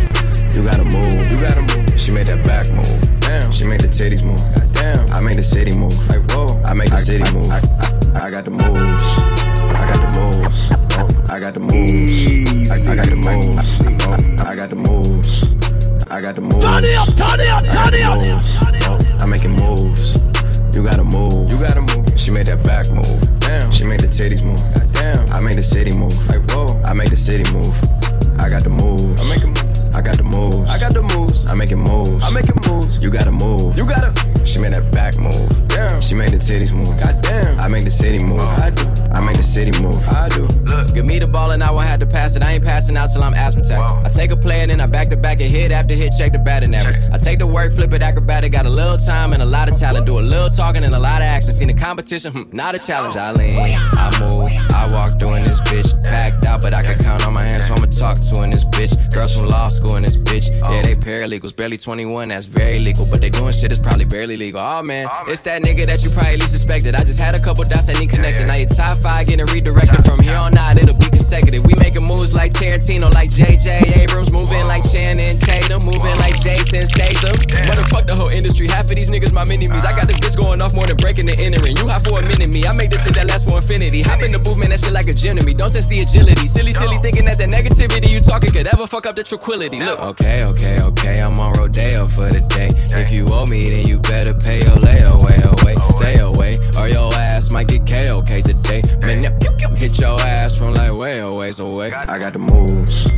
You 0.56 0.64
gotta 0.64 0.84
move, 0.84 1.30
you 1.30 1.40
gotta 1.40 1.60
move. 1.60 2.00
She 2.00 2.12
made 2.12 2.26
that 2.28 2.44
back 2.46 2.70
move. 2.72 3.20
Damn. 3.20 3.52
She 3.52 3.66
made 3.66 3.80
the 3.80 3.88
titties 3.88 4.24
move. 4.24 4.40
Damn. 4.72 5.10
I 5.10 5.20
made 5.20 5.36
the 5.36 5.42
city 5.42 5.76
move. 5.76 5.92
Like 6.08 6.22
whoa. 6.30 6.46
I 6.64 6.72
made 6.72 6.88
the 6.88 6.94
I, 6.94 6.96
city 6.96 7.24
I, 7.24 7.32
move. 7.32 7.46
I, 7.50 7.58
I, 8.14 8.26
I, 8.26 8.30
got 8.30 8.44
the 8.44 8.52
moves. 8.52 8.64
I 8.64 9.92
got 9.92 10.14
the 10.14 10.20
moves. 10.20 10.75
I 10.96 11.38
got 11.38 11.52
the 11.52 11.60
moves. 11.60 12.88
I, 12.88 12.96
got 12.96 13.06
the 13.06 13.16
moves. 13.16 13.86
I 14.46 14.56
got 14.56 14.70
the 14.70 14.76
moves. 14.76 15.42
I 16.10 16.20
got 16.22 16.34
the 16.34 16.40
moves. 16.40 16.64
Turn 16.64 16.84
it 16.84 16.94
up, 16.96 17.08
turn 17.16 17.40
it 17.40 17.48
up, 17.48 17.64
turn 17.64 17.94
it 17.94 18.02
up. 18.86 19.20
I'm 19.20 19.28
making 19.28 19.52
moves. 19.52 20.22
You 20.74 20.82
gotta 20.82 21.04
move. 21.04 21.52
You 21.52 21.58
gotta 21.58 21.82
move. 21.82 22.06
She 22.18 22.30
made 22.30 22.46
that 22.46 22.64
back 22.64 22.90
move. 22.90 23.40
Damn. 23.40 23.70
She 23.70 23.84
made 23.84 24.00
the 24.00 24.06
titties 24.06 24.44
move. 24.44 24.60
Damn. 24.94 25.28
I 25.32 25.40
made 25.40 25.56
the 25.56 25.62
city 25.62 25.96
move. 25.96 26.16
Like 26.28 26.48
whoa. 26.50 26.66
I 26.86 26.94
made 26.94 27.08
the 27.08 27.16
city 27.16 27.44
move. 27.52 27.68
I 28.40 28.48
got 28.48 28.64
the 28.64 28.70
moves. 28.70 29.20
I'm 29.20 29.28
making 29.28 29.65
I 29.96 30.02
got 30.02 30.18
the 30.18 30.24
moves. 30.24 30.68
I 30.68 30.78
got 30.78 30.92
the 30.92 31.00
moves. 31.16 31.46
I'm 31.50 31.56
making 31.56 31.78
moves. 31.78 32.22
I'm 32.22 32.34
making 32.34 32.60
moves. 32.68 33.02
You 33.02 33.08
gotta 33.08 33.32
move. 33.32 33.78
You 33.78 33.88
gotta. 33.88 34.12
She 34.44 34.60
made 34.60 34.74
that 34.74 34.92
back 34.92 35.16
move. 35.18 35.48
Damn. 35.68 36.02
She 36.02 36.14
made 36.14 36.28
the 36.28 36.36
titties 36.36 36.72
move. 36.76 36.92
Goddamn. 37.00 37.58
I 37.58 37.68
make 37.68 37.84
the 37.84 37.90
city 37.90 38.22
move. 38.22 38.40
I 38.60 38.68
do. 38.68 38.84
I 39.16 39.24
make 39.24 39.38
the 39.38 39.42
city 39.42 39.72
move. 39.80 39.96
I 40.08 40.28
do. 40.28 40.42
Look, 40.68 40.94
give 40.94 41.06
me 41.06 41.18
the 41.18 41.26
ball 41.26 41.52
and 41.52 41.64
I 41.64 41.70
won't 41.70 41.86
have 41.86 42.00
to 42.00 42.06
pass 42.06 42.36
it. 42.36 42.42
I 42.42 42.52
ain't 42.52 42.62
passing 42.62 42.94
out 42.96 43.08
till 43.08 43.24
I'm 43.24 43.32
asthmatic. 43.32 43.78
Wow. 43.78 44.02
I 44.04 44.10
take 44.10 44.30
a 44.30 44.36
play 44.36 44.60
and 44.60 44.70
then 44.70 44.82
I 44.82 44.86
back 44.86 45.08
to 45.10 45.16
back 45.16 45.40
and 45.40 45.50
hit 45.50 45.72
after 45.72 45.94
hit, 45.94 46.12
check 46.12 46.32
the 46.32 46.38
batting 46.38 46.74
average. 46.74 46.96
I 47.10 47.16
take 47.16 47.38
the 47.38 47.46
work, 47.46 47.72
flip 47.72 47.94
it 47.94 48.02
acrobatic. 48.02 48.52
Got 48.52 48.66
a 48.66 48.70
little 48.70 48.98
time 48.98 49.32
and 49.32 49.42
a 49.42 49.46
lot 49.46 49.70
of 49.70 49.78
talent. 49.78 50.04
Do 50.04 50.18
a 50.18 50.20
little 50.20 50.50
talking 50.50 50.84
and 50.84 50.94
a 50.94 51.00
lot 51.00 51.22
of 51.22 51.26
action. 51.26 51.52
Seen 51.52 51.68
the 51.68 51.74
competition, 51.74 52.32
hmm, 52.32 52.54
not 52.54 52.74
a 52.74 52.78
challenge. 52.78 53.16
I 53.16 53.32
lean, 53.32 53.56
I 53.56 54.10
move, 54.20 54.52
I 54.74 54.86
walk 54.92 55.18
doing 55.18 55.42
this 55.44 55.60
bitch. 55.62 55.90
Packed 56.04 56.44
out, 56.44 56.60
but 56.60 56.74
I 56.74 56.82
can 56.82 57.02
count 57.02 57.26
on 57.26 57.32
my 57.32 57.42
hands, 57.42 57.66
so 57.66 57.74
I'ma 57.74 57.86
talk 57.86 58.18
to 58.18 58.42
in 58.42 58.50
this 58.50 58.64
bitch. 58.66 58.92
Girls 59.12 59.34
from 59.34 59.48
law 59.48 59.68
school 59.68 59.85
in 59.94 60.02
this 60.02 60.16
bitch. 60.16 60.50
Yeah, 60.68 60.82
they 60.82 60.96
paralegals, 60.96 61.54
barely 61.54 61.76
21, 61.76 62.28
that's 62.28 62.46
very 62.46 62.80
legal. 62.80 63.06
But 63.10 63.20
they 63.20 63.30
doing 63.30 63.52
shit 63.52 63.70
that's 63.70 63.80
probably 63.80 64.04
barely 64.04 64.36
legal. 64.36 64.60
Oh 64.60 64.82
man, 64.82 65.06
it's 65.28 65.42
that 65.42 65.62
nigga 65.62 65.86
that 65.86 66.02
you 66.02 66.10
probably 66.10 66.38
least 66.38 66.52
suspected. 66.52 66.96
I 66.96 67.04
just 67.04 67.20
had 67.20 67.34
a 67.34 67.40
couple 67.40 67.62
dots 67.64 67.86
that 67.86 67.98
need 67.98 68.10
connected. 68.10 68.46
Now 68.46 68.56
your 68.56 68.68
top 68.68 68.98
five 68.98 69.28
getting 69.28 69.46
redirected 69.46 70.04
from 70.04 70.20
here 70.20 70.36
on 70.36 70.58
out, 70.58 70.76
it'll 70.76 70.98
be 70.98 71.08
consecutive. 71.10 71.64
We 71.64 71.74
making 71.78 72.04
moves 72.04 72.34
like 72.34 72.52
Tarantino, 72.52 73.12
like 73.14 73.30
JJ 73.30 74.02
Abrams, 74.02 74.32
moving 74.32 74.64
like 74.66 74.82
Channing 74.90 75.38
Tatum, 75.38 75.84
moving 75.84 76.16
like 76.18 76.34
Jason 76.42 76.86
Statham. 76.86 77.36
Motherfuck 77.70 78.06
the 78.06 78.14
whole 78.14 78.32
industry, 78.32 78.66
half 78.68 78.90
of 78.90 78.96
these 78.96 79.10
niggas 79.10 79.32
my 79.32 79.44
mini 79.44 79.68
me's. 79.68 79.84
I 79.84 79.94
got 79.94 80.06
this 80.08 80.18
bitch 80.20 80.36
going 80.36 80.60
off 80.62 80.74
more 80.74 80.86
than 80.86 80.96
breaking 80.96 81.26
the 81.26 81.36
entering. 81.38 81.76
You 81.76 81.86
hot 81.88 82.02
for 82.02 82.18
a 82.18 82.22
minute, 82.22 82.52
me. 82.52 82.66
I 82.66 82.74
make 82.74 82.90
this 82.90 83.04
shit 83.04 83.14
that 83.14 83.28
lasts 83.28 83.48
for 83.48 83.58
infinity. 83.58 84.02
Hop 84.02 84.22
in 84.22 84.32
the 84.32 84.38
booth, 84.38 84.58
man, 84.58 84.70
that 84.70 84.80
shit 84.80 84.92
like 84.92 85.08
a 85.08 85.14
gym 85.14 85.36
to 85.36 85.44
me. 85.44 85.54
Don't 85.54 85.72
test 85.72 85.90
the 85.90 86.00
agility. 86.00 86.46
Silly, 86.46 86.72
silly 86.72 86.96
thinking 87.02 87.26
that 87.26 87.38
the 87.38 87.44
negativity 87.44 88.10
you 88.10 88.20
talking 88.20 88.50
could 88.50 88.66
ever 88.66 88.86
fuck 88.86 89.06
up 89.06 89.16
the 89.16 89.22
tranquility. 89.22 89.75
Look. 89.78 90.00
Okay, 90.00 90.42
okay, 90.42 90.80
okay, 90.80 91.20
I'm 91.20 91.38
on 91.38 91.52
Rodeo 91.52 92.06
for 92.06 92.28
the 92.28 92.40
day. 92.48 92.68
If 92.96 93.12
you 93.12 93.26
owe 93.28 93.46
me, 93.46 93.64
then 93.68 93.86
you 93.86 93.98
better 93.98 94.32
pay 94.32 94.60
your 94.60 94.76
layaway 94.76 95.36
away. 95.60 95.74
Stay 95.90 96.18
away, 96.18 96.54
or 96.78 96.88
your 96.88 97.12
ass 97.14 97.50
might 97.50 97.68
get 97.68 97.86
KOK 97.86 98.42
today. 98.42 98.82
Man, 99.04 99.22
hit 99.76 99.98
your 99.98 100.20
ass 100.20 100.56
from 100.58 100.74
like 100.74 100.92
way 100.92 101.18
away, 101.18 101.50
so 101.50 101.76
wait. 101.76 101.92
I 101.92 102.18
got 102.18 102.32
the 102.32 102.38
moves, 102.38 103.10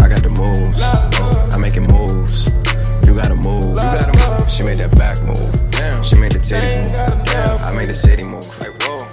I 0.00 0.08
got 0.08 0.22
the 0.22 0.30
moves. 0.30 0.80
I'm 1.54 1.60
making 1.60 1.86
moves. 1.86 2.52
You 3.06 3.14
gotta 3.14 3.36
move, 3.36 3.64
you 3.64 3.74
gotta 3.74 4.40
move. 4.40 4.50
She 4.50 4.62
made 4.64 4.78
that 4.78 4.96
back 4.96 5.22
move. 5.22 5.70
Damn. 5.70 6.02
She 6.02 6.16
made 6.16 6.32
the 6.32 6.38
titties 6.38 6.90
move. 6.90 7.60
I 7.62 7.76
made 7.76 7.88
the 7.88 7.94
city 7.94 8.24
move. 8.24 8.44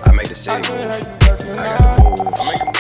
I 0.06 0.12
made 0.14 0.28
the 0.28 0.36
city 0.36 0.68
move. 0.70 0.86
I 0.86 1.00
got 1.20 1.40
the 1.40 2.66
moves. 2.66 2.77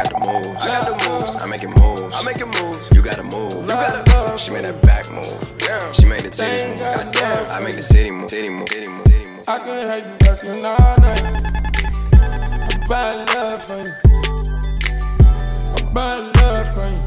I 0.00 0.04
got 0.04 0.24
the 0.24 0.32
moves. 0.32 0.48
I 0.48 0.66
got 0.66 0.84
the 0.88 1.10
moves. 1.10 1.42
I'm 1.42 1.50
making 1.50 1.70
moves. 1.76 2.16
I'm 2.16 2.24
making 2.24 2.46
moves. 2.62 2.88
You 2.96 3.02
gotta 3.02 3.22
move. 3.22 3.52
You 3.52 3.66
gotta. 3.66 4.32
move. 4.32 4.40
She 4.40 4.50
made 4.50 4.64
that 4.64 4.80
back 4.80 5.12
move. 5.12 5.58
Damn. 5.58 5.92
She 5.92 6.06
made 6.06 6.20
the 6.20 6.30
titties 6.30 6.68
move. 6.68 7.12
Goddamn. 7.12 7.52
I 7.52 7.60
made 7.62 7.74
the 7.74 7.82
city 7.82 8.10
move. 8.10 8.30
City 8.30 8.48
move. 8.48 8.68
City 8.70 8.86
move. 8.86 9.06
City 9.06 9.26
move. 9.26 9.44
I 9.46 9.58
could 9.58 9.84
have 9.84 10.06
you 10.06 10.16
working 10.24 10.64
all 10.64 10.96
night. 11.04 11.20
I'm 12.16 12.88
buying 12.88 13.26
love 13.28 13.62
for 13.62 13.76
you. 13.76 13.92
I'm 15.76 15.92
buying 15.92 16.32
love 16.32 16.68
for 16.72 16.88
you. 16.88 17.00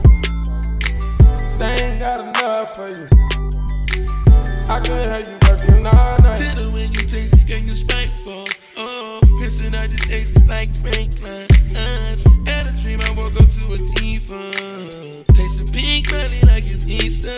They 1.57 1.73
ain't 1.81 1.99
got 1.99 2.19
enough 2.21 2.75
for 2.75 2.89
you. 2.89 3.09
I 4.69 4.79
could 4.85 5.07
have 5.09 5.27
you 5.27 5.37
working 5.49 5.87
all 5.87 6.19
night. 6.21 6.37
Tell 6.37 6.55
the 6.55 6.69
way 6.69 6.85
you 6.85 7.01
taste, 7.09 7.33
girl, 7.47 7.57
you 7.57 7.71
spiteful. 7.71 8.45
Oh, 8.77 9.19
pissing 9.41 9.73
out 9.73 9.89
this 9.89 10.11
ace 10.11 10.31
like 10.45 10.71
Franklin. 10.75 11.47
Uh, 11.75 11.79
had 11.79 12.19
a 12.19 12.32
dream 12.83 12.99
I 13.01 13.11
woke 13.11 13.39
up 13.39 13.47
to 13.47 13.73
a 13.73 13.77
diva. 13.95 14.51
Tasting 15.33 15.71
pink 15.71 16.11
money 16.11 16.41
like 16.41 16.65
it's 16.67 16.85
Easter. 16.85 17.31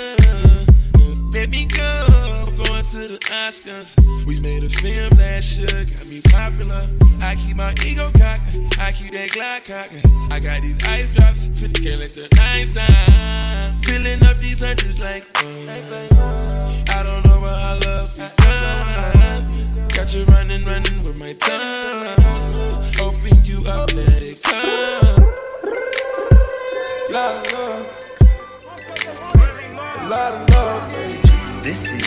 Let 1.32 1.50
me 1.50 1.68
go, 1.68 2.46
I'm 2.48 2.56
going 2.56 2.84
to 2.84 3.02
the 3.14 3.20
Oscars. 3.30 3.94
We 4.26 4.40
made 4.42 4.64
a 4.64 4.70
film 4.70 5.12
last 5.20 5.58
year, 5.60 5.68
got 5.68 6.08
me 6.10 6.22
popular. 6.34 6.90
I 7.22 7.36
keep 7.36 7.58
my 7.58 7.74
ego 7.86 8.10
cocked, 8.18 8.58
I 8.80 8.92
keep 8.92 9.14
that 9.14 9.30
Glock 9.30 9.66
cocked. 9.70 9.94
I 10.34 10.40
got 10.40 10.64
these 10.64 10.84
ice 10.88 11.14
drops, 11.14 11.46
can't 11.60 12.00
let 12.00 12.10
the 12.18 12.28
ice 12.42 12.74
down. 12.74 13.84
Filling 13.84 14.24
up 14.24 14.40
these 14.40 14.62
hundreds 14.62 15.00
like, 15.00 15.26
uh, 15.44 16.74
I 16.90 17.04
don't 17.04 17.24
know 17.28 17.40
what 17.40 17.54
I 17.54 17.78
love 17.86 18.18
you. 18.18 19.96
Got 19.96 20.16
you 20.16 20.24
running, 20.26 20.64
running 20.66 21.02
with 21.04 21.18
my 21.18 21.34
tongue. 21.34 22.16
Open 23.00 23.46
you 23.46 23.64
up, 23.68 23.94
let 23.94 24.24
it 24.24 24.42
come. 24.42 25.05
Lot 27.16 27.48
of 27.48 27.54
love. 27.54 27.86
Lot 30.10 30.34
of 30.34 30.50
love. 30.50 31.64
This 31.64 31.94
is 31.94 32.04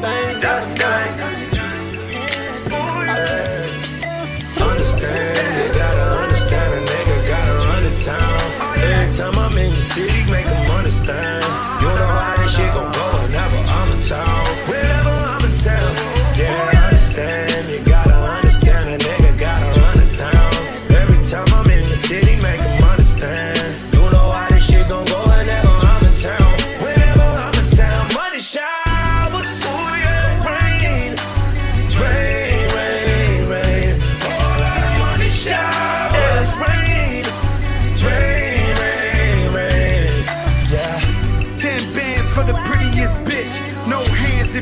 Things 0.00 0.44
Understand, 4.62 5.36
you 5.58 5.68
gotta 5.78 6.06
understand 6.22 6.72
a 6.72 6.80
nigga 6.90 7.16
gotta 7.28 7.54
run 7.68 7.82
the 7.84 7.92
town. 8.02 8.40
Every 8.80 9.12
time 9.14 9.36
I'm 9.36 9.58
in 9.58 9.72
your 9.72 9.82
city, 9.82 10.30
make 10.30 10.46
them 10.46 10.70
understand. 10.70 11.44
You 11.82 11.88
know 11.88 12.06
how 12.06 12.36
this 12.38 12.56
shit 12.56 12.72
gon' 12.72 12.90
go 12.92 13.06
whenever 13.20 13.58
I'm 13.58 13.92
in 13.92 14.00
town. 14.00 14.79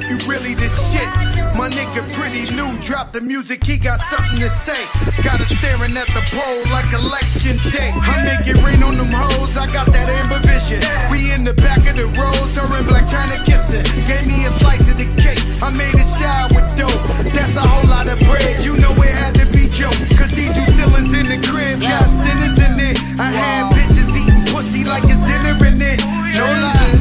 You 0.09 0.17
really 0.25 0.55
this 0.55 0.73
shit. 0.89 1.05
My 1.53 1.69
nigga 1.69 2.01
pretty 2.17 2.49
new, 2.57 2.73
drop 2.81 3.13
the 3.13 3.21
music, 3.21 3.63
he 3.63 3.77
got 3.77 4.01
something 4.01 4.41
to 4.41 4.49
say. 4.49 4.81
Got 5.21 5.37
her 5.37 5.51
staring 5.53 5.93
at 6.01 6.09
the 6.17 6.25
pole 6.33 6.65
like 6.73 6.89
election 6.97 7.61
day. 7.69 7.93
I 7.93 8.25
make 8.25 8.49
it 8.49 8.57
rain 8.65 8.81
on 8.83 8.97
them 8.97 9.13
hoes, 9.13 9.53
I 9.59 9.69
got 9.69 9.85
that 9.93 10.09
amber 10.09 10.41
vision. 10.49 10.81
We 11.13 11.33
in 11.37 11.45
the 11.45 11.53
back 11.53 11.85
of 11.85 11.97
the 12.01 12.09
roads, 12.17 12.57
her 12.57 12.65
in 12.81 12.89
Blac 12.89 13.05
Chyna 13.05 13.45
kissing. 13.45 13.85
Gave 14.09 14.25
me 14.25 14.49
a 14.49 14.53
slice 14.57 14.89
of 14.89 14.97
the 14.97 15.13
cake, 15.21 15.45
I 15.61 15.69
made 15.77 15.93
it 15.93 16.09
shy 16.17 16.49
with 16.57 16.73
dope. 16.73 17.05
That's 17.37 17.53
a 17.61 17.65
whole 17.69 17.85
lot 17.93 18.09
of 18.09 18.17
bread, 18.25 18.65
you 18.65 18.81
know 18.81 18.97
it 18.97 19.13
had 19.13 19.37
to 19.37 19.47
be 19.53 19.69
Joe. 19.69 19.93
Cause 20.17 20.33
these 20.33 20.57
two 20.57 20.65
ceilings 20.73 21.13
in 21.13 21.29
the 21.29 21.37
crib 21.45 21.85
got 21.85 22.09
sinners 22.09 22.57
in 22.57 22.81
it. 22.81 22.97
I 23.21 23.29
had 23.29 23.77
bitches 23.77 24.09
eating 24.17 24.47
pussy 24.49 24.89
like 24.89 25.05
it's 25.05 25.21
dinner 25.29 25.53
in 25.69 25.83
it. 25.85 26.01
No 26.33 26.49
lie, 26.49 26.98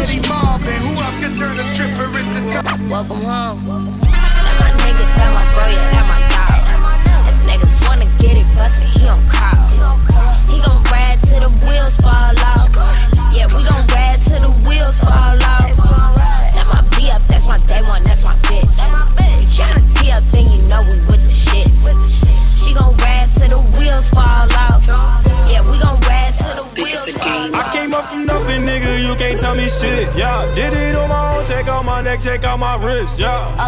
Gucci. 0.00 0.24
Who 0.24 0.92
else 0.96 1.18
can 1.18 1.36
turn 1.36 1.58
a 1.58 1.64
stripper 1.74 2.08
into 2.18 2.52
top? 2.52 2.80
Welcome 2.88 3.20
home. 3.20 3.60
That 4.00 4.56
my 4.58 4.70
nigga, 4.80 5.04
that 5.16 5.30
my 5.34 5.44
bro, 5.52 5.66
yeah, 5.68 5.90
that 5.92 6.06
my 6.08 6.16
dog. 6.32 7.28
If 7.28 7.36
niggas 7.44 7.86
wanna 7.86 8.08
get 8.18 8.36
it 8.40 8.48
bustin', 8.56 8.88
he 8.88 9.04
gon' 9.04 9.20
call. 9.28 10.00
He 10.48 10.56
gon' 10.64 10.82
ride 10.84 11.20
till 11.28 11.40
the 11.40 11.50
wheels 11.66 11.96
fall 11.98 12.32
off. 12.40 13.19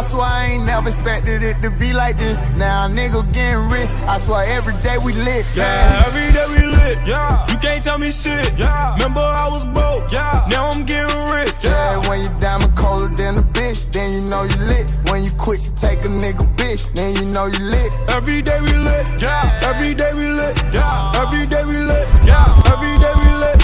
I 0.03 0.05
swear 0.05 0.27
I 0.27 0.47
ain't 0.47 0.67
never 0.67 0.89
expected 0.89 1.45
it 1.45 1.63
to 1.63 1.71
be 1.71 1.93
like 1.93 2.19
this. 2.19 2.41
Now 2.57 2.87
a 2.87 2.89
nigga 2.89 3.23
getting 3.33 3.71
rich. 3.71 3.89
I 4.11 4.19
swear 4.19 4.45
every 4.51 4.75
day 4.83 4.99
we 4.99 5.13
lit. 5.13 5.47
Yeah, 5.55 6.03
every 6.05 6.27
day 6.35 6.45
we 6.51 6.67
lit. 6.67 6.99
Yeah, 7.07 7.47
you 7.49 7.57
can't 7.59 7.85
tell 7.85 7.99
me 8.01 8.11
shit. 8.11 8.51
Yeah, 8.59 8.95
remember 8.95 9.21
I 9.21 9.47
was 9.47 9.65
broke. 9.67 10.11
Yeah, 10.11 10.49
now 10.51 10.67
I'm 10.73 10.85
getting 10.85 11.07
rich. 11.31 11.55
Yeah, 11.63 12.03
when 12.09 12.19
you 12.21 12.31
diamond 12.41 12.77
colder 12.77 13.15
than 13.15 13.39
a 13.39 13.47
bitch, 13.55 13.93
then 13.93 14.11
you 14.11 14.29
know 14.29 14.43
you 14.43 14.59
lit. 14.67 14.91
When 15.07 15.23
you 15.23 15.31
quick 15.39 15.61
to 15.61 15.73
take 15.77 16.05
a 16.05 16.09
nigga 16.11 16.51
bitch, 16.57 16.83
then 16.95 17.15
you 17.15 17.33
know 17.33 17.47
you 17.47 17.63
lit. 17.63 17.95
Every 18.11 18.43
day 18.43 18.59
we 18.61 18.75
lit. 18.75 19.07
Yeah, 19.23 19.61
every 19.63 19.95
day 19.95 20.11
we 20.19 20.27
lit. 20.27 20.59
Yeah, 20.75 21.13
every 21.15 21.47
day 21.47 21.63
we 21.63 21.77
lit. 21.79 22.11
Yeah, 22.27 22.43
every 22.75 22.99
day 22.99 23.15
we 23.23 23.31
lit. 23.39 23.62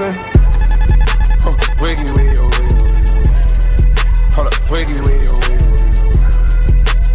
Ain't. 0.00 0.16
Huh, 1.44 1.56
wiggy, 1.80 2.04
wiggy, 2.16 2.36
oh, 2.40 2.48
wiggy, 2.48 2.74
wiggy. 2.80 3.40
Hold 4.34 4.46
up, 4.48 4.56
wiggy, 4.72 4.96
wiggy, 5.04 5.28
oh, 5.28 5.36
wiggy, 5.44 5.68
wiggy. 5.68 6.30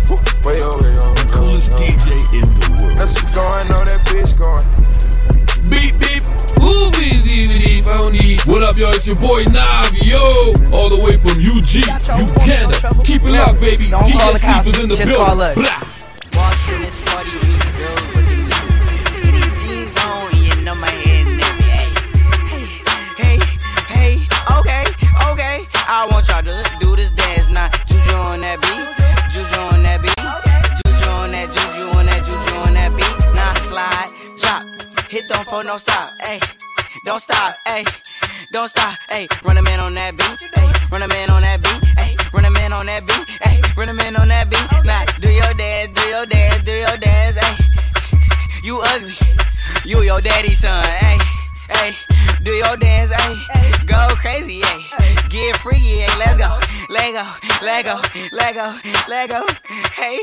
Woo, 0.09 0.17
Way, 0.45 0.61
oh, 0.61 0.77
way, 0.77 0.93
oh, 1.01 1.13
the 1.17 1.25
coolest 1.33 1.71
DJ 1.73 2.13
in 2.33 2.45
the 2.45 2.77
world. 2.77 2.97
That's 2.97 3.13
what's 3.15 3.33
going, 3.33 3.67
know 3.69 3.83
that 3.85 4.01
bitch 4.05 4.37
going. 4.37 4.65
Beep 5.65 5.97
beep, 5.97 6.21
movies 6.61 7.25
DVD 7.25 7.81
phony. 7.81 8.37
What 8.45 8.61
up, 8.61 8.77
yo? 8.77 8.89
It's 8.89 9.07
your 9.07 9.15
boy 9.15 9.43
Navio, 9.49 10.53
all 10.71 10.89
the 10.89 11.01
way 11.01 11.17
from 11.17 11.41
UG, 11.41 11.89
Uganda. 12.21 12.77
Keep 13.03 13.23
it 13.23 13.31
locked, 13.31 13.59
baby. 13.59 13.89
Don't 13.89 14.03
DJ 14.05 14.33
the 14.33 14.37
Sleepers 14.37 14.79
in 14.79 14.89
the 14.89 14.95
just 14.95 15.09
building. 15.09 15.25
call 15.25 15.41
us. 15.41 15.55
Blah. 15.55 15.84
Hey, 39.27 39.39
run 39.43 39.57
a 39.57 39.61
man 39.61 39.79
on 39.79 39.93
that 39.93 40.17
beat, 40.17 40.49
hey, 40.55 40.69
run 40.91 41.01
a 41.01 41.07
man 41.07 41.29
on 41.29 41.41
that 41.41 41.61
beat, 41.61 41.85
hey, 41.97 42.15
run 42.33 42.45
a 42.45 42.51
man 42.51 42.73
on 42.73 42.85
that 42.85 43.05
beat, 43.05 43.29
hey, 43.41 43.61
run 43.77 43.89
a 43.89 43.93
man 43.93 44.15
on 44.15 44.27
that 44.27 44.49
beat. 44.49 44.85
Now 44.85 45.05
do 45.19 45.31
your 45.31 45.53
dance, 45.53 45.93
do 45.93 46.01
your 46.09 46.25
dance, 46.25 46.63
do 46.63 46.71
your 46.71 46.97
dance, 46.97 47.37
hey. 47.37 47.55
You 48.63 48.81
ugly, 48.81 49.13
you 49.85 50.01
your 50.03 50.21
daddy's 50.21 50.59
son, 50.59 50.85
hey, 50.85 51.17
hey. 51.69 51.91
Do 52.43 52.51
your 52.51 52.77
dance, 52.77 53.11
hey, 53.11 53.71
go 53.87 54.09
crazy, 54.15 54.61
hey, 54.61 55.15
get 55.29 55.57
freaky, 55.57 56.05
hey, 56.05 56.13
let's 56.19 56.37
go, 56.37 56.49
let 56.89 57.13
go, 57.13 57.25
let 57.65 57.85
go, 57.85 58.01
let 58.31 58.53
go, 58.53 58.77
let 59.07 59.29
go, 59.29 59.45
hey, 59.93 60.19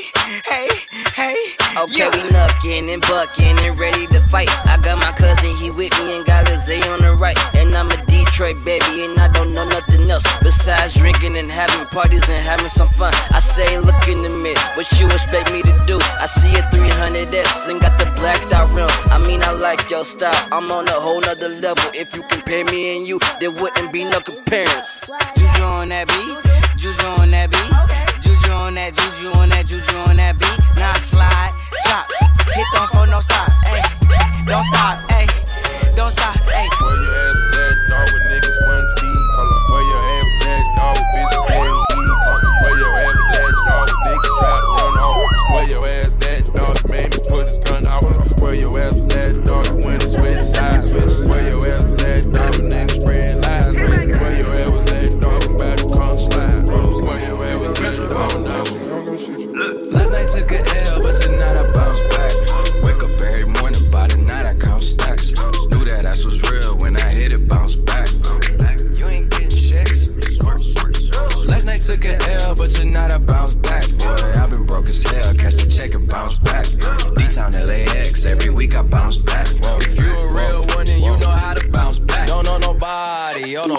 hey, 0.46 0.68
hey. 1.14 1.36
Okay, 1.78 1.98
yeah. 1.98 2.11
we 2.11 2.22
knuckin' 2.30 2.92
and 2.92 3.03
buckin' 3.03 3.59
and 3.59 3.78
ready 3.78 4.07
to 4.09 4.20
fight. 4.20 4.50
I 4.68 4.78
got 4.82 4.98
my 4.98 5.11
cousin, 5.12 5.57
he 5.57 5.70
with 5.70 5.92
me 6.05 6.18
and 6.18 6.26
got 6.26 6.48
Lizzie 6.48 6.82
on 6.82 7.00
the 7.00 7.16
right. 7.16 7.38
And 7.57 7.74
I'm 7.74 7.90
a 7.90 8.11
Detroit 8.33 8.64
baby, 8.64 9.05
and 9.05 9.20
I 9.20 9.28
don't 9.28 9.53
know 9.53 9.68
nothing 9.68 10.11
else 10.11 10.24
besides 10.41 10.95
drinking 10.95 11.37
and 11.37 11.53
having 11.53 11.85
parties 11.89 12.26
and 12.30 12.41
having 12.43 12.68
some 12.68 12.87
fun. 12.87 13.12
I 13.30 13.41
say, 13.41 13.78
look 13.78 14.09
in 14.09 14.22
the 14.24 14.30
mirror, 14.30 14.57
what 14.72 14.89
you 14.99 15.05
expect 15.11 15.53
me 15.53 15.61
to 15.61 15.72
do? 15.87 15.99
I 16.18 16.24
see 16.24 16.49
a 16.57 16.62
300S 16.72 17.68
and 17.68 17.78
got 17.78 17.99
the 17.99 18.11
blacked 18.16 18.51
out 18.55 18.72
rim. 18.72 18.89
I 19.12 19.18
mean, 19.18 19.43
I 19.43 19.53
like 19.53 19.91
your 19.91 20.07
style, 20.07 20.33
I'm 20.51 20.72
on 20.72 20.89
a 20.89 20.93
whole 20.93 21.20
nother 21.20 21.51
level. 21.51 21.85
If 21.93 22.16
you 22.16 22.22
compare 22.22 22.64
me 22.64 22.97
and 22.97 23.07
you, 23.07 23.20
there 23.39 23.51
wouldn't 23.51 23.93
be 23.93 24.05
no 24.05 24.18
comparison. 24.20 25.14
Juju 25.37 25.64
on 25.64 25.91
that 25.91 26.09
beat, 26.09 26.80
Juju 26.80 27.07
on 27.20 27.33
that 27.33 27.51
beat, 27.53 28.24
Juju 28.24 28.51
on 28.51 28.74
that, 28.76 28.97
Juju 28.97 29.28
on 29.41 29.51
that, 29.51 29.66
Juju 29.66 29.97
on 30.09 30.16
that 30.16 30.39
beat. 30.41 30.59
Now 30.80 30.97
slide, 30.97 31.53
chop, 31.85 32.09
hit 32.49 32.64
them 32.72 32.89
for 32.97 33.07
no 33.07 33.20
stop, 33.20 33.53
hey, 33.68 33.85
don't 34.49 34.64
stop, 34.72 35.11
hey, 35.12 35.28
don't 35.95 36.11
stop, 36.11 36.41
hey. 36.49 36.72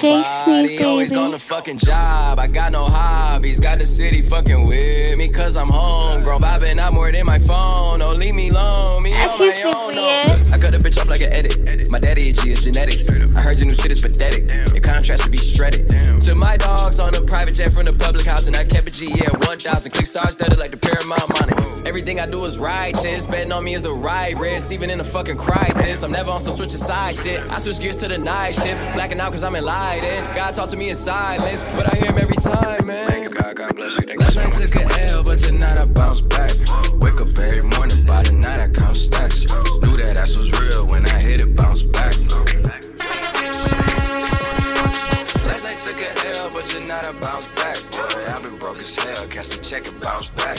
DJ 0.04 0.24
Sneak, 0.24 0.80
baby. 0.80 1.16
on 1.16 1.32
the 1.32 1.40
fucking 1.40 1.78
job. 1.78 2.38
I 2.38 2.48
got 2.48 2.74
no 2.74 2.84
hobbies, 2.84 3.60
got 3.60 3.80
the 3.80 3.86
city 3.86 4.22
fucking 4.22 4.68
with 4.68 5.18
me, 5.18 5.30
cause 5.30 5.56
I'm 5.56 5.70
homegrown. 5.70 6.42
Vibing 6.42 6.78
out 6.78 6.94
more 6.94 7.10
than 7.10 7.26
my 7.26 7.40
phone. 7.40 8.00
Don't 8.00 8.20
leave 8.20 8.36
me 8.36 8.50
alone, 8.50 9.04
me 9.04 9.14
on 9.14 9.40
my 9.40 9.62
own. 9.74 9.96
No. 9.96 10.52
I 10.52 10.58
cut 10.60 10.74
a 10.74 10.78
bitch 10.78 11.00
off 11.00 11.08
like 11.08 11.22
an 11.22 11.32
edit. 11.34 11.90
My 11.90 12.00
daddy 12.00 12.13
a 12.13 12.13
G, 12.34 12.52
it's 12.52 12.64
genetics. 12.64 13.10
I 13.34 13.42
heard 13.42 13.58
your 13.60 13.68
new 13.68 13.74
shit 13.74 13.92
is 13.92 14.02
pathetic. 14.02 14.52
Your 14.74 14.82
contrast 14.82 15.24
should 15.24 15.32
be 15.32 15.38
shredded. 15.38 15.90
To 16.22 16.36
my 16.36 16.58
dogs 16.58 17.00
on 17.00 17.14
a 17.16 17.22
private 17.22 17.56
jet 17.56 17.72
from 17.72 17.84
the 17.84 17.94
public 17.94 18.26
house, 18.26 18.48
and 18.48 18.56
I 18.56 18.66
kept 18.66 18.88
a 18.88 18.92
G, 18.92 19.08
yeah, 19.08 19.30
1,000. 19.48 19.92
Click 19.92 20.08
stars 20.08 20.34
studded 20.34 20.60
like 20.60 20.72
the 20.72 20.78
Paramount 20.78 21.30
money. 21.40 21.84
Everything 21.88 22.20
I 22.20 22.26
do 22.26 22.44
is 22.46 22.58
righteous. 22.58 23.26
Betting 23.26 23.52
on 23.52 23.64
me 23.64 23.74
is 23.76 23.82
the 23.82 23.94
right 23.94 24.38
risk, 24.38 24.72
even 24.72 24.90
in 24.90 25.00
a 25.00 25.04
fucking 25.04 25.38
crisis. 25.38 26.04
I'm 26.04 26.12
never 26.12 26.32
on 26.32 26.40
some 26.40 26.54
switch 26.54 26.72
side 26.72 27.16
shit. 27.16 27.42
I 27.50 27.60
switch 27.60 27.80
gears 27.80 27.98
to 27.98 28.08
the 28.08 28.18
night 28.18 28.56
shift. 28.56 28.82
Blacking 28.94 29.20
out 29.20 29.32
cause 29.32 29.44
I'm 29.44 29.56
enlightened. 29.56 30.28
God 30.36 30.54
talk 30.54 30.70
to 30.70 30.78
me 30.78 30.90
in 30.90 30.96
silence, 30.96 31.64
but 31.76 31.94
I 31.94 31.98
hear 31.98 32.12
him 32.12 32.18
every 32.18 32.38
time, 32.38 32.88
man. 32.88 33.32
Last 34.20 34.36
night 34.38 34.54
took 34.54 34.76
a 34.76 35.02
L, 35.10 35.24
but 35.24 35.40
tonight 35.40 35.80
I 35.80 35.86
bounce 35.86 36.22
back. 36.22 36.52
Wake 37.02 37.20
up 37.22 37.38
every 37.38 37.64
morning, 37.64 38.06
by 38.06 38.24
the 38.24 38.32
night 38.32 38.62
I 38.62 38.68
count 38.70 38.98
stacks. 38.98 39.46
Knew 39.48 39.98
that 39.98 40.18
ass 40.18 40.38
was 40.38 40.52
real 40.60 40.86
when 40.88 41.06
I 41.06 41.20
hit 41.20 41.40
it, 41.40 41.56
bounce 41.56 41.84
back. 41.84 42.14
Last 45.46 45.64
night 45.64 45.80
took 45.80 46.00
a 46.02 46.10
L, 46.38 46.50
but 46.52 46.66
tonight 46.66 47.06
I 47.06 47.12
bounce 47.14 47.48
back. 47.50 47.78
Boy, 47.92 48.26
I've 48.28 48.44
been 48.44 48.58
broke 48.58 48.78
as 48.78 48.96
hell, 48.96 49.28
catch 49.28 49.50
the 49.50 49.58
check 49.58 49.88
and 49.88 50.00
bounce 50.00 50.28
back. 50.36 50.58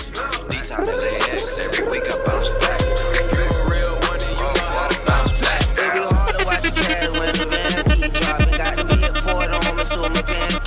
D-Town 0.48 0.84
LAX, 0.84 1.58
every 1.58 1.86
week 1.88 2.04
I 2.06 2.16
bounce 2.24 2.50
back. 2.60 2.80
If 2.80 3.32
you 3.32 3.40
a 3.40 3.64
real 3.70 3.94
one, 4.08 4.18
then 4.18 4.30
you 4.30 4.36
know 4.36 4.70
how 4.76 4.88
to 4.88 5.00
bounce 5.06 5.40
back. 5.40 5.66
Baby, 5.76 6.00
hard 6.04 6.34
to 6.38 6.44
watch 6.44 6.62
the 6.62 6.70
cash 6.70 7.08
when 7.18 7.32
the 7.34 7.46
van 7.50 7.84
keep 7.96 8.12
dropping. 8.12 8.50
Got 8.56 8.74
to 8.76 8.84
be 8.84 8.96
a 9.02 9.06
Ford 9.22 9.50
on 9.50 9.76
me, 9.76 9.84
so 9.84 10.08
pants 10.08 10.63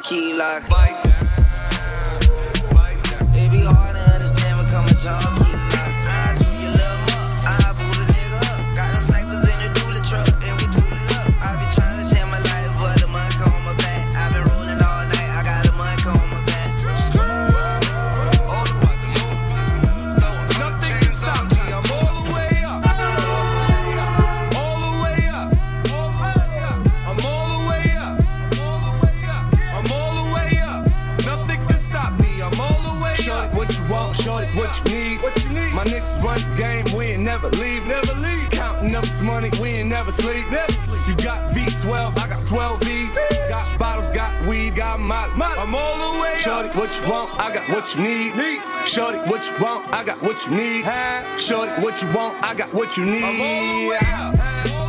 come 0.00 0.40
a 0.40 0.60
jaw 0.60 1.07
never 37.50 37.62
leave. 37.62 37.86
Never 37.86 38.14
leave. 38.20 38.50
Counting 38.50 38.94
up 38.94 39.04
this 39.04 39.22
money, 39.22 39.50
we 39.60 39.68
ain't 39.70 39.88
never 39.88 40.12
sleep. 40.12 40.50
Never 40.50 40.72
sleep. 40.72 41.08
You 41.08 41.14
got 41.24 41.50
V12, 41.52 42.18
I 42.18 42.28
got 42.28 42.46
12 42.46 42.80
V's. 42.82 43.18
Got 43.48 43.78
bottles, 43.78 44.10
got 44.10 44.46
weed, 44.46 44.76
got 44.76 45.00
molly. 45.00 45.32
I'm 45.36 45.74
all 45.74 46.14
the 46.14 46.22
way 46.22 46.32
up. 46.32 46.38
Shorty, 46.38 46.68
what 46.70 46.94
you 47.00 47.10
want, 47.10 47.40
I 47.40 47.54
got 47.54 47.68
what 47.68 47.94
you 47.94 48.02
need. 48.02 48.60
Shorty, 48.86 49.18
what 49.18 49.44
you 49.46 49.64
want, 49.64 49.94
I 49.94 50.04
got 50.04 50.22
what 50.22 50.44
you 50.46 50.52
need. 50.52 50.84
Shorty, 51.38 51.72
what 51.82 52.00
you 52.02 52.10
want, 52.12 52.42
I 52.42 52.54
got 52.54 52.72
what 52.74 52.96
you 52.96 53.04
need. 53.04 53.24
I'm 53.24 53.40
all 53.40 53.82
the 53.82 53.88
way 53.88 53.98
up. 54.02 54.87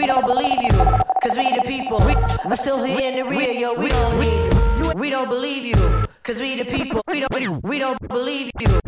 We 0.00 0.06
don't 0.06 0.26
believe 0.26 0.62
you, 0.62 0.72
cause 1.22 1.36
we 1.36 1.54
the 1.54 1.60
people. 1.66 1.98
We, 2.00 2.16
we 2.48 2.56
still 2.56 2.82
here 2.82 3.12
in 3.12 3.16
the 3.16 3.24
rear, 3.26 3.52
yo. 3.52 3.74
We 3.78 3.90
don't 3.90 4.18
need 4.18 4.50
you. 4.82 4.92
We 4.96 5.10
don't 5.10 5.28
believe 5.28 5.66
you, 5.66 6.06
cause 6.22 6.40
we 6.40 6.56
the 6.56 6.64
people. 6.64 7.02
We 7.06 7.20
don't, 7.20 7.62
we 7.62 7.78
don't 7.78 8.08
believe 8.08 8.50
you, 8.60 8.80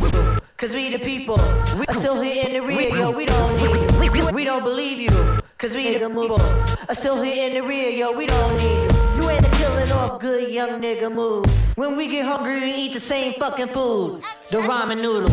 cause 0.57 0.73
we 0.73 0.89
the 0.89 0.97
people. 0.97 1.37
We 1.77 1.85
still 1.93 2.19
here 2.19 2.47
in 2.47 2.53
the 2.53 2.63
rear, 2.63 2.95
yo. 2.97 3.11
We 3.11 3.27
don't 3.27 3.55
need 3.57 3.93
you. 4.03 4.31
We 4.33 4.43
don't 4.43 4.63
believe 4.63 4.97
you, 4.97 5.11
cause 5.59 5.75
we 5.75 5.95
the 5.95 6.09
people. 6.09 6.39
Still 6.95 7.21
here 7.21 7.47
in 7.47 7.53
the 7.53 7.61
rear, 7.61 7.89
yo. 7.91 8.17
We 8.17 8.25
don't 8.25 8.57
need 8.57 8.91
you. 8.91 9.21
You 9.21 9.29
ain't 9.29 9.45
a 9.45 9.51
killing 9.51 9.91
off 9.91 10.19
good 10.19 10.51
young 10.51 10.81
nigga 10.81 11.13
move. 11.13 11.45
When 11.77 11.95
we 11.95 12.07
get 12.07 12.25
hungry, 12.25 12.59
we 12.59 12.71
eat 12.73 12.93
the 12.93 12.99
same 12.99 13.35
fucking 13.35 13.67
food. 13.67 14.23
The 14.49 14.57
ramen 14.57 14.99
noodle. 14.99 15.29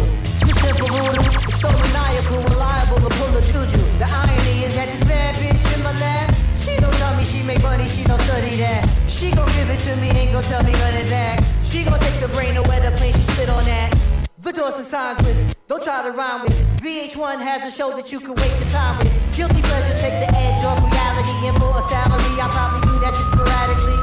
You 0.47 0.53
simple. 0.53 0.89
It's 1.49 1.59
so 1.59 1.73
maniacal 1.73 2.37
reliable, 2.37 2.59
liable 2.59 3.09
to 3.09 3.17
pull 3.17 3.35
a 3.35 3.41
juju. 3.41 3.79
The 3.99 4.09
irony 4.11 4.65
is 4.65 4.75
that 4.77 4.89
this 4.91 5.10
money, 7.71 7.89
she 7.89 8.03
don't 8.03 8.21
study 8.23 8.57
that. 8.57 8.83
She 9.07 9.31
gon' 9.31 9.47
give 9.55 9.71
it 9.71 9.79
to 9.87 9.95
me, 10.03 10.09
ain't 10.11 10.33
gon' 10.33 10.43
tell 10.43 10.63
me 10.65 10.73
none 10.73 10.97
of 11.03 11.09
that. 11.09 11.37
She 11.65 11.85
gon' 11.85 12.01
take 12.01 12.19
the 12.21 12.29
brain 12.35 12.55
where 12.69 12.83
the 12.83 12.91
plane 12.99 13.15
she 13.15 13.25
spit 13.33 13.49
on 13.49 13.65
that. 13.65 13.95
The 14.39 14.53
doors 14.53 14.75
and 14.75 14.87
signs 14.87 15.19
with, 15.25 15.39
don't 15.69 15.83
try 15.83 16.03
to 16.03 16.11
rhyme 16.11 16.43
with. 16.43 16.57
VH1 16.83 17.39
has 17.39 17.63
a 17.63 17.71
show 17.71 17.91
that 17.97 18.11
you 18.11 18.19
can 18.19 18.35
waste 18.35 18.59
your 18.61 18.71
time 18.71 18.99
with. 18.99 19.13
Guilty 19.37 19.63
pleasures 19.63 20.01
take 20.01 20.19
the 20.25 20.31
edge 20.35 20.65
off 20.65 20.83
reality, 20.83 21.37
and 21.47 21.57
for 21.63 21.71
a 21.79 21.83
salary, 21.89 22.35
I 22.43 22.49
probably 22.51 22.83
do 22.91 22.95
that 23.05 23.15
just 23.15 23.31
sporadically. 23.31 24.00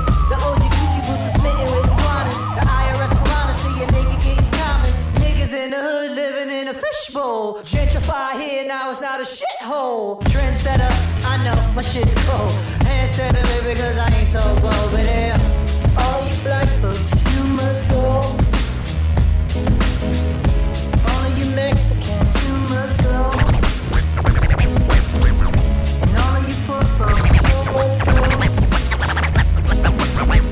In 6.67 6.75
a 6.75 6.79
fishbowl. 6.79 7.61
Gentrify 7.63 8.39
here, 8.39 8.65
now 8.67 8.91
it's 8.91 9.01
not 9.01 9.19
a 9.19 9.23
shithole. 9.23 10.21
Trendsetter, 10.23 10.91
I 11.25 11.43
know 11.43 11.55
my 11.73 11.81
shit's 11.81 12.13
cold. 12.27 12.51
Handsetter, 12.81 13.43
baby, 13.63 13.79
cause 13.79 13.97
I 13.97 14.09
ain't 14.17 14.29
so 14.29 14.39
bold. 14.61 14.91
But 14.91 15.05
yeah, 15.05 15.37
all 15.97 16.27
you 16.27 16.35
black 16.43 16.67
folks, 16.81 17.11
you 17.35 17.43
must 17.55 17.87
go. 17.89 18.21
All 21.07 21.27
you 21.37 21.45
Mexicans, 21.55 22.35
you 22.43 22.53
must 22.73 22.97
go. 23.03 23.17
And 26.03 26.11
all 26.23 26.39
you 26.47 26.55
poor 26.65 26.83
folks, 26.97 27.27
you 27.37 27.57
must 27.75 27.99
go. 28.05 28.15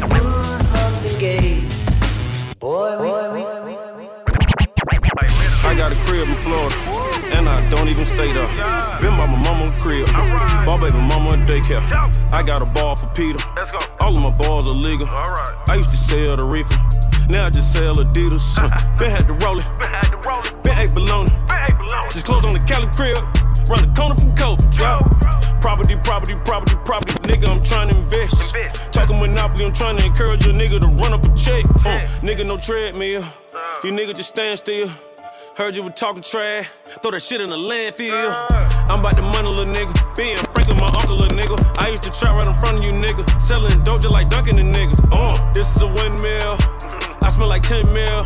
Muslims 0.08 1.04
and 1.06 1.20
gays. 1.20 1.86
Boy, 2.60 2.98
we, 3.02 3.15
I 6.26 6.34
got 6.34 6.34
a 6.34 6.34
crib 6.34 6.34
in 6.34 6.36
Florida, 6.44 6.76
and 7.38 7.50
I 7.50 7.70
don't 7.70 7.88
even 7.88 8.06
stay 8.06 8.32
there. 8.34 8.48
Been 9.02 9.16
by 9.18 9.28
my 9.28 9.38
mama 9.44 9.72
crib, 9.80 10.08
ball 10.66 10.80
baby 10.80 10.98
mama 10.98 11.34
in 11.34 11.42
daycare. 11.46 11.82
I 12.32 12.44
got 12.44 12.62
a 12.62 12.66
ball 12.66 12.96
for 12.96 13.08
Peter. 13.10 13.40
All 14.02 14.16
of 14.16 14.24
my 14.24 14.36
balls 14.38 14.68
are 14.68 14.72
legal. 14.72 15.08
I 15.08 15.76
used 15.76 15.92
to 15.92 15.98
sell 15.98 16.36
the 16.36 16.44
reefer, 16.44 16.76
now 17.30 17.46
I 17.46 17.50
just 17.50 17.74
sell 17.74 17.96
Adidas. 17.96 18.44
Been 19.00 19.12
had 19.12 19.26
to 19.28 19.34
roll 19.46 19.60
it, 19.60 19.68
been 20.64 20.78
ate 20.78 20.94
bologna. 20.94 21.32
Just 22.12 22.26
closed 22.26 22.46
on 22.46 22.54
the 22.54 22.60
Cali 22.68 22.88
crib, 22.94 23.18
run 23.70 23.86
the 23.86 23.94
corner 23.96 24.16
from 24.16 24.36
Coke. 24.36 24.60
Property, 25.62 25.96
property, 26.04 26.36
property, 26.46 26.76
property. 26.86 27.14
Nigga, 27.24 27.50
I'm 27.50 27.64
trying 27.64 27.90
to 27.90 27.98
invest. 27.98 28.56
Talking 28.92 29.20
Monopoly, 29.20 29.66
I'm 29.66 29.74
trying 29.74 29.98
to 29.98 30.06
encourage 30.06 30.46
a 30.46 30.50
nigga 30.50 30.80
to 30.80 30.88
run 30.88 31.14
up 31.14 31.26
a 31.26 31.36
check. 31.36 31.66
Uh, 31.86 32.06
nigga, 32.22 32.46
no 32.46 32.58
treadmill. 32.58 33.24
You 33.84 33.92
nigga 33.92 34.16
just 34.16 34.30
stand 34.30 34.60
still. 34.60 34.90
Heard 35.56 35.74
you 35.74 35.84
were 35.84 35.90
talking 35.90 36.22
trash. 36.22 36.70
Throw 37.02 37.12
that 37.12 37.24
shit 37.24 37.40
in 37.40 37.50
the 37.50 37.56
landfill. 37.56 38.12
I'm 38.92 39.00
about 39.00 39.16
to 39.16 39.22
money, 39.22 39.48
little 39.48 39.64
nigga. 39.64 39.96
Being 40.18 40.36
friends 40.52 40.68
with 40.68 40.82
my 40.82 40.92
uncle, 41.00 41.16
little 41.16 41.32
nigga. 41.32 41.56
I 41.80 41.88
used 41.88 42.04
to 42.04 42.12
trap 42.12 42.36
right 42.36 42.46
in 42.46 42.54
front 42.60 42.80
of 42.80 42.84
you, 42.84 42.92
nigga. 42.92 43.24
Selling 43.42 43.82
dope 43.86 44.02
just 44.02 44.12
like 44.12 44.28
Dunkin' 44.28 44.58
the 44.58 44.68
niggas. 44.68 45.00
Uh, 45.16 45.32
this 45.54 45.74
is 45.74 45.82
a 45.82 45.88
windmill. 45.88 46.60
I 47.24 47.32
smell 47.32 47.48
like 47.48 47.64
10 47.64 47.88
mil. 47.94 48.24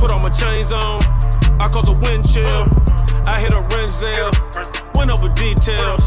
Put 0.00 0.08
all 0.08 0.24
my 0.24 0.32
chains 0.32 0.72
on. 0.72 1.04
I 1.60 1.68
cause 1.68 1.86
a 1.86 1.92
wind 1.92 2.24
chill. 2.32 2.64
I 3.28 3.36
hit 3.44 3.52
a 3.52 3.60
Renzel. 3.68 4.32
Went 4.96 5.10
over 5.10 5.28
details. 5.36 6.00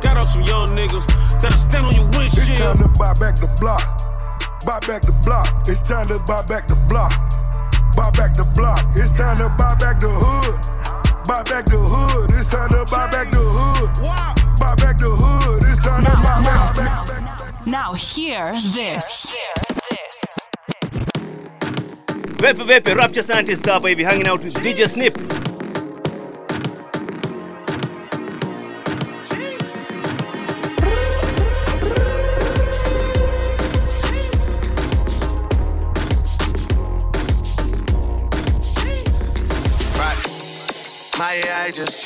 Got 0.00 0.16
off 0.16 0.32
some 0.32 0.40
young 0.48 0.68
niggas 0.68 1.04
that'll 1.36 1.58
stand 1.58 1.84
on 1.84 1.92
your 1.92 2.08
windshield. 2.16 2.48
It's 2.48 2.58
time 2.58 2.78
to 2.78 2.88
buy 2.96 3.12
back 3.20 3.36
the 3.36 3.50
block. 3.60 3.84
Buy 4.64 4.80
back 4.88 5.02
the 5.04 5.12
block. 5.22 5.68
It's 5.68 5.82
time 5.82 6.08
to 6.08 6.18
buy 6.20 6.40
back 6.48 6.66
the 6.66 6.80
block. 6.88 7.12
Buy 7.98 8.10
back 8.10 8.32
the 8.32 8.44
block. 8.54 8.84
It's 8.94 9.10
time 9.10 9.38
to 9.38 9.48
buy 9.58 9.74
back 9.74 9.98
the 9.98 10.06
hood. 10.08 10.54
Buy 11.26 11.42
back 11.42 11.64
the 11.66 11.76
hood. 11.76 12.30
It's 12.30 12.46
time 12.46 12.68
to 12.68 12.86
buy 12.88 13.10
back 13.10 13.28
the 13.32 13.42
hood. 13.42 13.90
Buy 14.60 14.74
back 14.76 14.98
the 14.98 15.10
hood. 15.10 15.64
It's 15.66 15.84
time 15.84 16.04
to 16.04 16.12
buy 16.12 16.40
back. 16.44 16.76
back. 16.76 17.66
Now 17.66 17.94
hear 17.94 18.52
this. 18.72 19.26
Vipi 22.38 22.64
vipi, 22.64 22.94
Rapture 22.94 23.24
Scientist 23.24 23.64
hapa 23.66 23.88
hivi 23.88 24.04
hanging 24.04 24.28
out 24.28 24.44
with 24.44 24.54
DJ 24.62 24.88
Snip. 24.88 25.47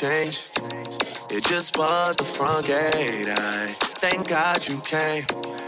Changed. 0.03 0.59
It 1.31 1.45
just 1.45 1.77
buzzed 1.77 2.19
the 2.19 2.25
front 2.25 2.67
gate. 2.67 3.29
I 3.29 3.67
thank 4.03 4.27
God 4.27 4.67
you 4.67 4.75
came. 4.81 5.23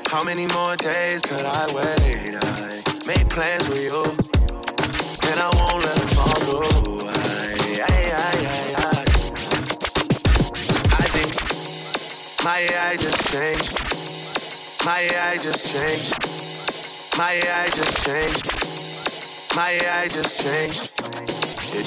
How 0.08 0.26
many 0.26 0.46
more 0.48 0.76
days 0.76 1.22
could 1.22 1.46
I 1.46 1.66
wait? 1.72 2.36
I 2.36 2.84
made 3.08 3.30
plans 3.30 3.70
with 3.70 3.82
you, 3.82 4.04
and 5.32 5.40
I 5.40 5.50
won't 5.56 5.86
let 5.86 5.96
them 5.96 6.10
fall 6.20 6.36
through. 6.44 7.08
I, 7.08 7.14
I, 7.80 7.96
I, 8.12 8.36
I, 8.52 8.92
I. 8.92 9.04
I 11.00 11.08
think 11.16 11.32
my 12.44 12.60
AI 12.60 12.98
just 12.98 13.32
changed. 13.32 13.72
My 14.86 15.00
AI 15.00 15.38
just 15.38 15.64
changed. 15.74 16.14
My 17.18 17.32
AI 17.32 17.70
just 17.70 18.06
changed. 18.06 19.56
My 19.56 19.72
AI 19.72 20.08
just 20.10 20.44
changed. 20.44 20.95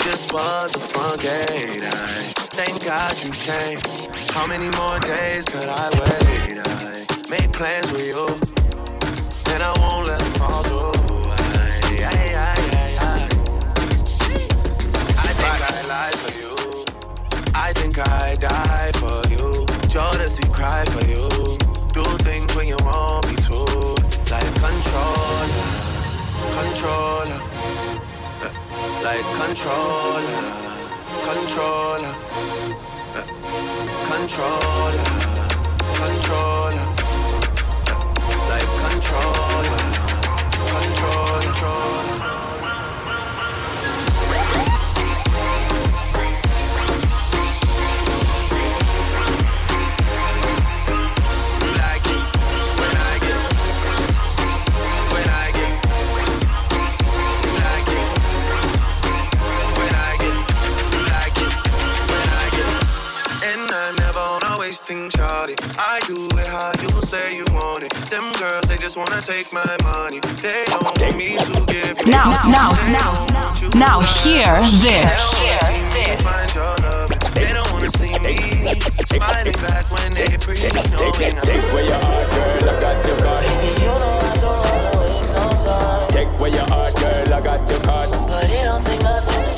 Just 0.04 0.32
buzzed 0.32 0.74
the 0.74 0.80
front 0.80 1.20
gate. 1.22 1.82
I 1.84 2.22
thank 2.56 2.84
God 2.84 3.12
you 3.24 3.32
came. 3.32 3.78
How 4.34 4.46
many 4.46 4.68
more 4.76 4.98
days 5.00 5.44
could 5.44 5.68
I 5.68 5.88
wait? 5.98 6.58
I 6.58 7.30
made 7.30 7.52
plans 7.52 7.90
with 7.92 8.06
you, 8.06 8.26
and 9.54 9.62
I 9.62 9.72
won't 9.80 10.06
let 10.06 10.20
them 10.20 10.32
fall 10.32 10.62
through. 10.64 11.30
I, 11.30 12.04
I, 12.04 12.16
I, 12.38 12.56
I, 12.72 12.98
I. 13.02 13.28
I 15.26 15.32
think 15.40 15.60
I 15.70 15.78
lied 15.92 16.16
for 16.22 16.32
you. 16.40 16.54
I 17.54 17.72
think 17.74 17.98
I 17.98 18.36
die 18.36 18.92
for 18.94 19.18
you. 19.32 19.66
Jodeci 19.92 20.52
cry 20.52 20.84
for 20.86 21.04
you. 21.06 21.58
Do 21.92 22.04
things 22.24 22.54
when 22.56 22.66
you 22.68 22.76
want 22.84 23.28
me 23.28 23.36
to, 23.48 23.58
like 24.32 24.46
a 24.46 24.54
controller, 24.60 25.66
controller 26.54 27.57
like 29.04 29.24
controller, 29.36 30.42
controller, 31.28 32.14
controller, 34.10 35.04
controller, 36.00 36.86
like 38.50 38.70
controller, 38.82 39.84
controller. 40.72 41.18
You 42.28 42.37
wanna 64.90 65.08
shawty. 65.10 65.54
I 65.78 66.00
do 66.06 66.16
it 66.38 66.46
how 66.46 66.72
you 66.80 66.88
say 67.02 67.36
you 67.36 67.44
want 67.52 67.84
it. 67.84 67.92
Them 68.08 68.24
girls, 68.38 68.64
they 68.68 68.76
just 68.78 68.96
wanna 68.96 69.20
take 69.20 69.52
my 69.52 69.76
money. 69.82 70.20
They 70.40 70.64
don't 70.66 70.82
want 70.82 71.16
me 71.16 71.36
to 71.36 71.52
give 71.66 72.00
you. 72.00 72.06
Now, 72.06 72.40
now, 72.48 72.72
They 72.72 72.92
now, 72.92 73.26
don't 73.26 73.34
want 73.34 73.60
you 73.62 73.68
now 73.78 74.00
hear 74.00 74.48
this. 74.80 75.12
They 75.12 75.20
don't 75.20 75.36
wanna 75.36 75.58
see 75.60 75.82
me 75.92 76.16
find 76.24 76.54
your 76.54 76.76
love. 76.88 77.10
They 77.34 77.52
don't 77.52 77.70
wanna 77.72 77.90
see 77.90 78.18
me 78.18 78.80
smiling 79.04 79.58
back 79.60 79.90
when 79.90 80.14
they 80.14 80.38
pre 80.38 80.56
knowing 80.56 81.12
Take 81.44 81.64
where 81.72 81.84
your 81.84 82.00
heart, 82.00 82.30
girl, 82.30 82.70
I 82.70 82.80
got 82.80 83.06
your 83.06 83.18
card. 83.18 83.44
Take 86.10 86.40
where 86.40 86.50
your 86.50 86.66
heart, 86.68 86.94
girl, 86.96 87.34
I 87.34 87.40
got 87.42 87.70
your 87.70 87.80
card. 87.80 88.08
If 88.08 89.57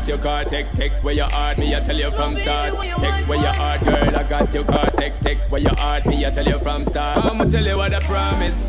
got 0.00 0.08
your 0.08 0.18
car, 0.18 0.44
take, 0.44 0.72
take 0.72 0.92
where 1.04 1.12
your 1.12 1.28
heart, 1.30 1.58
me, 1.58 1.76
I 1.76 1.80
tell 1.80 1.96
you 1.96 2.10
from 2.12 2.34
start. 2.34 2.72
Take 3.00 3.28
where 3.28 3.38
your 3.38 3.52
heart, 3.52 3.84
girl, 3.84 4.16
I 4.16 4.22
got 4.22 4.54
your 4.54 4.64
car, 4.64 4.90
take, 4.96 5.20
take 5.20 5.38
where 5.50 5.60
your 5.60 5.74
heart, 5.76 6.06
me, 6.06 6.24
I 6.24 6.30
tell 6.30 6.46
you 6.46 6.58
from 6.60 6.86
start. 6.86 7.22
I'ma 7.22 7.44
tell 7.44 7.66
you 7.66 7.76
what 7.76 7.92
I 7.92 7.98
promise. 8.00 8.66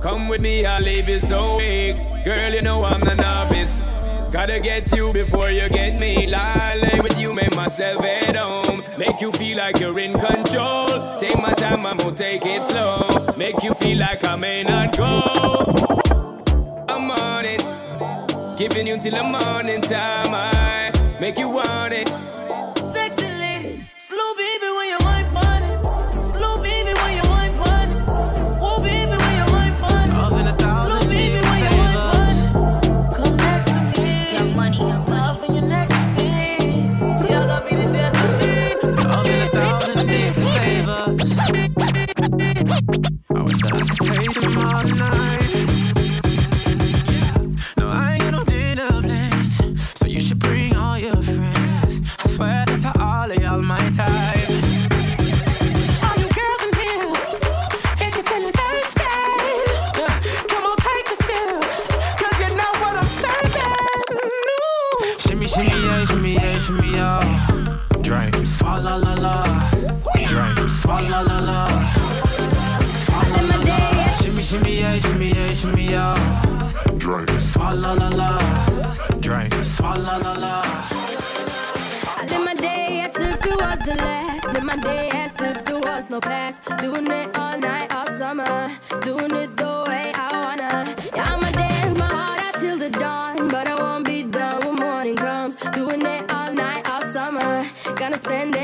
Come 0.00 0.28
with 0.28 0.40
me, 0.40 0.64
I'll 0.64 0.80
leave 0.80 1.08
you 1.08 1.20
so 1.22 1.58
big. 1.58 1.96
Girl, 2.24 2.54
you 2.54 2.62
know 2.62 2.84
I'm 2.84 3.00
the 3.00 3.16
novice. 3.16 3.80
Gotta 4.30 4.60
get 4.60 4.94
you 4.94 5.12
before 5.12 5.50
you 5.50 5.68
get 5.68 5.98
me. 5.98 6.28
Lie, 6.28 6.78
lay 6.80 7.00
with 7.00 7.18
you, 7.18 7.32
make 7.34 7.56
myself 7.56 8.04
at 8.04 8.36
home. 8.36 8.84
Make 8.96 9.20
you 9.20 9.32
feel 9.32 9.58
like 9.58 9.80
you're 9.80 9.98
in 9.98 10.12
control. 10.12 11.18
Take 11.18 11.36
my 11.42 11.52
time, 11.54 11.84
I'ma 11.84 12.10
take 12.10 12.46
it 12.46 12.64
slow. 12.66 13.34
Make 13.36 13.60
you 13.64 13.74
feel 13.74 13.98
like 13.98 14.24
I 14.24 14.36
may 14.36 14.62
not 14.62 14.96
go. 14.96 15.99
Giving 18.60 18.86
you 18.88 18.98
till 18.98 19.12
the 19.12 19.22
morning 19.22 19.80
time, 19.80 20.34
I 20.34 20.92
make 21.18 21.38
you 21.38 21.48
want 21.48 21.94
it. 21.94 22.10
Sexy 22.76 23.24
ladies, 23.24 23.90
slow 23.96 24.34
baby 24.36 24.68
when 24.76 24.88
you 24.90 24.98
want 25.00 25.26
fun. 25.32 25.62
Slow 26.22 26.58
baby 26.58 26.92
when 26.92 27.16
you 27.16 27.22
want 27.30 27.56
fun. 27.56 27.88
Baby 28.84 29.16
when 29.16 29.36
you 29.40 29.46
want 29.50 29.80
fun. 29.80 30.10
Slow 30.10 31.00
baby 31.08 31.40
when 31.40 31.60
you 31.64 31.72
want 31.80 31.96
fun. 32.12 32.34
Come 33.16 33.36
next 33.38 33.64
to 33.64 34.00
me. 34.02 34.36
Your 34.36 34.44
next 35.62 35.96
to 35.96 36.22
me. 36.22 36.84
The 37.00 37.32
of 37.56 37.64
me. 37.64 37.72
In 39.24 39.40
a 39.40 39.48
thousand 39.56 40.06
different 40.06 40.50
favors. 40.60 41.32
I 41.40 41.48
take 44.28 44.56
all. 44.58 45.89
Swalla 77.70 77.94
la 77.94 78.08
la. 78.08 78.38
Swalla 79.62 80.18
la 80.18 80.32
la. 80.32 80.62
I 82.16 82.26
live 82.26 82.44
my 82.44 82.54
day 82.54 83.02
as 83.04 83.14
if 83.14 83.46
it 83.46 83.56
was 83.56 83.78
the 83.86 83.94
last. 83.94 84.44
Live 84.52 84.64
my 84.64 84.76
day 84.76 85.08
as 85.12 85.40
if 85.40 85.64
there 85.64 85.78
was 85.78 86.10
no 86.10 86.18
past. 86.18 86.64
Doing 86.78 87.06
it 87.06 87.38
all 87.38 87.56
night, 87.56 87.94
all 87.94 88.08
summer. 88.18 88.68
Doing 89.02 89.30
it 89.36 89.56
the 89.56 89.84
way 89.86 90.10
I 90.16 90.28
wanna. 90.42 90.96
Yeah, 91.14 91.32
I'ma 91.32 91.50
dance 91.52 91.96
my 91.96 92.06
heart 92.06 92.40
out 92.40 92.54
till 92.60 92.76
the 92.76 92.90
dawn. 92.90 93.46
But 93.46 93.68
I 93.68 93.76
won't 93.76 94.04
be 94.04 94.24
done 94.24 94.66
when 94.66 94.74
morning 94.74 95.14
comes. 95.14 95.54
Doing 95.54 96.04
it 96.04 96.28
all 96.32 96.52
night, 96.52 96.90
all 96.90 97.04
summer. 97.12 97.64
Gonna 97.94 98.18
spend 98.18 98.56
it. 98.56 98.59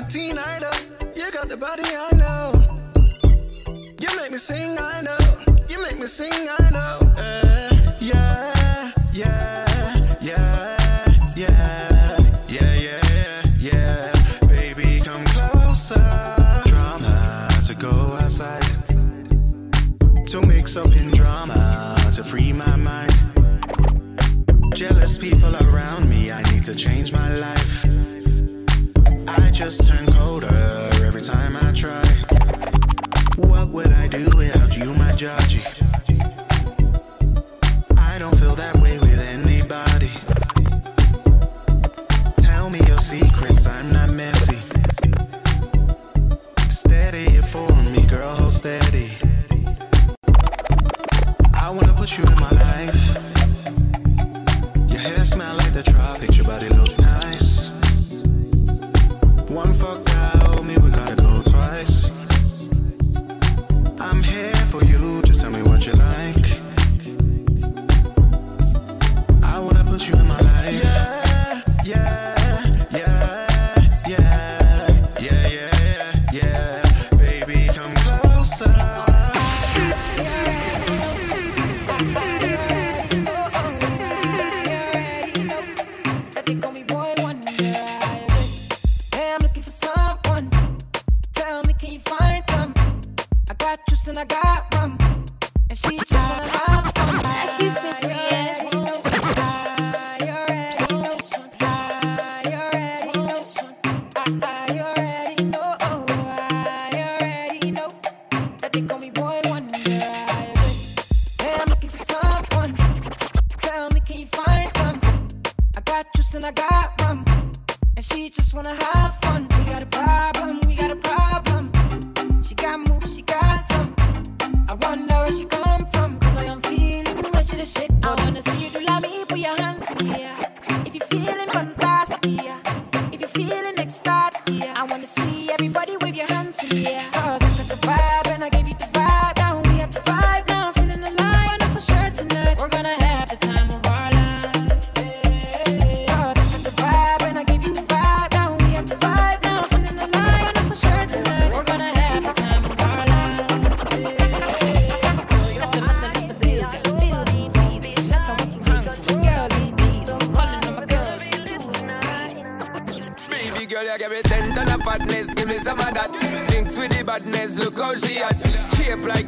that 0.00 0.10
teen 0.10 0.38
idol. 0.38 0.70
You 1.14 1.30
got 1.32 1.48
the 1.48 1.56
body 1.56 1.82
I 1.84 2.10
know. 2.16 2.52
You 3.98 4.16
make 4.16 4.30
me 4.30 4.38
sing, 4.38 4.78
I 4.78 5.00
know. 5.00 5.16
You 5.68 5.82
make 5.82 5.98
me 5.98 6.06
sing, 6.06 6.48
I 6.58 6.70
know. 6.70 7.14
Eh. 7.16 7.45
just 29.56 29.86
turned 29.86 30.15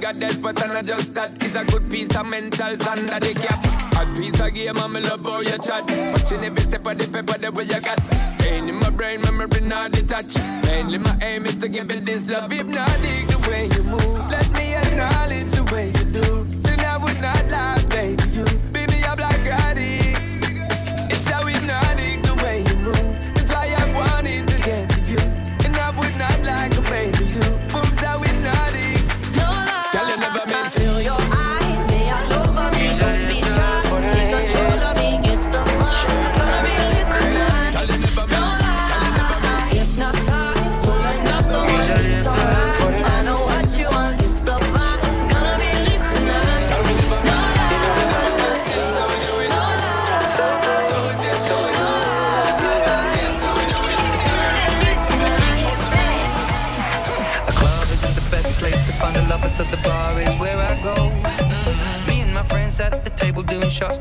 a 0.09 0.13
death, 0.13 0.43
but 0.43 0.63
I 0.63 0.83
just 0.83 1.15
that. 1.15 1.43
It's 1.43 1.57
a 1.57 1.65
good 1.65 1.91
piece 1.91 2.17
of 2.17 2.27
mental 2.27 2.79
sand 2.79 3.09
that 3.09 3.23
they 3.23 3.35
cap. 3.35 3.61
A 4.01 4.07
piece 4.17 4.41
of 4.41 4.55
game, 4.55 4.77
I'm 4.77 4.93
love 4.95 5.25
with 5.25 5.49
your 5.49 5.59
chat. 5.59 5.85
Watching 6.13 6.45
every 6.45 6.63
step 6.63 6.87
of 6.87 6.99
the 6.99 7.07
paper, 7.09 7.39
the 7.39 7.53
way 7.53 7.65
you 7.65 7.81
got. 7.81 7.99
Pain 8.39 8.69
in 8.69 8.77
my 8.77 8.91
brain, 8.91 9.21
memory 9.23 9.61
not 9.63 9.93
detached. 9.93 10.39
Mainly 10.65 10.99
my 10.99 11.17
aim 11.21 11.47
is 11.47 11.57
to 11.57 11.69
give 11.69 11.91
it 11.91 12.07
this 12.07 12.31
love. 12.31 12.53
If 12.53 12.67
not, 12.67 12.89
dig 13.03 13.27
the 13.29 13.39
way 13.51 13.67
you 13.67 13.83
move. 13.85 14.31
Let 14.31 14.51
me 14.53 14.75
acknowledge 14.75 15.58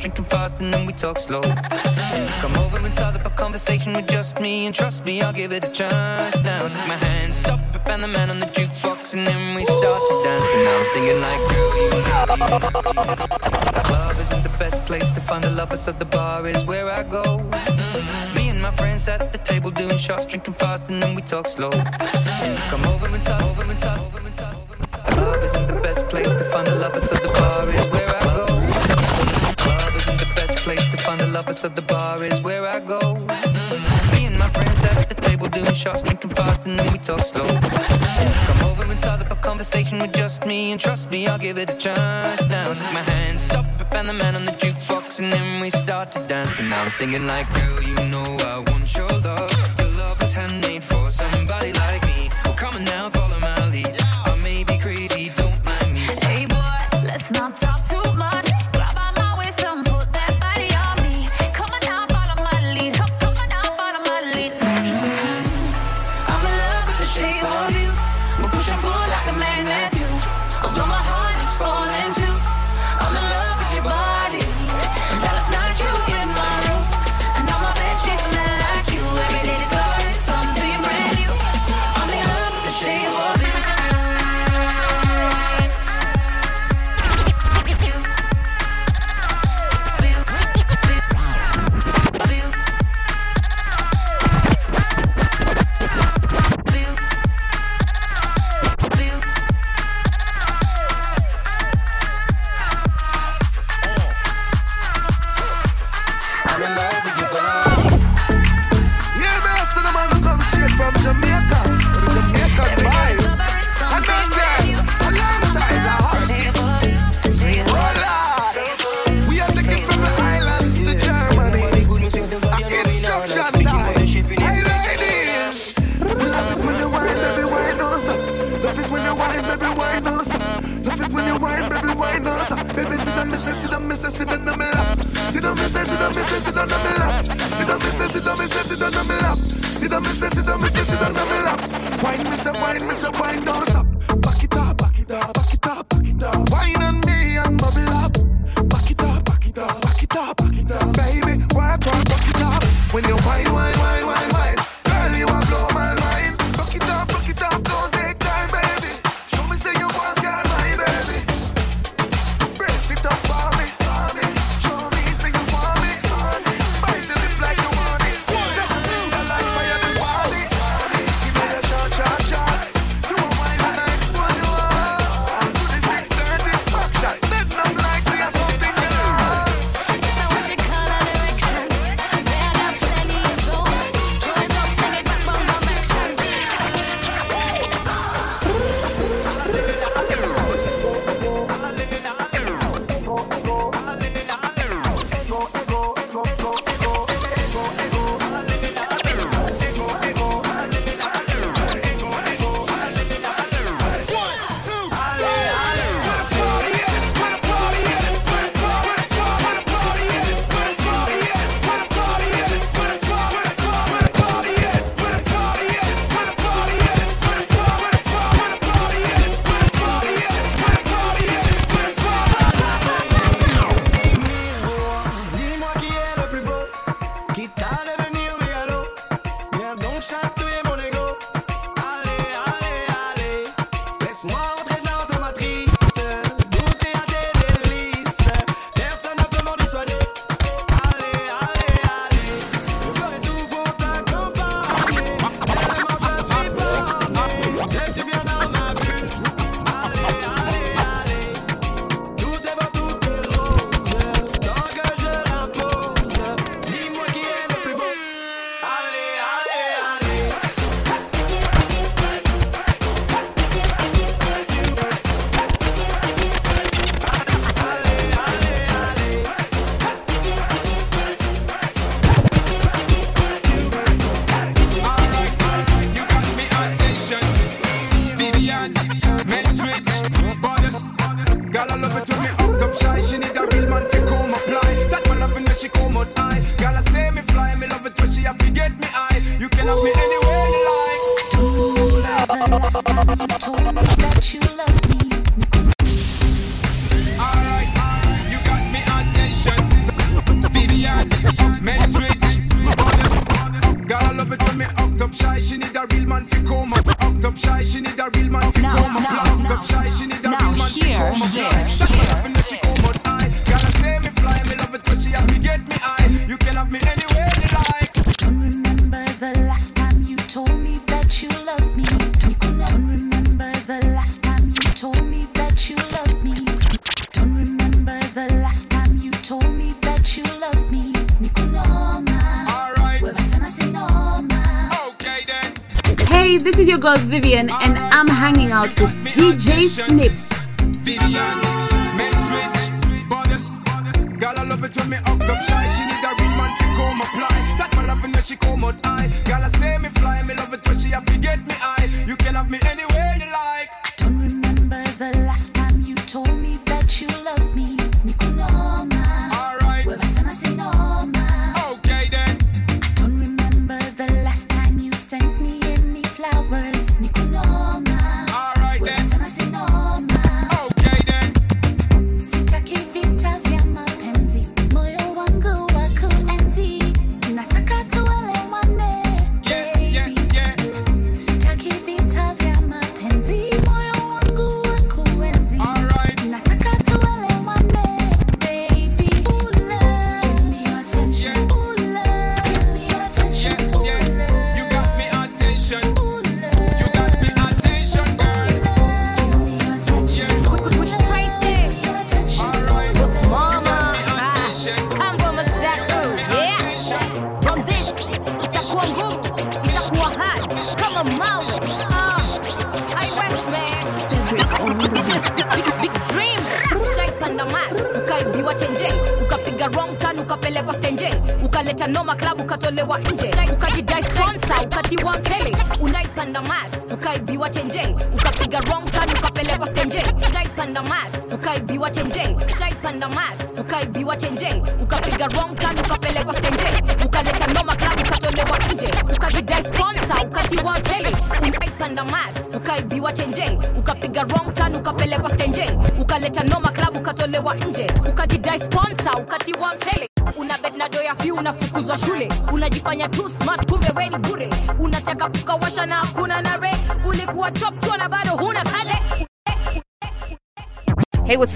drinking 0.08 0.24
fast 0.24 0.62
and 0.62 0.74
then 0.74 0.86
we 0.86 0.94
talk 0.94 1.20
slow. 1.20 1.42
Come 1.42 2.56
over 2.64 2.78
and 2.78 2.94
start 2.94 3.16
up 3.16 3.26
a 3.26 3.30
conversation 3.32 3.92
with 3.94 4.08
just 4.08 4.40
me, 4.40 4.66
and 4.66 4.74
trust 4.74 5.04
me, 5.04 5.22
I'll 5.22 5.34
give 5.34 5.52
it 5.52 5.66
a 5.66 5.68
chance. 5.68 6.42
Now 6.44 6.70
take 6.70 6.88
my 6.88 6.96
hand, 6.96 7.34
stop 7.34 7.60
it, 7.76 7.82
and 7.88 8.02
the 8.02 8.08
man 8.08 8.30
on 8.30 8.40
the 8.40 8.46
jukebox, 8.46 9.16
and 9.16 9.28
then 9.28 9.54
we 9.54 9.66
start 9.66 10.02
to 10.10 10.24
dance. 10.24 10.50
And 10.54 10.64
now 10.64 10.78
I'm 10.78 10.86
singing 10.94 11.20
like, 11.28 11.42
girl, 11.52 11.76
you 11.78 11.90
love. 11.90 12.62
The 13.76 13.84
club 13.84 14.16
isn't 14.22 14.44
the 14.44 14.56
best 14.58 14.86
place 14.86 15.10
to 15.10 15.20
find 15.20 15.44
a 15.44 15.50
lover, 15.50 15.76
so 15.76 15.92
the 15.92 16.06
bar 16.06 16.48
is 16.48 16.64
where 16.64 16.90
I 16.90 17.04
go. 17.04 17.40
Me 18.34 18.48
and 18.48 18.62
my 18.62 18.72
friends 18.72 19.04
sat 19.04 19.22
at 19.22 19.34
the 19.34 19.40
table 19.40 19.72
doing 19.72 19.98
shots, 19.98 20.26
drinking 20.26 20.54
fast, 20.54 20.90
and 20.90 21.04
then 21.04 21.16
we 21.16 21.22
talk 21.22 21.50
slow. 21.50 21.72
Come 22.72 22.86
over 22.86 23.08
and 23.08 23.22
start, 23.22 23.44
over 23.44 23.64
and 23.64 23.78
start, 23.78 24.00
over 24.00 24.20
and 24.20 24.34
start. 24.34 24.56
Over. 24.56 24.78
The 24.78 25.12
club 25.12 25.44
isn't 25.44 25.68
the 25.68 25.82
best 25.82 26.08
place 26.08 26.32
to 26.32 26.46
find 26.46 26.68
a 26.70 26.76
lover, 26.76 27.02
so 27.02 27.16
the 27.16 27.28
bar 27.28 27.70
is 27.70 27.86
where 27.92 28.08
I 28.08 28.17
place 30.68 30.86
to 30.88 30.98
find 30.98 31.20
the 31.22 31.28
lovers, 31.28 31.60
so 31.60 31.70
the 31.70 31.82
bar 31.94 32.22
is 32.26 32.42
where 32.42 32.66
I 32.68 32.82
go. 32.82 33.00
Mm. 33.00 34.14
Me 34.14 34.26
and 34.26 34.38
my 34.38 34.50
friends 34.50 34.78
sat 34.84 34.98
at 34.98 35.08
the 35.08 35.20
table 35.28 35.48
doing 35.48 35.74
shots, 35.74 36.04
drinking 36.04 36.32
fast, 36.32 36.66
and 36.68 36.78
then 36.78 36.92
we 36.92 37.00
talk 37.00 37.24
slow. 37.24 37.48
Mm. 37.48 38.34
Come 38.48 38.62
over 38.70 38.84
and 38.84 39.00
start 39.00 39.22
up 39.22 39.32
a 39.32 39.40
conversation 39.50 39.98
with 40.02 40.12
just 40.12 40.46
me, 40.46 40.60
and 40.74 40.80
trust 40.86 41.10
me, 41.10 41.26
I'll 41.26 41.38
give 41.48 41.58
it 41.58 41.70
a 41.76 41.78
chance. 41.86 42.46
Now 42.50 42.74
take 42.74 42.94
my 43.00 43.06
hand, 43.14 43.40
stop 43.40 43.66
it, 43.80 43.88
and 44.00 44.10
the 44.10 44.18
man 44.22 44.36
on 44.36 44.44
the 44.44 44.56
jukebox, 44.62 45.22
and 45.22 45.32
then 45.32 45.62
we 45.62 45.70
start 45.70 46.12
to 46.16 46.20
dance. 46.34 46.60
And 46.60 46.70
now 46.70 46.82
I'm 46.84 46.90
singing 46.90 47.26
like, 47.26 47.48
girl, 47.58 47.82
you 47.90 47.96
know 48.14 48.28
I 48.54 48.58
want 48.70 48.88
your 48.98 49.14
love. 49.30 49.52
Your 49.80 49.92
love 50.04 50.22
is 50.22 50.34
handmade 50.34 50.84
for 50.84 51.10
somebody 51.10 51.72
like 51.84 52.04
me. 52.12 52.30
Well, 52.44 52.56
come 52.56 52.76
on 52.76 52.84
now, 52.84 53.10
follow 53.10 53.40
my 53.40 53.56
lead. 53.74 53.96
I 54.26 54.36
may 54.44 54.66
be 54.66 54.78
crazy, 54.78 55.32
don't 55.38 55.64
mind 55.64 55.94
me. 55.94 56.06
Hey 56.28 56.46
boy, 56.46 56.80
let's 57.10 57.32
not 57.32 57.56
talk. 57.56 57.77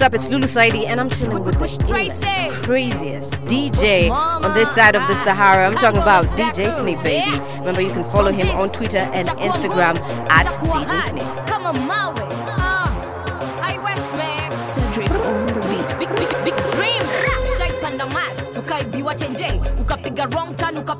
What's 0.02 0.14
up? 0.14 0.20
It's 0.20 0.28
Lulu 0.30 0.48
Saidi, 0.48 0.84
and 0.84 1.00
I'm 1.00 1.08
chilling 1.08 1.44
with 1.44 1.44
the 1.44 2.60
craziest 2.64 3.32
DJ 3.42 4.10
on 4.10 4.52
this 4.52 4.68
side 4.74 4.96
of 4.96 5.06
the 5.06 5.14
Sahara. 5.22 5.64
I'm 5.64 5.74
talking 5.74 6.02
about 6.02 6.24
DJ 6.24 6.72
Snip, 6.72 7.04
baby. 7.04 7.38
Remember, 7.60 7.80
you 7.80 7.92
can 7.92 8.02
follow 8.10 8.32
him 8.32 8.48
on 8.48 8.68
Twitter 8.70 8.98
and 8.98 9.28
Instagram 9.28 9.96
at 10.28 10.46
DJ 10.46 11.08
Snip. 11.08 11.51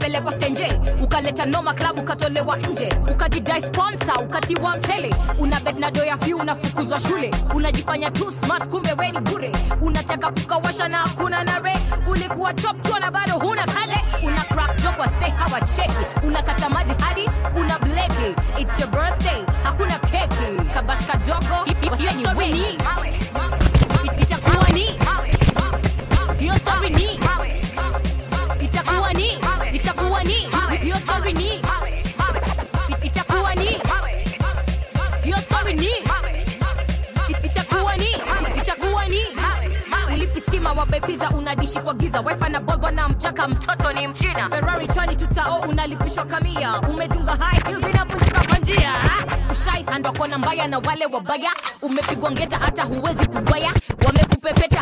ukapelekwa 0.03 0.33
stenje 0.33 0.67
ukaleta 1.03 1.47
noma 1.47 1.75
klabu 1.75 2.01
ukatolewa 2.01 2.57
nje 2.57 2.89
ukajidai 3.13 3.63
sponsa 3.63 4.15
ukatiwa 4.15 4.77
mchele. 4.77 5.15
Una 5.39 5.61
bednado 5.61 6.05
ya 6.05 6.17
fyu 6.19 6.37
unafukuzwa 6.39 7.01
shule 7.01 7.31
unajifanya 7.55 8.11
tu 8.11 8.31
smart 8.33 8.69
kumbe 8.69 8.93
weni 8.99 9.21
bure. 9.21 9.53
Unataka 9.83 10.31
kukawasha 10.31 10.89
na 10.89 10.99
hakuna 10.99 11.45
nare 11.45 11.77
ulikuwa 12.09 12.55
choptwa 12.55 13.01
na 13.01 13.11
bado 13.11 13.33
huna 13.33 13.63
kale. 13.67 13.97
Una 14.27 14.45
crackjokwa 14.45 15.09
se 15.09 15.25
hawacheki. 15.31 16.27
Unakata 16.27 16.69
maji 16.69 16.95
hadi 17.05 17.31
una 17.61 17.79
bleki 17.79 18.35
its 18.61 18.81
your 18.81 18.91
birthday 18.91 19.45
hakuna 19.63 19.99
keki. 19.99 20.71
Kabashkadogo 20.75 21.67
yenyeweni 22.07 22.79
naishi 41.63 41.81
kwa 41.81 41.95
giza 41.95 42.21
wifa 42.21 42.49
na 42.49 42.61
bobo 42.61 42.91
na 42.91 43.09
mchaka 43.09 43.49
mtoto 43.49 43.93
ni 43.93 44.09
mchina. 44.09 44.49
Ferrari 44.51 44.89
chwani 44.89 45.17
tutao 45.17 45.61
unalipishwa 45.61 46.25
kamia. 46.25 46.81
Umedunga 46.81 47.33
high 47.37 47.63
heels 47.65 47.87
inavunjika 47.95 48.41
kwa 48.49 48.59
njia. 48.59 48.93
Ushaikandwa 49.51 50.13
kona 50.13 50.39
mbaya 50.39 50.69
na 50.69 50.79
wale 50.79 51.07
wabaya. 51.07 51.51
Umepigwa 51.83 52.31
ngeta 52.31 52.57
hata 52.59 52.83
huwezi 52.85 53.27
kugwaya. 53.27 53.73
Wamekupepeta. 54.07 54.81